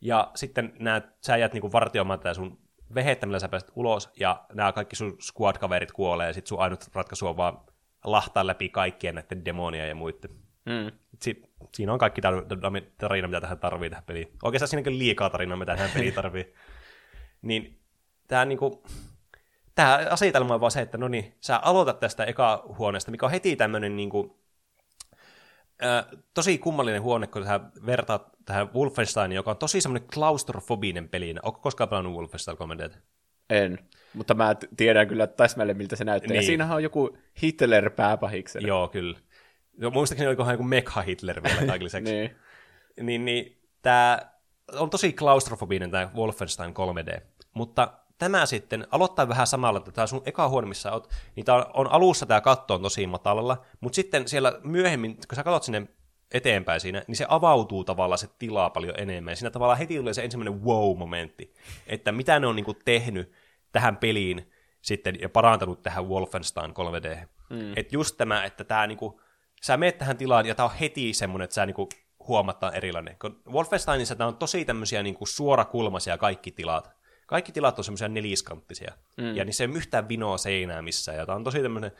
[0.00, 2.58] ja sitten nämä, sä jäät niinku vartioimaan tätä sun
[2.94, 6.88] vehettä, millä sä pääset ulos, ja nämä kaikki sun squad-kaverit kuolee, ja sitten sun ainut
[6.94, 7.58] ratkaisu on vaan
[8.06, 10.30] lahtaa läpi kaikkien näiden demonia ja muiden.
[10.64, 10.98] Mm.
[11.22, 11.42] Si-
[11.74, 12.20] siinä on kaikki
[12.98, 14.32] tarina, mitä tähän tarvii tähän peliin.
[14.42, 16.54] Oikeastaan siinä on liikaa tarinaa, mitä tähän peliin tarvii.
[17.42, 17.80] niin
[18.28, 18.84] tämä niinku,
[19.74, 23.32] tämä asetelma on vaan se, että no niin, sä aloitat tästä eka huoneesta, mikä on
[23.32, 24.40] heti tämmöinen niinku,
[26.34, 31.34] tosi kummallinen huone, kun sä vertaat tähän Wolfensteiniin, joka on tosi semmoinen klaustrofobinen peli.
[31.42, 32.76] Onko koskaan pelannut Wolfenstein 3
[33.50, 33.78] En.
[34.16, 36.28] Mutta mä tiedän kyllä täsmälleen, miltä se näyttää.
[36.28, 36.36] Niin.
[36.36, 38.68] Ja siinähän on joku Hitler pääpahiksena.
[38.68, 39.18] Joo, kyllä.
[39.76, 42.12] No, muistaakseni olikohan joku Mekha Hitler vielä kaikille lisäksi.
[42.12, 42.36] niin.
[43.00, 44.18] niin, niin tämä
[44.72, 47.20] on tosi klaustrofobinen tämä Wolfenstein 3D.
[47.54, 51.54] Mutta tämä sitten aloittaa vähän samalla, että tämä sun eka huone, missä oot, niin tää
[51.54, 55.62] on, on alussa tämä katto on tosi matalalla, mutta sitten siellä myöhemmin, kun sä katsot
[55.62, 55.88] sinne
[56.32, 59.32] eteenpäin siinä, niin se avautuu tavallaan se tilaa paljon enemmän.
[59.32, 61.54] Ja siinä tavallaan heti tulee se ensimmäinen wow-momentti,
[61.86, 63.32] että mitä ne on niinku tehnyt
[63.76, 64.50] tähän peliin
[64.82, 67.26] sitten ja parantanut tähän Wolfenstein 3D.
[67.50, 67.72] Mm.
[67.76, 69.20] Että just tämä, että tämä niinku,
[69.62, 71.88] sä menet tähän tilaan ja tämä on heti semmoinen, että sä niinku
[72.28, 73.16] huomataan erilainen.
[73.18, 76.90] Kun Wolfensteinissa tämä on tosi tämmöisiä niinku suorakulmaisia kaikki tilat.
[77.26, 78.92] Kaikki tilat on semmoisia neliskanttisia.
[79.16, 79.36] Mm.
[79.36, 81.18] Ja se ei yhtään vinoa seinää missään.
[81.18, 81.92] Ja tämä on tosi tämmöinen,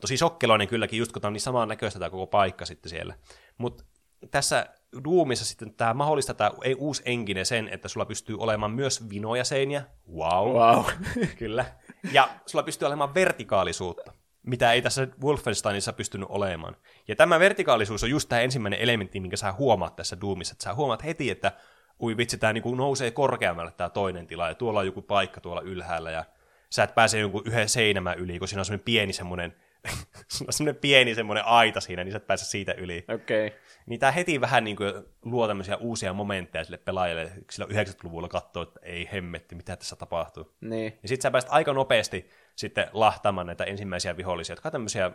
[0.00, 3.14] tosi sokkeloinen kylläkin, just kun tämä on niin samaan näköistä tämä koko paikka sitten siellä.
[3.58, 3.84] Mutta
[4.30, 4.66] tässä
[5.04, 9.84] Doomissa sitten tämä mahdollistaa tämä uusi engine sen, että sulla pystyy olemaan myös vinoja seiniä.
[10.14, 10.48] Wow.
[10.48, 10.84] wow.
[11.38, 11.64] Kyllä.
[12.12, 14.12] Ja sulla pystyy olemaan vertikaalisuutta,
[14.42, 16.76] mitä ei tässä Wolfensteinissa pystynyt olemaan.
[17.08, 20.52] Ja tämä vertikaalisuus on just tämä ensimmäinen elementti, minkä sä huomaat tässä Doomissa.
[20.52, 21.52] Että sä huomaat heti, että
[22.02, 25.60] ui vitsi, tämä niinku nousee korkeammalle tämä toinen tila, ja tuolla on joku paikka tuolla
[25.60, 26.24] ylhäällä, ja
[26.70, 29.56] sä et pääse jonkun yhden seinämän yli, kun siinä on semmoinen pieni semmoinen
[30.32, 33.04] sulla on semmoinen pieni semmoinen aita siinä, niin sä et pääse siitä yli.
[33.14, 33.46] Okei.
[33.46, 33.58] Okay.
[33.86, 34.92] Niin tää heti vähän niin kuin
[35.22, 40.54] luo tämmöisiä uusia momentteja sille pelaajalle, sillä 90-luvulla katsoo, että ei hemmetti, mitä tässä tapahtuu.
[40.60, 40.98] Niin.
[41.02, 45.10] Ja sit sä pääset aika nopeasti sitten lahtaamaan näitä ensimmäisiä vihollisia, jotka on tämmöisiä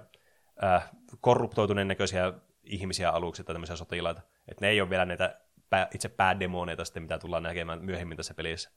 [0.63, 0.89] äh,
[1.21, 2.33] korruptoituneen näköisiä
[2.63, 4.21] ihmisiä aluksi tai tämmöisiä sotilaita.
[4.47, 5.39] Että ne ei ole vielä näitä
[5.69, 8.69] pää, itse päädemoneita sitten, mitä tullaan näkemään myöhemmin tässä pelissä.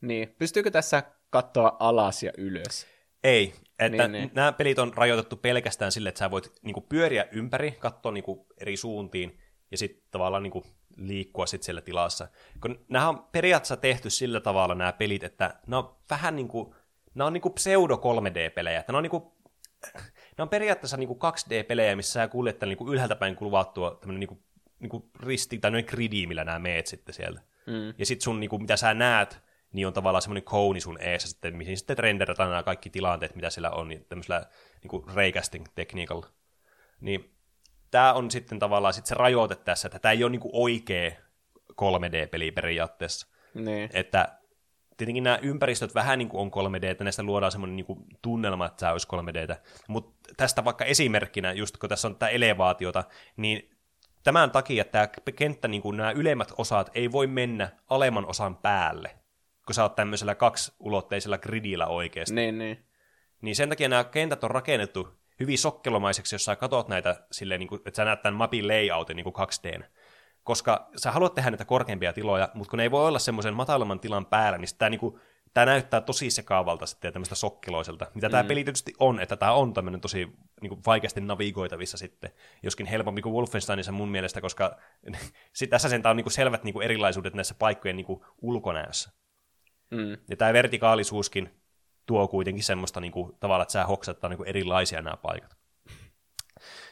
[0.00, 0.34] Niin.
[0.38, 2.86] Pystyykö tässä katsoa alas ja ylös?
[3.24, 4.30] Ei, että Niin, niin.
[4.34, 8.76] nämä pelit on rajoitettu pelkästään sille, että sä voit niinku pyöriä ympäri, katsoa niinku eri
[8.76, 9.38] suuntiin
[9.70, 10.64] ja sitten tavallaan niinku
[10.96, 12.28] liikkua sit siellä tilassa.
[12.60, 16.74] Kun nämä on periaatteessa tehty sillä tavalla nämä pelit, että ne on vähän niinku,
[17.14, 19.36] nämä on niinku pseudo 3D-pelejä, että ne on niinku
[20.38, 24.42] ne on periaatteessa niinku 2D-pelejä, missä sä kuljet tällä niinku ylhäältä päin kuvattua tämmöinen niinku,
[24.78, 27.40] niinku risti tai noin gridi, millä nämä meet sitten sieltä.
[27.66, 27.94] Mm.
[27.98, 29.42] Ja sitten sun, niinku, mitä sä näet,
[29.72, 33.50] niin on tavallaan semmoinen kouni sun eessä sitten, mihin sitten renderataan nämä kaikki tilanteet, mitä
[33.50, 34.46] siellä on, niin tämmöisellä
[34.82, 36.26] niinku raycasting-tekniikalla.
[37.00, 37.34] Niin
[37.90, 41.10] tämä on sitten tavallaan sit se rajoite tässä, että tämä ei ole niinku oikea
[41.72, 43.26] 3D-peli periaatteessa.
[43.54, 43.90] Niin.
[43.92, 44.38] Että
[44.96, 48.66] tietenkin nämä ympäristöt vähän niin kuin on 3D, että näistä luodaan semmoinen niin kuin tunnelma,
[48.66, 49.56] että tämä olisi 3D.
[49.88, 53.04] Mutta tästä vaikka esimerkkinä, just kun tässä on tätä elevaatiota,
[53.36, 53.70] niin
[54.24, 58.56] tämän takia että tämä kenttä, niin kuin nämä ylemmät osat, ei voi mennä alemman osan
[58.56, 59.21] päälle,
[59.66, 62.34] kun sä oot tämmöisellä kaksiulotteisella gridillä oikeasti.
[62.34, 62.86] Niin, niin.
[63.42, 65.08] Niin sen takia nämä kentät on rakennettu
[65.40, 69.16] hyvin sokkelomaiseksi, jos sä katot näitä silleen, niin kuin, että sä näet tämän mapin layoutin
[69.16, 69.84] niin kuin 2D.
[70.42, 74.00] Koska sä haluat tehdä näitä korkeampia tiloja, mutta kun ne ei voi olla semmoisen matalamman
[74.00, 75.18] tilan päällä, niin tämä niinku,
[75.54, 78.06] tää näyttää tosi sekaavalta sitten ja tämmöistä sokkeloiselta.
[78.14, 78.48] Mitä tämä Mm.
[78.48, 80.28] peli tietysti on, että tämä on tämmöinen tosi
[80.60, 82.30] niinku, vaikeasti navigoitavissa sitten.
[82.62, 84.76] Joskin helpompi kuin Wolfensteinissa mun mielestä, koska
[85.52, 89.10] sit tässä sen on niinku selvät niinku erilaisuudet näissä paikkojen niinku ulkonäössä.
[89.92, 90.16] Mm.
[90.30, 91.50] Ja tämä vertikaalisuuskin
[92.06, 95.56] tuo kuitenkin semmoista niinku, tavalla, että sä hoksattaa niinku erilaisia nämä paikat.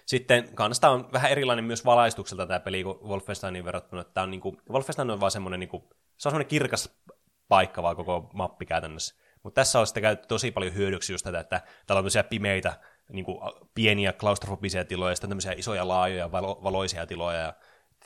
[0.06, 4.04] Sitten kanssa on vähän erilainen myös valaistukselta tämä peli kuin Wolfensteinin verrattuna.
[4.04, 7.00] Tää on niinku, Wolfenstein on vaan semmoinen, niinku, se on semmoinen kirkas
[7.48, 9.14] paikka vaan koko mappi käytännössä.
[9.42, 12.80] Mutta tässä on sitten käytetty tosi paljon hyödyksi just tätä, että täällä on tosiaan pimeitä,
[13.12, 13.40] niinku,
[13.74, 17.54] pieniä klaustrofobisia tiloja, ja sitten tämmöisiä isoja laajoja valo, valoisia tiloja, ja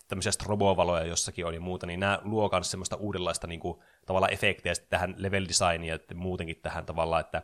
[0.09, 4.75] tämmöisiä strobovaloja jossakin on ja muuta, niin nämä luo myös semmoista uudenlaista niinku, tavallaan efektiä
[4.75, 7.43] sitten tähän level designiin ja muutenkin tähän tavallaan, että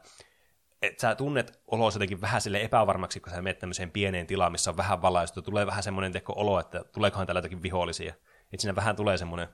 [0.83, 4.71] et sä tunnet olosi jotenkin vähän sille epävarmaksi, kun sä menet tämmöiseen pieneen tilaan, missä
[4.71, 8.15] on vähän valaistu, tulee vähän semmoinen teko olo, että tuleekohan täällä jotakin vihollisia.
[8.53, 9.49] Että siinä vähän tulee semmoinen,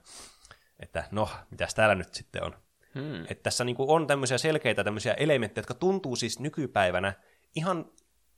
[0.79, 2.55] että no, mitäs täällä nyt sitten on.
[2.95, 3.21] Hmm.
[3.21, 7.13] Että tässä niinku on tämmöisiä selkeitä tämmöisiä elementtejä, jotka tuntuu siis nykypäivänä
[7.55, 7.91] ihan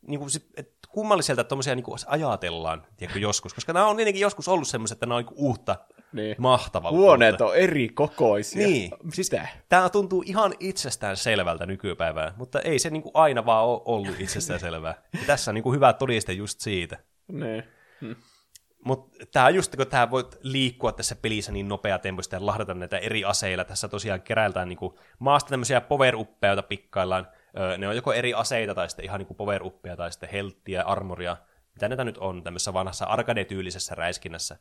[0.07, 0.27] niinku,
[0.57, 3.53] et kummalliselta, että tommosia niinku ajatellaan tiedätkö, joskus.
[3.53, 5.75] Koska nämä on tietenkin joskus ollut semmoiset, että nämä on niinku uutta,
[6.13, 6.35] Niin.
[6.37, 6.91] mahtavaa.
[6.91, 8.67] Huoneet on eri kokoisia.
[8.67, 9.31] Niin, siis
[9.69, 14.59] Tämä tuntuu ihan itsestään selvältä nykypäivään, mutta ei se niinku aina vaan ole ollut itsestään
[14.59, 15.03] selvää.
[15.13, 16.97] Ja tässä on niinku hyvä todiste just siitä.
[17.27, 17.63] Niin.
[18.85, 23.25] Mutta tämä just, kun tämä voit liikkua tässä pelissä niin nopeatempoisesti ja lahdata näitä eri
[23.25, 23.63] aseilla.
[23.63, 27.27] Tässä tosiaan keräiltään niinku maasta tämmöisiä power joita pikkaillaan.
[27.57, 29.61] Öö, ne on joko eri aseita tai sitten ihan niinku power
[29.97, 31.37] tai sitten helttiä, armoria.
[31.73, 34.57] Mitä näitä nyt on tämmöisessä vanhassa arcade-tyylisessä räiskinnässä.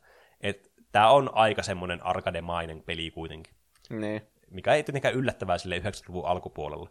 [0.91, 3.53] Tämä on aika semmoinen arcade-mainen peli kuitenkin
[3.89, 4.21] Niin.
[4.51, 6.89] mikä ei tietenkään yllättävää sille 90-luvun alkupuolella.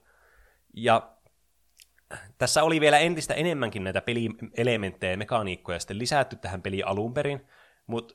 [0.74, 1.12] Ja
[2.38, 7.48] tässä oli vielä entistä enemmänkin näitä pelielementtejä ja mekaniikkoja sitten lisätty tähän peliin alun perin,
[7.86, 8.14] mutta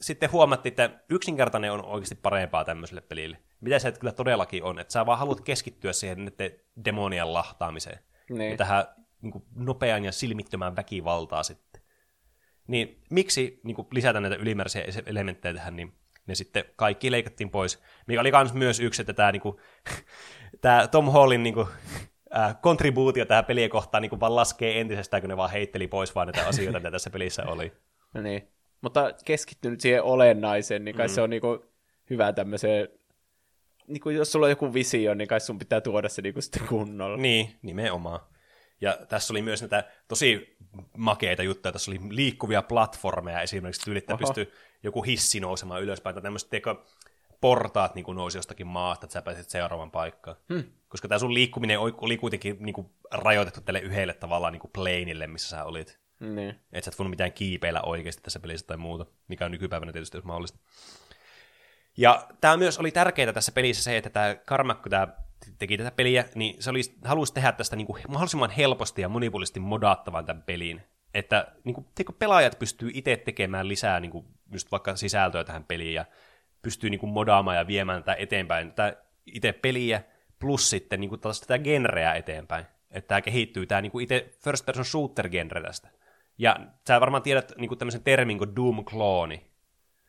[0.00, 3.38] sitten huomattiin, että yksinkertainen on oikeasti parempaa tämmöiselle pelille.
[3.60, 7.98] Mitä se kyllä todellakin on, että sä vaan haluat keskittyä siihen näiden demonien lahtaamiseen.
[8.30, 8.50] Niin.
[8.50, 8.84] Ja tähän
[9.22, 11.71] niin kuin, nopean ja silmittömään väkivaltaa sitten.
[12.66, 15.92] Niin miksi niin kuin, lisätä näitä ylimääräisiä elementtejä tähän, niin
[16.26, 17.82] ne sitten kaikki leikattiin pois.
[18.06, 19.56] Mikä oli kans myös yksi, että tämä, niin kuin,
[20.60, 21.66] tämä Tom Hallin niin kuin,
[22.36, 26.14] äh, kontribuutio tähän peliä kohtaan niin kuin, vaan laskee entisestään, kun ne vaan heitteli pois
[26.14, 27.72] vaan näitä asioita, mitä tässä pelissä oli.
[28.14, 28.48] No niin.
[28.80, 31.12] Mutta keskittynyt siihen olennaiseen, niin kai mm.
[31.12, 31.64] se on niinku
[32.10, 32.88] hyvä tämmöiseen,
[33.86, 37.16] niinku jos sulla on joku visio, niin kai sun pitää tuoda se niinku sitten kunnolla.
[37.16, 38.20] Niin, nimenomaan.
[38.82, 40.56] Ja tässä oli myös näitä tosi
[40.96, 41.72] makeita juttuja.
[41.72, 44.52] Tässä oli liikkuvia platformeja esimerkiksi, tyyli, että pystyy
[44.82, 46.84] joku hissi nousemaan ylöspäin, tai tämmöiset teko,
[47.40, 50.36] portaat niin nousi jostakin maasta, että sä pääsit seuraavan paikkaan.
[50.52, 50.64] Hmm.
[50.88, 55.26] Koska tämä sun liikkuminen oli- kuitenkin niin kuin, rajoitettu tälle yhdelle tavallaan niin kuin planeille,
[55.26, 55.98] missä sä olit.
[56.20, 56.60] Niin.
[56.72, 60.16] Et sä et voinut mitään kiipeillä oikeasti tässä pelissä tai muuta, mikä on nykypäivänä tietysti
[60.16, 60.58] jos mahdollista.
[61.96, 65.08] Ja tämä myös oli tärkeää tässä pelissä se, että tämä Karma, kun tämä
[65.58, 69.60] teki tätä peliä, niin se oli, halusi tehdä tästä niin kuin mahdollisimman helposti ja monipuolisesti
[69.60, 70.82] modaattavan tämän pelin.
[71.14, 75.64] Että niin kuin, tiedätkö, pelaajat pystyy itse tekemään lisää niin kuin, just vaikka sisältöä tähän
[75.64, 76.04] peliin ja
[76.62, 80.02] pystyy niin kuin, modaamaan ja viemään tätä eteenpäin, tätä itse peliä,
[80.38, 82.66] plus sitten niin kuin, taas tätä genreä eteenpäin.
[82.90, 85.88] että tämä kehittyy, tämä niinku itse first person shooter genre tästä.
[86.38, 86.56] Ja
[86.88, 89.40] sä varmaan tiedät niinku tämmöisen termin kuin Doom-klooni.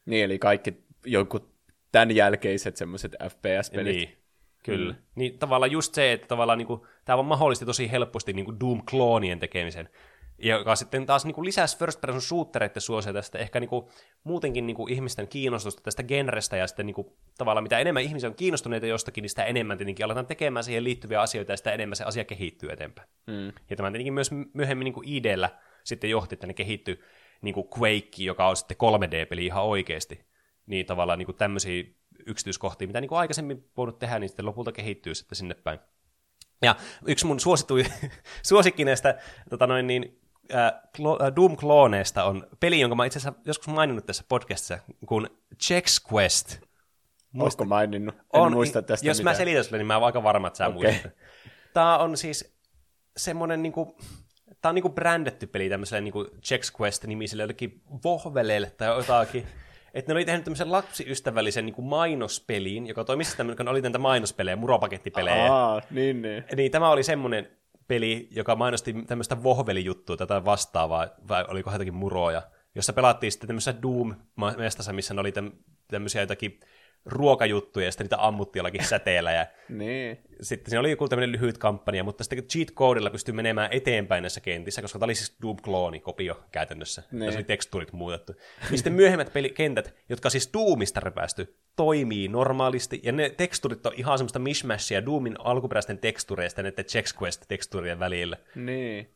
[0.05, 1.53] Niin, eli kaikki jonkun
[1.91, 3.95] tämän jälkeiset semmoiset FPS-pelit.
[3.95, 4.22] Niin,
[4.63, 4.93] kyllä.
[4.93, 4.99] Mm.
[5.15, 9.89] Niin tavallaan just se, että tavallaan niinku, tämä on mahdollisti tosi helposti niinku Doom-kloonien tekemisen
[10.37, 13.85] joka sitten taas niin kuin lisäsi first person shootereiden suosia tästä ehkä niin kuin,
[14.23, 17.07] muutenkin niin kuin ihmisten kiinnostusta tästä genrestä, ja sitten niin kuin,
[17.37, 21.21] tavallaan mitä enemmän ihmisiä on kiinnostuneita jostakin, niin sitä enemmän tietenkin aletaan tekemään siihen liittyviä
[21.21, 23.09] asioita, ja sitä enemmän se asia kehittyy eteenpäin.
[23.27, 23.53] Mm.
[23.69, 25.49] Ja tämä tietenkin myös myöhemmin niin kuin IDllä
[25.83, 26.99] sitten johti, että ne kehittyi
[27.41, 30.25] niin kuin Quake, joka on sitten 3D-peli ihan oikeasti.
[30.65, 31.83] Niin tavallaan niin kuin tämmöisiä
[32.25, 35.79] yksityiskohtia, mitä niin kuin aikaisemmin voinut tehdä, niin sitten lopulta kehittyy sitten sinne päin.
[36.61, 36.75] Ja
[37.07, 37.85] yksi mun suositui,
[38.43, 39.19] suosikki näistä
[39.49, 40.19] tota noin, niin,
[40.55, 40.73] äh,
[41.35, 45.29] Doom-klooneista on peli, jonka mä itse asiassa joskus maininnut tässä podcastissa, kuin
[45.63, 46.59] Chex Quest.
[47.31, 48.15] Muista, maininnut?
[48.15, 49.33] En on, muista tästä Jos mitään.
[49.33, 50.91] mä selitän sulle, niin mä oon aika varma, että sä okay.
[50.91, 51.11] muistat.
[51.73, 52.55] Tää on siis
[53.17, 53.97] semmonen niinku,
[54.61, 59.47] tää on niinku brändetty peli tämmöiselle niinku Chex Quest-nimiselle jollekin vohveleille tai jotakin.
[59.93, 64.55] että ne oli tehnyt tämmöisen lapsiystävällisen niin kuin mainospeliin, joka toimisi tämmöinen, oli näitä mainospelejä,
[64.55, 65.53] muropakettipelejä.
[65.53, 66.43] Aa, niin, niin.
[66.55, 67.49] Niin tämä oli semmoinen
[67.87, 72.41] peli, joka mainosti tämmöistä vohvelijuttua tätä vastaavaa, vai oliko jotakin muroja,
[72.75, 75.33] jossa pelattiin sitten tämmöisessä Doom-mestassa, missä ne oli
[75.87, 76.59] tämmöisiä jotakin
[77.05, 79.31] ruokajuttuja, ja sitten niitä ammuttiin jollakin säteellä.
[79.31, 80.19] Ja niin.
[80.41, 84.41] Sitten siinä oli joku tämmöinen lyhyt kampanja, mutta sitten cheat codella pystyi menemään eteenpäin näissä
[84.41, 87.03] kentissä, koska tämä oli siis Doom-klooni, kopio käytännössä.
[87.11, 87.25] Niin.
[87.25, 88.35] Tässä oli tekstuurit muutettu.
[88.71, 94.17] Ja sitten myöhemmät pelikentät, jotka siis Doomista repästy, toimii normaalisti, ja ne teksturit on ihan
[94.17, 98.37] semmoista mishmashia Doomin alkuperäisten tekstureista ja näiden Chex Quest-tekstuurien välillä.
[98.55, 99.09] Niin.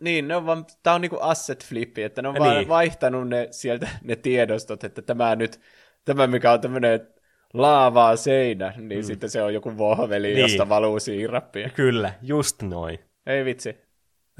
[0.00, 2.44] Niin, ne on vaan, tää on niinku asset flippi, että ne on niin.
[2.44, 5.60] vaan vaihtanut ne sieltä ne tiedostot, että tämä nyt
[6.06, 7.08] tämä mikä on tämmöinen
[7.54, 9.06] laavaa seinä, niin mm.
[9.06, 10.38] sitten se on joku vohveli, niin.
[10.38, 11.68] josta valuu siirappia.
[11.68, 12.98] Kyllä, just noin.
[13.26, 13.86] Ei vitsi.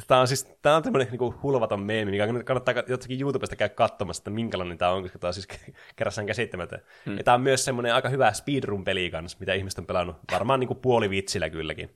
[0.07, 4.21] Tämä on siis tämä on tämmöinen niin hulvaton meemi, mikä kannattaa jotakin YouTubesta käydä katsomassa,
[4.21, 5.49] että minkälainen tämä on, koska tämä on siis
[5.97, 6.81] kerrassaan käsittämätön.
[7.07, 7.17] Hmm.
[7.17, 10.17] Ja tämä on myös semmoinen aika hyvä speedrun-peli kanssa, mitä ihmiset on pelannut.
[10.33, 11.91] Varmaan niin kuin puoli vitsillä kylläkin.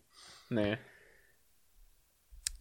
[0.51, 0.78] Niin.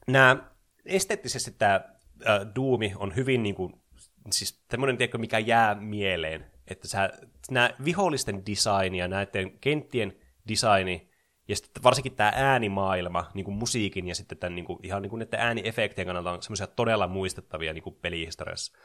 [0.07, 0.37] Nämä,
[0.85, 3.73] esteettisesti tämä äh, Doomi on hyvin niin kuin,
[4.31, 7.09] siis tämmöinen, tiedätkö, mikä jää mieleen että sä,
[7.51, 10.15] nämä vihollisten design ja näiden kenttien
[10.47, 11.09] designi,
[11.47, 15.09] ja sitten varsinkin tämä äänimaailma, niin kuin musiikin ja sitten tämän, niin kuin, ihan niin
[15.09, 18.77] kuin näiden ääniefektien kannalta on semmoisia todella muistettavia niin kuin pelihistoriassa.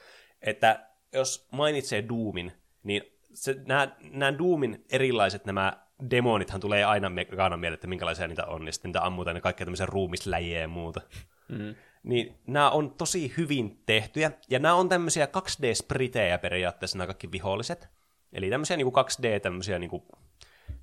[0.42, 2.52] Että jos mainitsee Doomin,
[2.82, 3.02] niin
[3.34, 8.66] se, nämä, nämä Doomin erilaiset nämä demonithan tulee aina mekana mieleen, että minkälaisia niitä on,
[8.66, 11.00] ja sitten niitä ammutaan ja kaikkea tämmöisiä ruumisläjiä ja muuta.
[11.48, 11.74] Mm
[12.04, 17.88] niin nämä on tosi hyvin tehtyjä, ja nämä on tämmöisiä 2D-spritejä periaatteessa nämä kaikki viholliset.
[18.32, 19.90] Eli tämmöisiä niin kuin 2D, tämmöisiä niin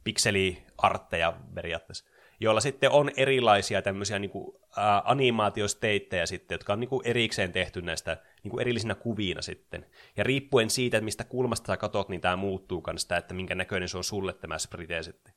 [0.04, 2.06] pikseliartteja periaatteessa,
[2.40, 7.52] joilla sitten on erilaisia tämmöisiä niin kuin, ä, animaatiosteittejä sitten, jotka on niin kuin erikseen
[7.52, 9.86] tehty näistä niin kuin erillisinä kuvina sitten.
[10.18, 13.98] Ja riippuen siitä, mistä kulmasta sä katot, niin tämä muuttuu kanssa, että minkä näköinen se
[13.98, 15.34] on sulle tämä sprite sitten.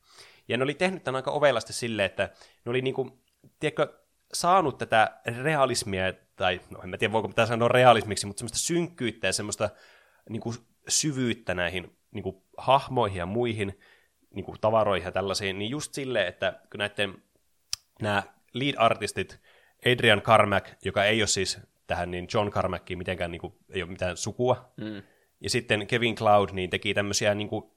[0.47, 2.29] Ja ne oli tehnyt tämän aika ovelasti silleen, että
[2.65, 3.11] ne oli niin kuin,
[3.59, 8.57] tiedätkö, saanut tätä realismia, tai no en mä tiedä voiko pitää sanoa realismiksi, mutta semmoista
[8.57, 9.69] synkkyyttä ja semmoista
[10.29, 10.55] niin kuin,
[10.87, 13.79] syvyyttä näihin niin kuin, hahmoihin ja muihin
[14.35, 17.23] niin kuin, tavaroihin ja tällaisiin, niin just silleen, että kun näiden
[18.01, 18.23] nämä
[18.53, 19.39] lead-artistit,
[19.85, 23.91] Adrian Carmack, joka ei ole siis tähän niin John Carmackiin mitenkään niin kuin, ei ole
[23.91, 25.03] mitään sukua, mm.
[25.41, 27.71] ja sitten Kevin Cloud niin teki tämmöisiä, niin kuin,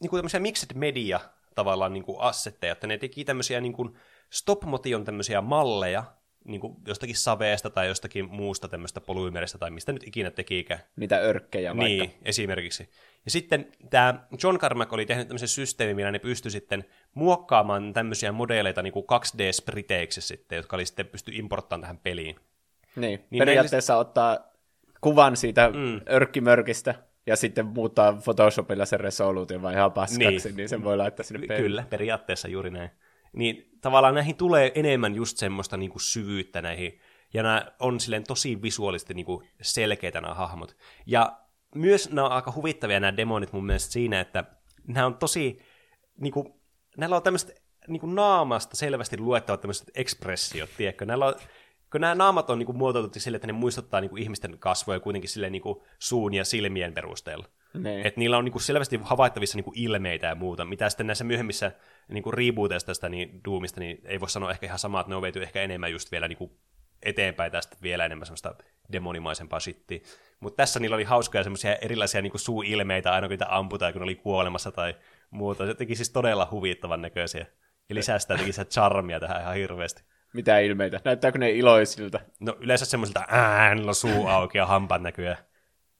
[0.00, 1.20] niin kuin tämmöisiä mixed media
[1.54, 3.98] tavallaan niin kuin assetteja, että ne teki tämmöisiä niin kuin,
[4.30, 4.62] stop
[4.94, 6.04] on tämmöisiä malleja,
[6.44, 10.80] niin kuin jostakin saveesta tai jostakin muusta tämmöistä polyymeristä tai mistä nyt ikinä tekikään.
[10.96, 11.84] Niitä örkkejä vaikka.
[11.84, 12.90] Niin, esimerkiksi.
[13.24, 16.84] Ja sitten tämä John Carmack oli tehnyt tämmöisen systeemin, millä ne pystyi sitten
[17.14, 22.36] muokkaamaan tämmöisiä modeleita niin kuin 2D-spriteiksi sitten, jotka oli sitten pysty importtamaan tähän peliin.
[22.96, 23.98] Niin, niin periaatteessa ne...
[23.98, 24.38] ottaa
[25.00, 26.00] kuvan siitä mm.
[26.10, 26.94] örkkimörkistä
[27.26, 31.46] ja sitten muuttaa Photoshopilla sen resoluution vai ihan paskaksi, niin, niin sen voi laittaa sinne
[31.46, 31.62] peliin.
[31.62, 32.90] Kyllä, periaatteessa juuri näin
[33.32, 37.00] niin tavallaan näihin tulee enemmän just semmoista niin kuin syvyyttä näihin,
[37.34, 40.76] ja nämä on silleen tosi visuaalisesti niin kuin selkeitä nämä hahmot.
[41.06, 41.38] Ja
[41.74, 44.44] myös nämä on aika huvittavia nämä demonit mun mielestä siinä, että
[44.86, 45.58] nämä on tosi,
[46.20, 46.54] niin kuin,
[46.96, 51.06] näillä on tämmöiset niin kuin naamasta selvästi luettavat tämmöiset ekspressiot, tiedätkö?
[51.06, 51.34] Näillä on,
[51.92, 55.00] kun nämä naamat on niin kuin, muotoiltu sille, että ne muistuttaa niin kuin, ihmisten kasvoja
[55.00, 57.46] kuitenkin sille niin kuin, suun ja silmien perusteella.
[57.74, 58.06] Niin.
[58.06, 61.72] Että niillä on niinku selvästi havaittavissa niinku ilmeitä ja muuta, mitä sitten näissä myöhemmissä
[62.08, 65.22] niinku rebooteista tästä niin Doomista, niin ei voi sanoa ehkä ihan samaa, että ne on
[65.22, 66.58] veity ehkä enemmän just vielä niinku
[67.02, 68.54] eteenpäin tästä vielä enemmän semmoista
[68.92, 70.00] demonimaisempaa shittiä.
[70.40, 74.04] Mutta tässä niillä oli hauskoja semmoisia erilaisia niinku suu-ilmeitä aina kun niitä amputaan, kun ne
[74.04, 74.94] oli kuolemassa tai
[75.30, 75.66] muuta.
[75.66, 77.46] Se teki siis todella huvittavan näköisiä.
[77.88, 80.02] Ja lisää sitä teki sitä charmia tähän ihan hirveästi.
[80.34, 81.00] Mitä ilmeitä?
[81.04, 82.20] Näyttääkö ne iloisilta?
[82.40, 85.34] No yleensä semmoisilta äänellä suu auki ja hampaan näkyy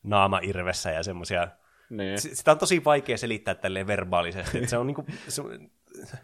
[0.03, 1.49] naama irvessä ja semmoisia.
[1.91, 2.21] Niin.
[2.21, 4.59] Sitä on tosi vaikea selittää tälleen verbaalisesti.
[4.59, 5.43] Että se on niinku, se,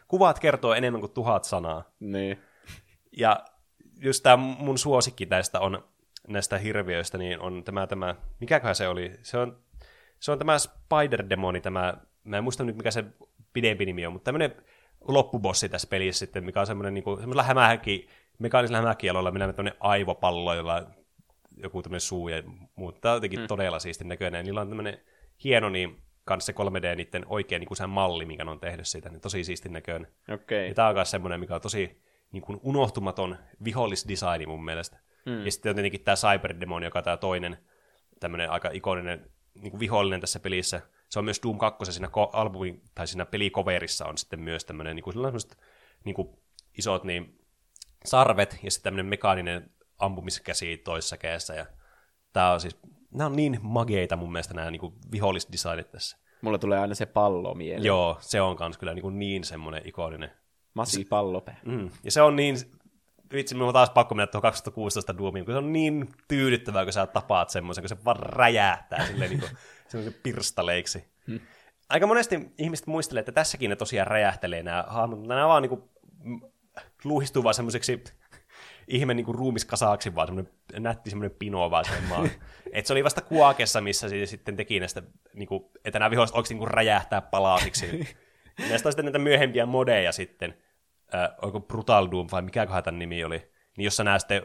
[0.08, 1.90] kuvat kertoo enemmän kuin tuhat sanaa.
[2.00, 2.38] Niin.
[3.16, 3.44] Ja
[4.00, 5.84] just tämä mun suosikki tästä on
[6.28, 9.18] näistä hirviöistä, niin on tämä, tämä mikäköhän se oli?
[9.22, 9.58] Se on,
[10.20, 11.94] se on tämä Spider-demoni, tämä,
[12.24, 13.04] mä en muista nyt mikä se
[13.52, 14.54] pidempi nimi on, mutta tämmöinen
[15.08, 19.80] loppubossi tässä pelissä sitten, mikä on semmoinen niin kuin, semmoisella hämähäki, mekaanisella hämähäkialoilla minä tämmöinen
[19.80, 20.86] aivopallo, jolla
[21.56, 22.42] joku tämmöinen suu ja
[22.76, 23.00] muuta.
[23.00, 23.46] Tämä on jotenkin mm.
[23.46, 24.44] todella siisti näköinen.
[24.44, 25.00] Niillä on tämmöinen
[25.44, 26.62] hieno niin kanssa se
[26.92, 29.72] 3D niiden oikein niin kuin se malli, mikä ne on tehnyt siitä, niin tosi siistin
[29.72, 30.12] näköinen.
[30.34, 30.68] Okei.
[30.68, 32.02] Ja tämä on myös semmoinen, mikä on tosi
[32.32, 34.98] niin kuin unohtumaton vihollisdesigni mun mielestä.
[35.26, 35.44] Mm.
[35.44, 37.58] Ja sitten on tietenkin tämä Cyberdemon, joka on tämä toinen
[38.20, 40.80] tämmöinen aika ikoninen niin kuin vihollinen tässä pelissä.
[41.08, 44.96] Se on myös Doom 2 siinä ko- albumin, tai siinä pelikoverissa on sitten myös tämmöinen
[44.96, 45.58] niin kuin sellaiset
[46.04, 46.28] niin kuin
[46.78, 47.38] isot niin,
[48.04, 51.54] sarvet ja sitten tämmöinen mekaaninen ampumiskäsi toisessa kädessä.
[51.54, 51.66] Ja
[52.32, 52.78] tämä on siis,
[53.14, 56.18] nämä on niin mageita mun mielestä nämä niin kuin vihollisdesignit tässä.
[56.42, 57.84] Mulla tulee aina se pallo mieleen.
[57.84, 60.30] Joo, se on kans kyllä niin, kuin niin semmoinen ikoninen.
[60.74, 61.60] Masi pallopää.
[61.64, 61.90] Mm.
[62.04, 62.56] Ja se on niin,
[63.32, 66.92] vitsi, minun on taas pakko mennä tuohon 2016 Doomiin, kun se on niin tyydyttävää, kun
[66.92, 71.04] sä tapaat semmoisen, kun se vaan räjähtää silleen niin kuin, pirstaleiksi.
[71.26, 71.40] Hmm.
[71.88, 75.70] Aika monesti ihmiset muistelee, että tässäkin ne tosiaan räjähtelee nämä hahmot, mutta nämä vaan niin
[75.70, 75.82] kuin,
[77.04, 78.04] luuhistuu vaan semmoiseksi
[78.88, 82.30] ihme niin kuin ruumiskasaaksi, vaan semmoinen nätti semmoinen pino vaan sen maan.
[82.72, 85.02] Et se oli vasta kuakessa, missä se sitten teki näistä,
[85.34, 87.86] niin kuin, että nämä viholliset oikeasti niin kuin räjähtää palasiksi.
[88.68, 90.58] Näistä on sitten näitä myöhempiä modeja sitten,
[91.14, 94.42] äh, oliko Brutal Doom vai mikä tämän nimi oli, niin jossa nämä sitten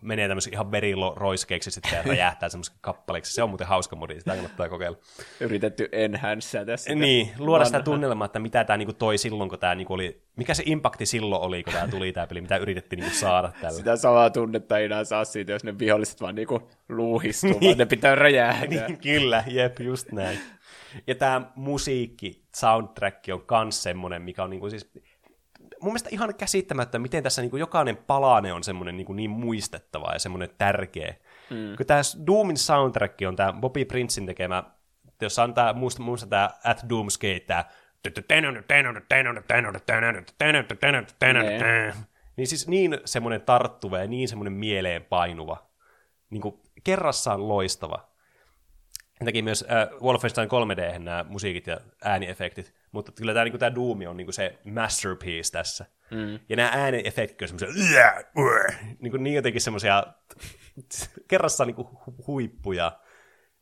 [0.00, 3.32] menee tämmöisen ihan veriroiskeiksi sitten ja räjähtää semmoisen kappaleeksi.
[3.32, 4.98] Se on muuten hauska modi, sitä kannattaa kokeilla.
[5.40, 6.94] Yritetty enhance tässä.
[6.94, 10.54] Niin, luoda sitä tunnelmaa, että mitä tämä niinku toi silloin, kun tämä niinku oli, mikä
[10.54, 13.76] se impakti silloin oli, kun tämä tuli tämä peli, mitä yritettiin niinku saada tällä.
[13.76, 17.86] Sitä samaa tunnetta ei enää saa siitä, jos ne viholliset vaan niinku luuhistuu, vaan ne
[17.86, 18.66] pitää räjähtää.
[18.66, 20.38] niin, kyllä, jep, just näin.
[21.06, 24.90] Ja tämä musiikki, soundtrack on kans semmonen, mikä on niinku siis
[25.86, 29.30] mun mielestä ihan käsittämättä, miten tässä niin kuin jokainen palane on semmoinen niin, kuin niin
[29.30, 31.14] muistettava ja semmoinen tärkeä.
[31.50, 31.76] Mm.
[31.76, 34.64] Kun tämä Doomin soundtrack on tämä Bobby Princein tekemä,
[35.20, 37.64] jossa on tämä, muista, muista tämä At Doomsgate, tämä
[42.36, 45.66] niin siis niin semmoinen tarttuva ja niin semmoinen mieleen painuva.
[46.30, 48.08] Niin kuin kerrassaan loistava.
[49.24, 52.74] Teki myös äh, Wolfenstein 3D nämä musiikit ja ääniefektit.
[52.96, 55.86] Mutta kyllä tämä, niin tämä Doom on niin se masterpiece tässä.
[56.10, 56.38] Mm.
[56.48, 58.12] Ja nämä ääniefektit on semmoisia
[59.00, 60.04] niin, kuin niin jotenkin semmoisia
[61.28, 61.86] kerrassaan niin
[62.26, 63.00] huippuja.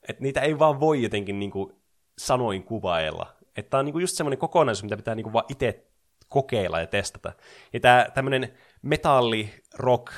[0.08, 1.72] Että niitä ei vaan voi jotenkin niin kuin
[2.18, 3.36] sanoin kuvailla.
[3.56, 5.86] Että tämä on niin just semmoinen kokonaisuus, mitä pitää niin kuin vaan itse
[6.28, 7.32] kokeilla ja testata.
[7.72, 10.12] Ja tämä tämmöinen metalli, rock,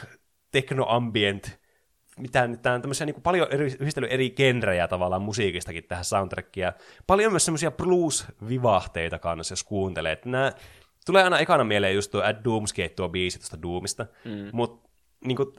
[0.50, 1.60] teknoambient,
[2.18, 6.72] mitään, tämä on tämmöisiä niin paljon eri, yhdistely eri genrejä tavallaan musiikistakin tähän soundtrackia.
[7.06, 10.12] Paljon myös semmoisia blues-vivahteita kanssa, jos kuuntelee.
[10.12, 10.52] Että nämä,
[11.06, 14.50] tulee aina ekana mieleen just tuo At Doomsgate, tuo biisi tuosta Doomista, mm.
[14.52, 14.88] mutta
[15.24, 15.52] niin kuin,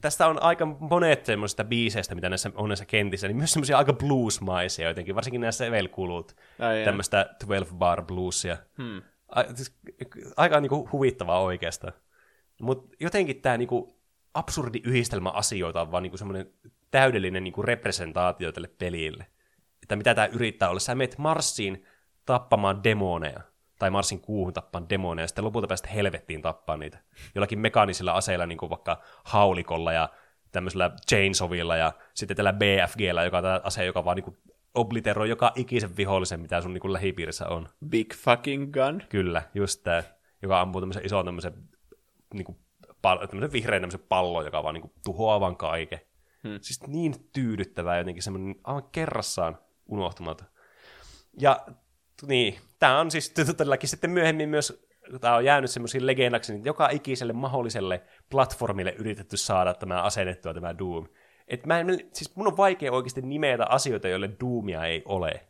[0.00, 3.92] tästä on aika monet semmoisista biiseistä, mitä näissä on näissä kentissä, niin myös semmoisia aika
[3.92, 6.36] bluesmaisia jotenkin, varsinkin näissä Evel-kulut,
[6.84, 8.56] tämmöistä 12 bar bluesia.
[8.78, 9.02] Hmm.
[9.28, 9.74] A, siis,
[10.36, 11.92] aika niin kuin, huvittavaa oikeastaan.
[12.60, 13.95] Mutta jotenkin tämä niin kuin,
[14.38, 16.50] absurdi yhdistelmä asioita vaan niin semmoinen
[16.90, 19.26] täydellinen niin kuin representaatio tälle pelille.
[19.82, 20.80] Että mitä tämä yrittää olla.
[20.80, 21.84] Sä meet Marsiin
[22.26, 23.40] tappamaan demoneja,
[23.78, 26.98] tai Marsin kuuhun tappamaan demoneja, ja sitten lopulta päästä helvettiin tappaa niitä.
[27.34, 30.08] Jollakin mekaanisilla aseilla, niin kuin vaikka haulikolla ja
[30.52, 34.36] tämmöisellä chainsawilla, ja sitten tällä BFGllä, joka on tämä ase, joka vaan niin kuin
[34.74, 37.68] obliteroi joka ikisen vihollisen, mitä sun niin kuin lähipiirissä on.
[37.88, 39.02] Big fucking gun.
[39.08, 40.02] Kyllä, just tämä,
[40.42, 41.52] joka ampuu tämmöisen ison tämmöisen
[42.34, 42.58] niin kuin
[43.06, 46.00] pal- tämmöisen vihreän tämmöisen pallon, joka vaan niin tuhoaa vaan kaiken.
[46.42, 46.58] Hmm.
[46.60, 50.44] Siis niin tyydyttävää jotenkin semmoinen aivan kerrassaan unohtumatta.
[51.40, 51.66] Ja
[52.26, 54.86] niin, tämä on siis todellakin sitten myöhemmin myös,
[55.20, 60.78] tämä on jäänyt semmoisiin legendaksi, niin joka ikiselle mahdolliselle platformille yritetty saada tämä asennettua, tämä
[60.78, 61.06] Doom.
[61.48, 65.46] Et mä en, siis mun on vaikea oikeasti nimetä asioita, joille Doomia ei ole.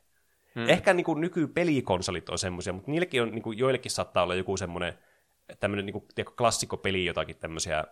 [0.54, 0.68] Hmm.
[0.68, 4.56] Ehkä niin kuin nykypelikonsolit on semmoisia, mutta niillekin on, niin kuin, joillekin saattaa olla joku
[4.56, 4.98] semmoinen
[5.60, 7.84] tämmöinen niin tiedätkö, klassikopeli jotakin tämmöisiä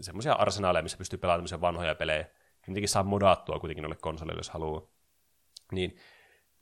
[0.00, 2.26] semmoisia arsenaaleja, missä pystyy pelaamaan tämmöisiä vanhoja pelejä.
[2.64, 4.82] Kuitenkin saa modattua kuitenkin noille konsoleille, jos haluaa.
[5.72, 5.96] Niin,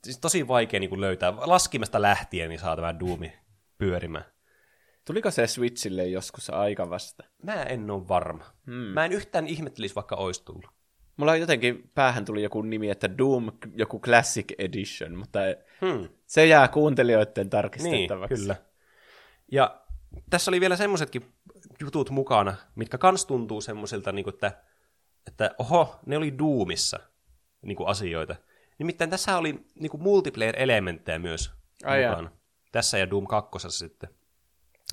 [0.03, 1.33] siis tosi vaikea niin löytää.
[1.37, 3.33] Laskimesta lähtien niin saa tämä Doomi
[3.77, 4.25] pyörimään.
[5.05, 7.23] Tuliko se Switchille joskus aika vasta?
[7.43, 8.43] Mä en ole varma.
[8.65, 8.73] Hmm.
[8.73, 10.65] Mä en yhtään ihmettelisi, vaikka olisi tullut.
[11.17, 15.39] Mulla jotenkin päähän tuli joku nimi, että Doom joku Classic Edition, mutta
[15.81, 16.09] hmm.
[16.25, 18.33] se jää kuuntelijoiden tarkistettavaksi.
[18.33, 18.55] Niin, kyllä.
[19.51, 19.86] Ja
[20.29, 21.33] tässä oli vielä semmoisetkin
[21.81, 24.63] jutut mukana, mitkä kans tuntuu semmoisilta, niin että,
[25.27, 26.99] että oho, ne oli Doomissa
[27.61, 28.35] niin kuin asioita.
[28.79, 31.51] Nimittäin tässä oli niin kuin multiplayer-elementtejä myös
[31.83, 32.31] Ai mukana.
[32.71, 34.09] Tässä ja Doom 2 sitten.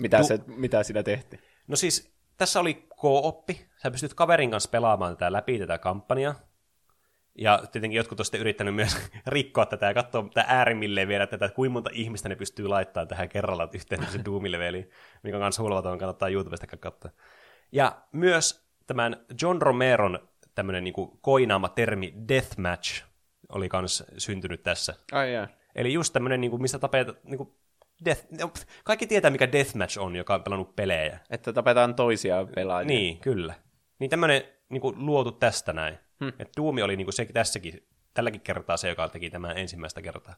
[0.01, 1.43] Mitä, Du- se, mitä siinä tehtiin?
[1.69, 3.67] No siis, tässä oli co-oppi.
[3.83, 6.35] Sä pystyt kaverin kanssa pelaamaan tätä läpi tätä kampanjaa.
[7.39, 11.45] Ja tietenkin jotkut on sitten yrittänyt myös rikkoa tätä ja katsoa tätä äärimmilleen vielä tätä,
[11.45, 14.91] että kuinka monta ihmistä ne pystyy laittamaan tähän kerralla yhteen se Doom-leveliin,
[15.23, 17.11] mikä on myös hulvaton, kannattaa YouTubesta katsoa.
[17.73, 23.05] Ja myös tämän John Romeron tämmöinen niin koinaama termi deathmatch
[23.49, 24.95] oli myös syntynyt tässä.
[25.13, 25.49] Ai jaa.
[25.75, 27.53] Eli just tämmöinen, niin kuin, missä tapetaan, niin kuin,
[28.05, 28.53] death, no,
[28.85, 31.19] kaikki tietää, mikä deathmatch on, joka on pelannut pelejä.
[31.31, 32.87] Että tapetaan toisia pelaajia.
[32.87, 33.55] Niin, kyllä.
[33.99, 35.99] Niin tämmöinen niin kuin, luotu tästä näin.
[36.21, 36.33] Hmm.
[36.39, 40.35] Et Doom oli niin kuin, se tässäkin, tälläkin kertaa se, joka teki tämän ensimmäistä kertaa.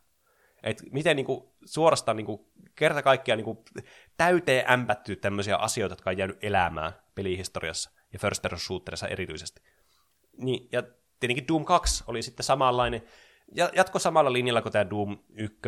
[0.63, 2.41] Et miten niin kuin, suorastaan niin kuin,
[2.75, 3.59] kerta kaikkiaan niin kuin,
[4.17, 9.61] täyteen ämpättyy tämmöisiä asioita, jotka on jäänyt elämään pelihistoriassa ja first person shooterissa erityisesti.
[10.37, 10.83] Niin, ja
[11.21, 13.03] tietenkin Doom 2 oli sitten samanlainen,
[13.55, 15.59] ja jatko samalla linjalla kuin tämä Doom 1.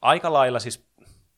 [0.00, 0.88] Aika lailla siis,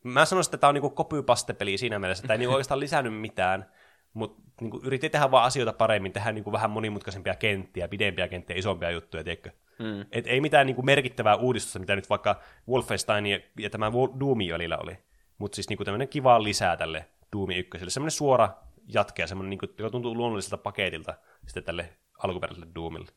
[0.04, 3.70] mä sanoisin, että tämä on niinku copy-paste-peli siinä mielessä, että ei niinku oikeastaan lisännyt mitään,
[4.16, 8.90] mutta niinku yritti tehdä vaan asioita paremmin, tehdä niinku vähän monimutkaisempia kenttiä, pidempiä kenttiä, isompia
[8.90, 9.50] juttuja, tiedätkö?
[9.78, 10.06] Hmm.
[10.12, 14.78] Et ei mitään niinku merkittävää uudistusta, mitä nyt vaikka Wolfenstein ja, ja tämä Doomin välillä
[14.78, 14.98] oli,
[15.38, 17.90] mutta siis niinku tämmöinen kiva lisää tälle Doomi 1.
[17.90, 18.48] Semmoinen suora
[18.94, 21.14] jatke ja semmoinen, niinku, joka tuntuu luonnolliselta paketilta
[21.46, 21.88] sitten tälle
[22.18, 23.12] alkuperäiselle Doomille.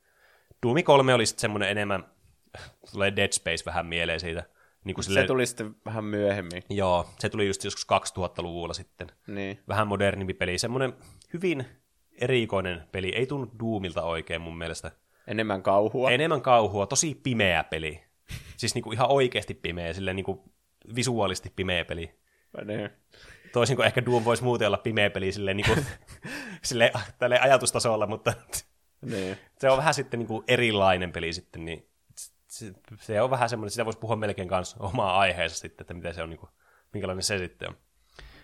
[0.64, 2.06] Doomi 3 oli sitten semmoinen enemmän,
[2.92, 4.44] tulee Dead Space vähän mieleen siitä.
[4.86, 6.64] Niin kuin Se tuli sitten vähän myöhemmin.
[6.70, 7.88] Joo, se tuli just joskus
[8.18, 9.08] 2000-luvulla sitten.
[9.28, 9.60] Niin.
[9.68, 10.94] Vähän modernimpi peli, semmoinen
[11.34, 11.66] hyvin
[12.22, 13.16] erikoinen peli.
[13.16, 14.92] Ei tunnu Doomilta oikein mun mielestä.
[15.28, 16.12] Enemmän kauhua.
[16.12, 18.04] Enemmän kauhua, tosi pimeä peli.
[18.58, 20.52] Siis niinku ihan oikeasti pimeä, silleen niinku
[20.96, 22.20] visuaalisesti pimeä peli.
[22.66, 22.90] Niin.
[23.54, 25.76] Toisin kuin ehkä Doom voisi muuten olla pimeä peli silleen, niinku,
[26.64, 26.92] silleen,
[27.42, 28.34] ajatustasolla, mutta
[29.02, 29.38] Niin.
[29.60, 31.89] se on vähän sitten niinku erilainen peli sitten, niin
[33.00, 36.24] se, on vähän semmoinen, sitä voisi puhua melkein kanssa omaa aiheessa sitten, että miten se
[36.24, 36.50] on, niinku,
[36.94, 37.76] minkälainen se sitten on.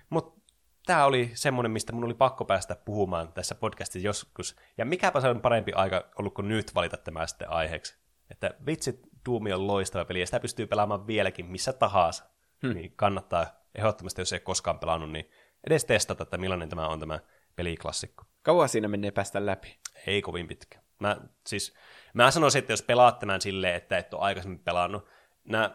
[0.10, 0.42] Mutta
[0.86, 4.56] tämä oli semmoinen, mistä mun oli pakko päästä puhumaan tässä podcastissa joskus.
[4.78, 7.98] Ja mikäpä se on parempi aika ollut kuin nyt valita tämä sitten aiheeksi.
[8.32, 12.26] Että vitsi, Doom on loistava peli ja sitä pystyy pelaamaan vieläkin missä tahansa.
[12.62, 12.74] Hmm.
[12.74, 15.30] Niin kannattaa ehdottomasti, jos ei koskaan pelannut, niin
[15.68, 17.20] edes testata, että millainen tämä on tämä
[17.56, 18.24] peliklassikko.
[18.42, 19.80] Kauan siinä menee päästä läpi.
[20.08, 20.85] Ei kovin pitkä.
[21.06, 21.18] Mä,
[21.48, 21.74] siis,
[22.14, 25.08] mä sanoisin, että jos pelaat tämän silleen, että et ole aikaisemmin pelannut,
[25.44, 25.72] nämä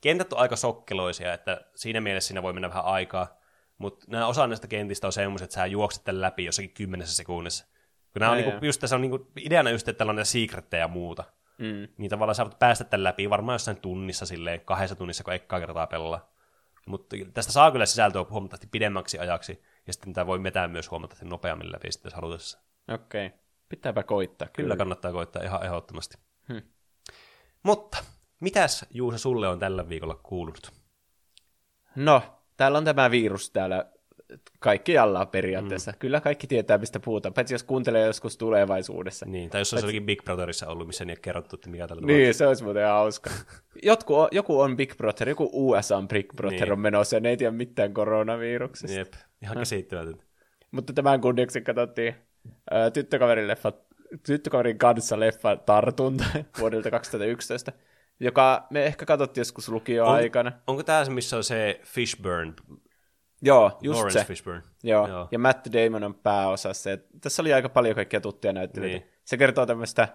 [0.00, 3.40] kentät on aika sokkeloisia, että siinä mielessä siinä voi mennä vähän aikaa,
[3.78, 7.66] mutta nämä osa näistä kentistä on semmoiset, että sä juokset tämän läpi jossakin kymmenessä sekunnissa.
[8.12, 10.88] Kun nämä on niinku, just tässä on niinku, ideana just, että on näitä secretteja ja
[10.88, 11.24] muuta.
[11.58, 11.88] Mm.
[11.98, 15.60] Niin tavallaan sä voit päästä tämän läpi varmaan jossain tunnissa silleen, kahdessa tunnissa, kun ekkaa
[15.60, 16.30] kertaa pelaa.
[16.86, 21.26] Mutta tästä saa kyllä sisältöä huomattavasti pidemmäksi ajaksi, ja sitten tämä voi vetää myös huomattavasti
[21.26, 22.58] nopeammin läpi sitten, jos halutessa.
[22.88, 23.26] Okei.
[23.26, 23.38] Okay.
[23.70, 24.48] Pitääpä koittaa.
[24.52, 26.18] Kyllä kannattaa koittaa ihan ehdottomasti.
[26.48, 26.62] Hmm.
[27.62, 27.98] Mutta,
[28.40, 30.72] mitäs Juusa sulle on tällä viikolla kuulunut?
[31.96, 32.22] No,
[32.56, 33.90] täällä on tämä virus täällä
[34.58, 35.90] kaikkialla periaatteessa.
[35.90, 35.98] Mm.
[35.98, 39.26] Kyllä kaikki tietää, mistä puhutaan, paitsi jos kuuntelee joskus tulevaisuudessa.
[39.26, 42.06] Niin, tai jos olisi jollakin Big Brotherissa ollut, missä ei ole kerrottu, että mikä tällä
[42.06, 43.30] Niin, se olisi muuten hauska.
[43.82, 46.72] Jotku on, joku on Big Brother, joku USA on Big Brother Niin.
[46.72, 48.98] on menossa, ja ne ei tiedä mitään koronaviruksesta.
[48.98, 50.24] Jep, ihan käsittämätöntä.
[50.70, 52.14] Mutta tämän kunniaksi katsottiin
[52.92, 53.72] tyttökaverin, leffa,
[54.26, 56.24] tyttökaverin kanssa leffa Tartunta
[56.60, 57.72] vuodelta 2011,
[58.20, 60.52] joka me ehkä katsottiin joskus lukioaikana.
[60.66, 62.52] Onko tämä se, missä on se Fishburne,
[63.42, 64.24] Joo, just Lawrence se.
[64.24, 64.62] Fishburne?
[64.82, 65.08] Joo.
[65.08, 65.28] Joo.
[65.30, 66.90] ja Matt Damon on pääosassa.
[66.90, 69.06] Ja tässä oli aika paljon kaikkia tuttuja näyttelijöitä.
[69.06, 69.12] Niin.
[69.24, 70.08] Se kertoo tämmöistä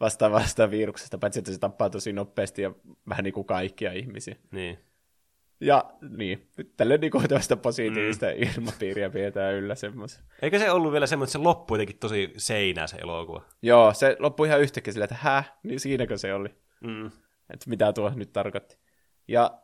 [0.00, 2.72] vastaavasta viruksesta, paitsi että se tappaa tosi nopeasti ja
[3.08, 4.36] vähän niin kuin kaikkia ihmisiä.
[4.50, 4.78] Niin.
[5.60, 5.84] Ja
[6.18, 8.32] niin, tälle niin tästä positiivista mm.
[8.42, 10.24] ilmapiiriä pidetään yllä semmoisen.
[10.42, 13.42] Eikö se ollut vielä semmoinen, että se loppui jotenkin tosi seinää se elokuva?
[13.62, 16.48] Joo, se loppui ihan yhtäkkiä silleen, että häh, niin siinäkö se oli?
[16.80, 17.06] Mm.
[17.50, 18.78] Että mitä tuo nyt tarkoitti.
[19.28, 19.60] Ja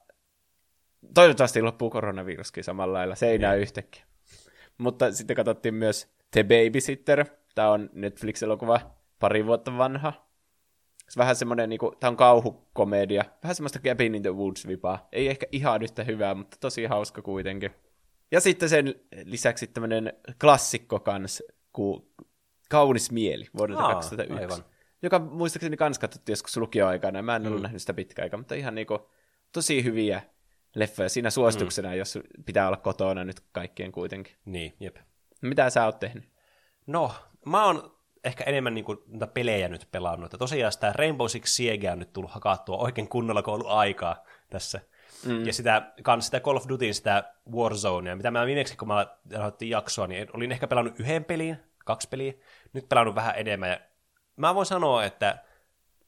[1.15, 4.05] toivottavasti loppuu koronaviruskin samalla lailla, se ei näy yhtäkkiä.
[4.79, 7.25] Mutta sitten katsottiin myös The Babysitter,
[7.55, 8.81] tämä on Netflix-elokuva,
[9.19, 10.26] pari vuotta vanha.
[11.09, 15.09] Se vähän semmoinen, niin kuin, tämä on kauhukomedia, vähän semmoista Cabin in the Woods-vipaa.
[15.13, 17.71] Ei ehkä ihan yhtä hyvää, mutta tosi hauska kuitenkin.
[18.31, 21.43] Ja sitten sen lisäksi tämmöinen klassikko kans,
[21.73, 22.03] kuin
[22.69, 24.45] Kaunis mieli vuodelta Aa, 2001.
[24.45, 24.65] aivan.
[25.03, 28.75] Joka muistaakseni kans katsottiin joskus lukioaikana, mä en ollut nähnyt sitä pitkä aikaa, mutta ihan
[28.75, 29.11] niinku
[29.53, 30.23] tosi hyviä
[30.75, 31.95] leffoja siinä suosituksena, mm.
[31.95, 34.35] jos pitää olla kotona nyt kaikkien kuitenkin.
[34.45, 34.97] Niin, jep.
[35.43, 36.25] Mitä sä oot tehnyt?
[36.87, 37.15] No,
[37.47, 37.96] mä oon
[38.27, 40.27] ehkä enemmän niinku niitä pelejä nyt pelannut.
[40.27, 43.73] Että tosiaan sitä Rainbow Six Siege on nyt tullut hakattua oikein kunnolla, kun on ollut
[43.73, 44.81] aikaa tässä.
[45.25, 45.47] Mm.
[45.47, 49.07] Ja sitä, kans sitä Call of Dutyn sitä Warzonea, mitä mä viimeksi, kun mä
[49.39, 52.33] aloitin jaksoa, niin olin ehkä pelannut yhden peliin, kaksi peliä,
[52.73, 53.71] nyt pelannut vähän enemmän.
[53.71, 53.81] Ja
[54.37, 55.39] mä voin sanoa, että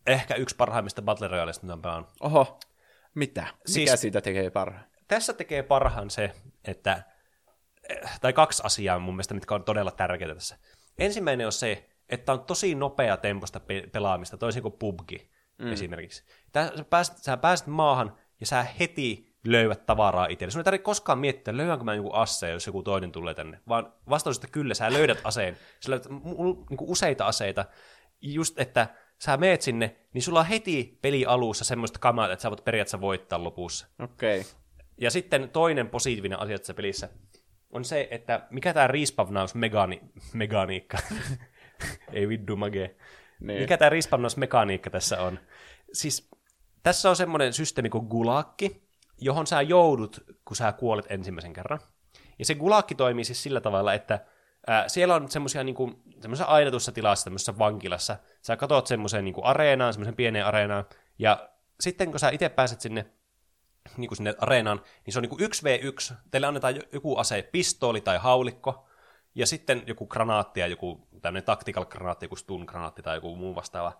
[0.06, 2.10] ehkä yksi parhaimmista Battle Royaleista, mitä on pelannut.
[2.20, 2.60] Oho,
[3.14, 3.40] mitä?
[3.42, 4.84] Mikä Siis- siitä tekee parhaan?
[5.08, 6.32] Tässä tekee parhaan se,
[6.64, 7.02] että,
[7.88, 10.58] eh, tai kaksi asiaa mun mielestä, mitkä on todella tärkeitä tässä.
[10.98, 15.12] Ensimmäinen on se, että on tosi nopea temposta pe- pelaamista, toisin kuin PUBG
[15.58, 15.72] mm.
[15.72, 16.24] esimerkiksi.
[16.52, 20.50] Tää, sä, pääset, sä pääset maahan ja sä heti löydät tavaraa itselle.
[20.50, 23.92] Sun ei tarvitse koskaan miettiä, löydänkö mä joku asseen, jos joku toinen tulee tänne, vaan
[24.08, 25.56] vastaus, että kyllä, sä löydät aseen.
[25.80, 27.64] Sä löydät mu- niinku useita aseita,
[28.20, 28.86] just että
[29.18, 33.00] sä meet sinne, niin sulla on heti peli alussa semmoista kamaa, että sä voit periaatteessa
[33.00, 33.86] voittaa lopussa.
[33.98, 34.40] Okei.
[34.40, 34.52] Okay.
[35.00, 37.08] Ja sitten toinen positiivinen asia tässä pelissä
[37.70, 40.98] on se, että mikä tämä respawnausmekaniikka,
[42.12, 42.96] ei viddu mage,
[43.40, 43.60] Niin.
[43.60, 45.38] mikä tämä respawnausmekaniikka tässä on.
[45.92, 46.28] Siis
[46.82, 48.88] tässä on semmoinen systeemi kuin gulakki,
[49.20, 51.80] johon sä joudut, kun sä kuolet ensimmäisen kerran.
[52.38, 54.24] Ja se gulakki toimii siis sillä tavalla, että
[54.66, 58.16] ää, siellä on semmoisia niinku, semmoisessa ainetussa tilassa, tämmöisessä vankilassa.
[58.42, 60.84] Sä katot semmoiseen niinku areenaan, semmoisen pieneen areenaan,
[61.18, 61.48] ja
[61.80, 63.06] sitten kun sä itse pääset sinne
[63.96, 66.14] niin kuin sinne areenaan, niin se on niin kuin 1v1.
[66.30, 68.87] Teille annetaan jo- joku ase, pistooli tai haulikko,
[69.38, 73.54] ja sitten joku granaatti ja joku tämmöinen tactical granaatti, joku stun granaatti tai joku muu
[73.54, 73.92] vastaava.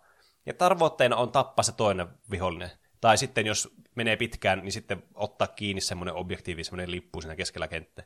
[0.47, 2.71] Ja tavoitteena on tappaa se toinen vihollinen.
[3.01, 7.69] Tai sitten jos menee pitkään, niin sitten ottaa kiinni semmoinen objektiivi, semmoinen lippu siinä keskellä
[7.69, 8.05] kenttää.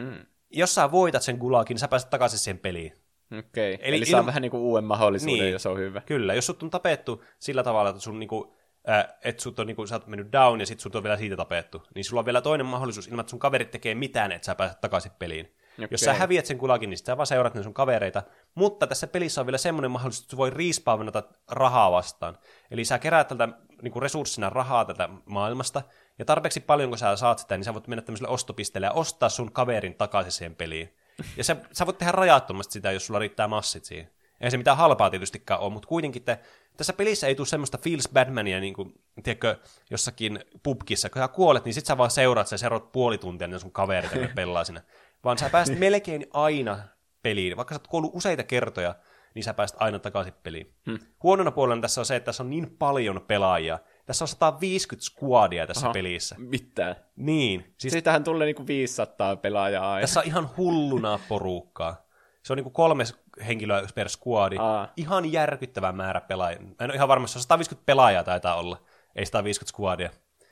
[0.00, 0.26] Hmm.
[0.50, 2.92] Jos sä voitat sen gulaakin, niin sä pääset takaisin siihen peliin.
[3.38, 3.74] Okei.
[3.74, 3.88] Okay.
[3.88, 5.52] Eli Eli, saa ilma- vähän niinku uuden mahdollisuuden, Niin.
[5.52, 6.00] jos on hyvä.
[6.00, 8.56] Kyllä, jos sut on tapettu sillä tavalla, että sun niinku,
[8.88, 11.36] äh, että sut on niinku, sä oot mennyt down ja sit sut on vielä siitä
[11.36, 14.54] tapettu, niin sulla on vielä toinen mahdollisuus ilman, että sun kaverit tekee mitään, että sä
[14.54, 15.54] pääset takaisin peliin.
[15.78, 15.88] Okei.
[15.90, 18.22] Jos sä häviät sen kulakin, niin sä vaan seurat ne sun kavereita.
[18.54, 22.38] Mutta tässä pelissä on vielä semmoinen mahdollisuus, että sä voi respawnata rahaa vastaan.
[22.70, 23.48] Eli sä keräät tältä
[23.82, 25.82] niinku resurssina rahaa tätä maailmasta,
[26.18, 29.28] ja tarpeeksi paljon kun sä saat sitä, niin sä voit mennä tämmöiselle ostopisteelle ja ostaa
[29.28, 30.94] sun kaverin takaisin siihen peliin.
[31.36, 34.10] Ja sä, sä voit tehdä rajattomasti sitä, jos sulla riittää massit siihen.
[34.40, 36.38] Ei se mitään halpaa tietystikään ole, mutta kuitenkin te,
[36.76, 38.92] tässä pelissä ei tule semmoista Feels Badmania, niin kuin,
[39.22, 39.56] tiedätkö,
[39.90, 43.60] jossakin pubkissa, kun sä kuolet, niin sit sä vaan seuraat, sä seuraat puoli tuntia, niin
[43.60, 44.82] sun kaverit pelaa siinä.
[45.24, 46.78] Vaan sä pääset melkein aina
[47.22, 48.94] peliin, vaikka sä oot kuollut useita kertoja,
[49.34, 50.74] niin sä pääset aina takaisin peliin.
[50.86, 50.98] Hmm.
[51.22, 53.78] Huonona puolena tässä on se, että tässä on niin paljon pelaajia.
[54.06, 55.92] Tässä on 150 squadia tässä Aha.
[55.92, 56.34] pelissä.
[56.38, 56.96] Mitään.
[57.16, 57.92] Niin, Siis...
[57.92, 60.00] Siitähän tulee niinku 500 pelaajaa aina.
[60.00, 62.08] tässä on ihan hulluna porukkaa.
[62.42, 63.04] Se on niinku kolme
[63.46, 64.56] henkilöä per squadi.
[64.58, 64.92] Aa.
[64.96, 66.60] Ihan järkyttävä määrä pelaajia.
[66.60, 68.82] Mä en ole ihan varma, se on 150 pelaajaa taitaa olla.
[69.16, 70.10] Ei 150 squadia.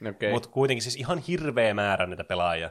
[0.08, 0.32] Okei.
[0.32, 2.70] Mutta kuitenkin siis ihan hirveä määrä näitä pelaajia.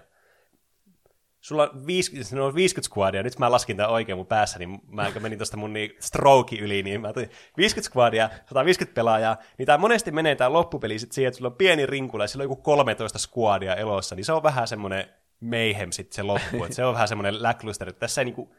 [1.46, 5.12] Sulla on 50, no 50 squadia, nyt mä laskin tämän oikein mun päässä, niin mä
[5.20, 9.78] menin tuosta mun niin stroke yli, niin mä tulin 50 squadia, 150 pelaajaa, niin tää
[9.78, 12.56] monesti menee tää loppupeli sit siihen, että sulla on pieni rinkula ja sillä on joku
[12.56, 15.06] 13 squadia elossa, niin se on vähän semmoinen
[15.40, 18.56] mayhem sitten se loppu, että se on vähän semmoinen lackluster, että tässä ei niinku,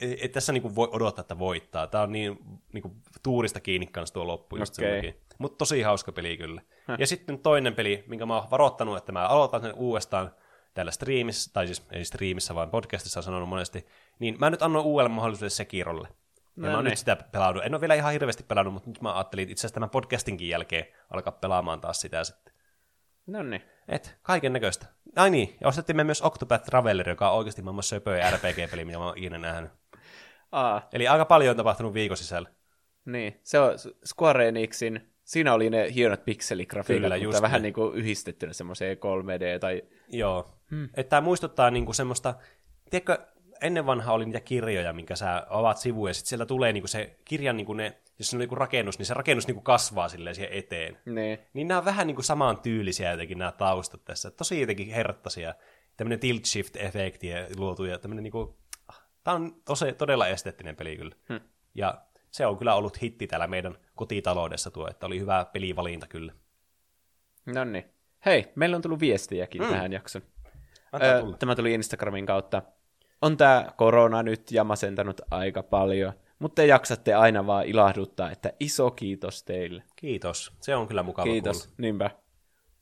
[0.00, 1.86] ei tässä niinku voi odottaa, että voittaa.
[1.86, 2.38] Tää on niin
[2.72, 5.12] niinku, tuurista kiinni kanssa tuo loppu just okay.
[5.38, 6.62] Mutta tosi hauska peli kyllä.
[6.98, 10.30] Ja sitten toinen peli, minkä mä oon varoittanut, että mä aloitan sen uudestaan
[10.74, 13.86] täällä striimissä, tai siis ei striimissä, vaan podcastissa on sanonut monesti,
[14.18, 16.08] niin mä nyt annoin uudelle mahdollisuudelle Sekirolle.
[16.10, 16.14] Ja
[16.56, 16.90] No mä oon niin.
[16.90, 17.64] nyt sitä pelannut.
[17.64, 20.86] En ole vielä ihan hirveästi pelannut, mutta nyt mä ajattelin itse asiassa tämän podcastinkin jälkeen
[21.10, 22.52] alkaa pelaamaan taas sitä sitten.
[23.26, 23.62] No niin.
[23.88, 24.86] Et, kaiken näköistä.
[25.16, 28.98] Ai niin, ja ostettiin me myös Octopath Traveler, joka on oikeasti maailman söpöä RPG-peli, mitä
[28.98, 29.70] mä oon ikinä nähnyt.
[30.52, 32.48] Aa, Eli aika paljon on tapahtunut viikon sisällä.
[33.04, 33.40] niin.
[33.42, 33.72] Se on
[34.06, 37.66] Square Enixin, siinä oli ne hienot pikseligrafiikat, Kyllä, mutta just vähän ne.
[37.66, 39.82] niinku yhdistettynä semmoiseen 3D tai...
[40.08, 40.59] Joo.
[40.70, 40.84] Hmm.
[40.84, 42.34] Että tämä muistuttaa niinku semmoista,
[42.90, 43.18] tiedätkö,
[43.60, 47.16] ennen vanhaa oli niitä kirjoja, minkä sä avaat sivuja, ja sitten sieltä tulee niinku se
[47.24, 50.52] kirjan, niinku ne, jos se on niinku rakennus, niin se rakennus niinku kasvaa silleen siihen
[50.52, 50.98] eteen.
[51.06, 51.38] Niin.
[51.52, 54.30] Niin nämä on vähän niinku samaan tyylisiä jotenkin nämä taustat tässä.
[54.30, 55.54] Tosi jotenkin herttaisia.
[55.96, 58.58] Tämmöinen tilt shift efekti luotu ja tämmöinen niinku,
[59.24, 61.14] tämä on tosi, todella esteettinen peli kyllä.
[61.28, 61.40] Hmm.
[61.74, 66.32] Ja se on kyllä ollut hitti täällä meidän kotitaloudessa tuo, että oli hyvä pelivalinta kyllä.
[67.46, 67.84] No niin.
[68.26, 69.68] Hei, meillä on tullut viestiäkin mm.
[69.68, 70.22] tähän jakson.
[70.92, 71.36] Antaa Ö, tulla.
[71.36, 72.62] Tämä tuli Instagramin kautta.
[73.22, 78.52] On tää korona nyt ja masentanut aika paljon, mutta te jaksatte aina vaan ilahduttaa, että
[78.60, 79.82] iso kiitos teille.
[79.96, 80.52] Kiitos.
[80.60, 81.74] Se on kyllä mukava Kiitos, kuulla.
[81.78, 82.10] niinpä.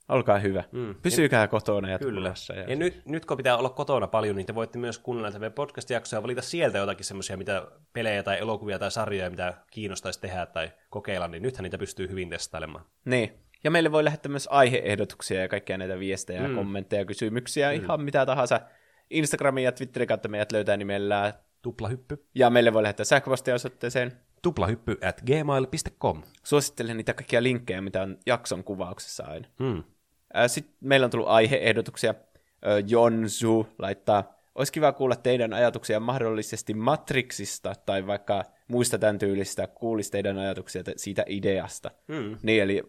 [0.08, 0.64] Olkaa hyvä.
[0.72, 0.94] Mm.
[1.02, 2.34] Pysykää kotona ja Kyllä.
[2.48, 2.62] Ja, Ja...
[2.70, 6.18] ja nyt, nyt kun pitää olla kotona paljon, niin te voitte myös kuunnella meidän podcast-jaksoja
[6.18, 10.70] ja valita sieltä jotakin semmoisia, mitä pelejä tai elokuvia tai sarjoja, mitä kiinnostaisi tehdä tai
[10.90, 12.84] kokeilla, niin nythän niitä pystyy hyvin testailemaan.
[13.04, 13.32] Niin.
[13.64, 16.54] Ja meille voi lähettää myös aiheehdotuksia ja kaikkia näitä viestejä, mm.
[16.54, 17.84] kommentteja, kysymyksiä, mm.
[17.84, 18.60] ihan mitä tahansa.
[19.10, 21.32] Instagramin ja Twitterin kautta meidät löytää nimellä.
[21.62, 22.26] Tuplahyppy.
[22.34, 24.12] Ja meille voi lähettää sähköpostia osoitteeseen.
[24.42, 26.22] Tuplahyppy at gmail.com.
[26.44, 29.48] Suosittelen niitä kaikkia linkkejä, mitä on jakson kuvauksessa aina.
[29.58, 29.84] Hmm.
[30.46, 32.14] Sitten meillä on tullut aiheehdotuksia.
[32.86, 40.10] Jonsu laittaa, olisi kiva kuulla teidän ajatuksia mahdollisesti Matrixista tai vaikka muista tämän tyylistä, kuulisi
[40.10, 41.90] teidän ajatuksia siitä ideasta.
[42.12, 42.38] Hmm.
[42.42, 42.82] Niin, eli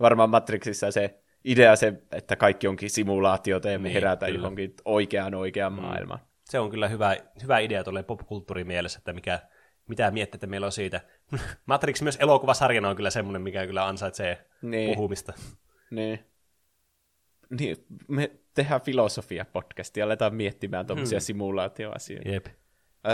[0.00, 4.42] varmaan Matrixissa se idea se, että kaikki onkin simulaatiota ja me Niin, herätään kyllä.
[4.42, 6.20] johonkin oikeaan oikeaan maailmaan.
[6.44, 9.40] Se on kyllä hyvä, hyvä idea tuolle popkulttuurimielessä, että mikä,
[9.88, 11.00] mitä mietteitä meillä on siitä.
[11.66, 14.94] Matrix myös elokuvasarjana on kyllä semmoinen, mikä kyllä ansaitsee Niin.
[14.94, 15.32] puhumista.
[15.90, 16.18] Niin.
[17.60, 17.76] Niin,
[18.08, 21.24] me tehdään filosofia-podcastia ja aletaan miettimään tuommoisia hmm.
[21.24, 22.28] simulaatioasioita.
[22.28, 22.46] Jep.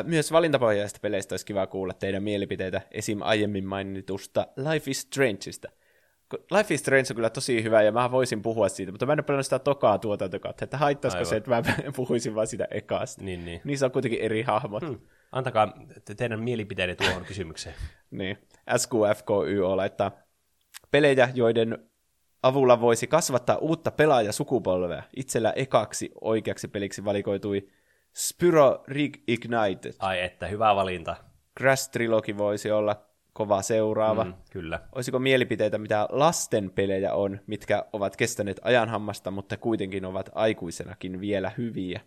[0.04, 3.18] Myös valintapohjaisista peleistä olisi kiva kuulla teidän mielipiteitä esim.
[3.22, 5.68] aiemmin mainitusta Life is Strangeista.
[6.50, 9.24] Life is Strange on kyllä tosi hyvä ja mä voisin puhua siitä, mutta mä en
[9.28, 11.28] ole sitä tokaa tuotantokautta, että haittaisiko Aivan.
[11.28, 11.62] se, että mä
[11.96, 13.24] puhuisin vaan sitä ekasta.
[13.24, 13.60] Niin, niin.
[13.64, 14.82] Niissä on kuitenkin eri hahmot.
[14.82, 14.98] Hmm.
[15.32, 15.72] Antakaa
[16.04, 17.74] te- teidän mielipiteenne tuohon kysymykseen.
[18.10, 18.38] Niin.
[18.76, 20.12] SQFKYO laittaa
[20.90, 21.90] pelejä, joiden
[22.42, 25.02] avulla voisi kasvattaa uutta pelaajasukupolvea.
[25.16, 27.68] Itsellä ekaksi oikeaksi peliksi valikoitui
[28.14, 29.94] Spyro Reignited.
[29.98, 31.16] Ai että, hyvä valinta.
[31.58, 34.24] Crash Trilogy voisi olla kova seuraava.
[34.24, 34.34] Mm.
[34.50, 34.80] Kyllä.
[34.92, 41.20] Olisiko mielipiteitä, mitä lasten pelejä on, mitkä ovat kestäneet ajan hammasta, mutta kuitenkin ovat aikuisenakin
[41.20, 42.00] vielä hyviä?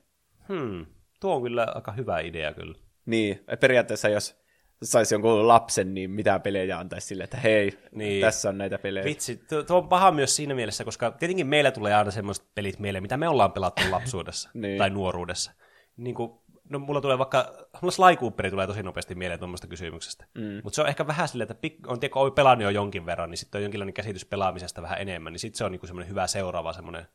[0.50, 0.86] Hmm.
[1.20, 2.76] Tuo on kyllä aika hyvä idea kyllä.
[3.06, 4.44] Niin, periaatteessa jos
[4.84, 7.80] saisi jonkun lapsen, niin mitä pelejä antaisi sille, että hei, niin.
[7.92, 8.22] Niin.
[8.22, 9.06] tässä on näitä pelejä.
[9.06, 12.80] Vitsi, tuo, tuo on paha myös siinä mielessä, koska tietenkin meillä tulee aina semmoiset pelit
[12.80, 14.78] mieleen, mitä me ollaan pelattu lapsuudessa Niin.
[14.78, 15.52] tai nuoruudessa.
[15.98, 16.32] Niin kuin,
[16.74, 20.26] no mulla tulee vaikka, mulla Sly Cooperi tulee tosi nopeasti mieleen tuommoista kysymyksestä.
[20.34, 20.62] Mm.
[20.64, 23.06] Mutta se on ehkä vähän silleen, että pik- on tiedä, kun on pelannut jo jonkin
[23.06, 26.10] verran, niin sitten on jonkinlainen käsitys pelaamisesta vähän enemmän, niin sitten se on niinku semmoinen
[26.10, 27.08] hyvä seuraava semmoinen,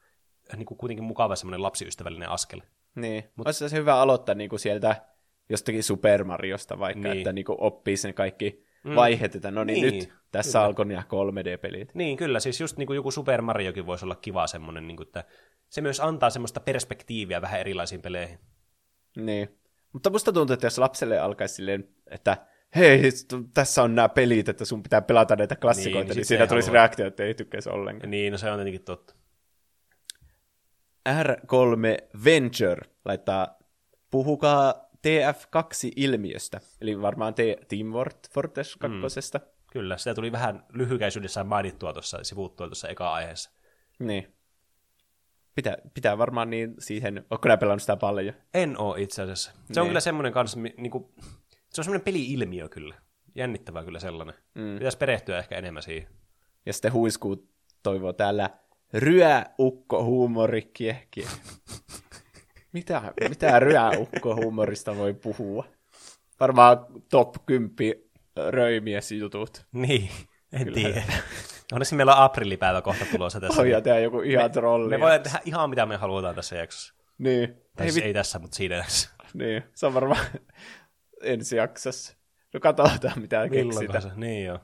[0.56, 2.60] niinku kuitenkin mukava semmoinen lapsiystävällinen askel.
[2.94, 4.97] Niin, mutta olisi se hyvä aloittaa niinku sieltä
[5.48, 7.18] jostakin Super Mariosta vaikka, niin.
[7.18, 8.94] Että niinku oppii sen kaikki mm.
[8.94, 11.94] vaiheet, että no niin, Niin, nyt tässä alkoi nämä 3D-pelit.
[11.94, 15.06] Niin, kyllä, siis just niin kuin joku Super Mariokin voisi olla kiva semmoinen, niin kuin,
[15.06, 15.24] että
[15.68, 18.39] se myös antaa semmoista perspektiiviä vähän erilaisiin peleihin.
[19.19, 19.59] Niin.
[19.93, 22.36] Mutta musta tuntuu, että jos lapselle alkaisi silleen, että
[22.77, 23.03] hei,
[23.55, 26.66] tässä on nämä pelit, että sun pitää pelata näitä klassikoita, Niin, niin, niin siinä tulisi
[26.69, 26.82] haluaa.
[26.82, 28.11] reaktio, että ei tykkäisi ollenkaan.
[28.11, 29.15] Niin, no se on tietenkin totta.
[31.09, 33.59] R3 Venture laittaa,
[34.11, 34.74] puhukaa
[35.07, 38.97] TF2-ilmiöstä, eli varmaan te Team Fort- Fortress 2.
[38.99, 39.47] Mm.
[39.73, 43.51] Kyllä, sitä tuli vähän lyhykäisyydessään mainittua tuossa, sivuttua tuossa eka aiheessa.
[43.99, 44.35] Niin.
[45.59, 48.35] Pitää, pitää varmaan niin siihen, onko nää pelannut sitä paljon?
[48.55, 49.52] En oo itse asiassa.
[49.72, 49.90] Se on Niin.
[49.90, 51.14] kyllä semmoinen kanssa, niinku,
[51.70, 52.94] se on semmoinen peli-ilmiö kyllä.
[53.35, 54.35] Jännittävää kyllä sellainen.
[54.55, 54.74] Mm.
[54.78, 56.09] Pitäisi perehtyä ehkä enemmän siihen.
[56.66, 57.48] Ja sitten huiskuu
[57.82, 58.51] toivoo täällä
[58.94, 61.28] ryäukko huumori kiehkiä.
[62.72, 65.64] mitä, mitä ryäukko huumorista voi puhua?
[66.40, 67.70] Varmaan top 10
[68.51, 69.66] röimiesjutut.
[69.72, 70.10] Niin,
[70.52, 70.74] en kyllä.
[70.74, 71.02] tiedä.
[71.73, 73.62] Onneksi meillä on aprillipäivä kohta tulossa tässä.
[73.62, 74.90] Oi, ja tehdä joku ihan trolli.
[74.90, 76.95] me voidaan tehdä ihan mitä me halutaan tässä jaksossa.
[77.19, 77.49] Niin.
[77.77, 79.11] Tai Ei, siis ei tässä, mutta siinä jaksossa.
[79.35, 79.62] niin.
[79.74, 80.20] Se on varmaan
[81.23, 82.16] ensi jaksossa.
[82.55, 84.03] No katsotaan, mitä keksitään.
[84.03, 84.09] se?
[84.16, 84.59] Niin joo.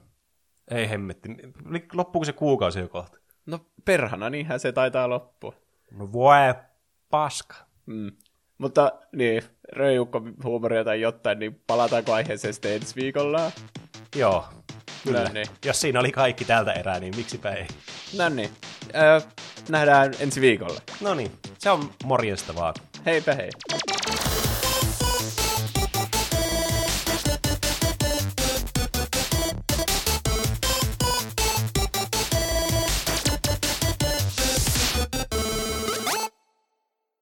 [0.71, 1.29] Ei hemmetti.
[1.93, 3.19] Loppuuko se kuukausi jo kohta?
[3.47, 5.55] No perhana, niinhän se taitaa loppua.
[5.91, 6.37] No voi
[7.11, 7.57] paska.
[7.87, 8.13] Mm.
[8.59, 13.53] Mutta niin, röijukko huumoria tai jotain, niin palataanko aiheeseen sitten ensi viikolla?
[14.17, 14.45] Joo,
[15.05, 15.25] kyllä.
[15.25, 15.47] No niin.
[15.65, 17.67] Jos siinä oli kaikki tältä erää, niin miksipä ei.
[18.17, 18.51] No niin,
[18.95, 19.21] öö,
[19.69, 20.81] nähdään ensi viikolla.
[21.01, 22.75] No niin, se on morjesta vaan.
[23.07, 23.51] Heipä hei.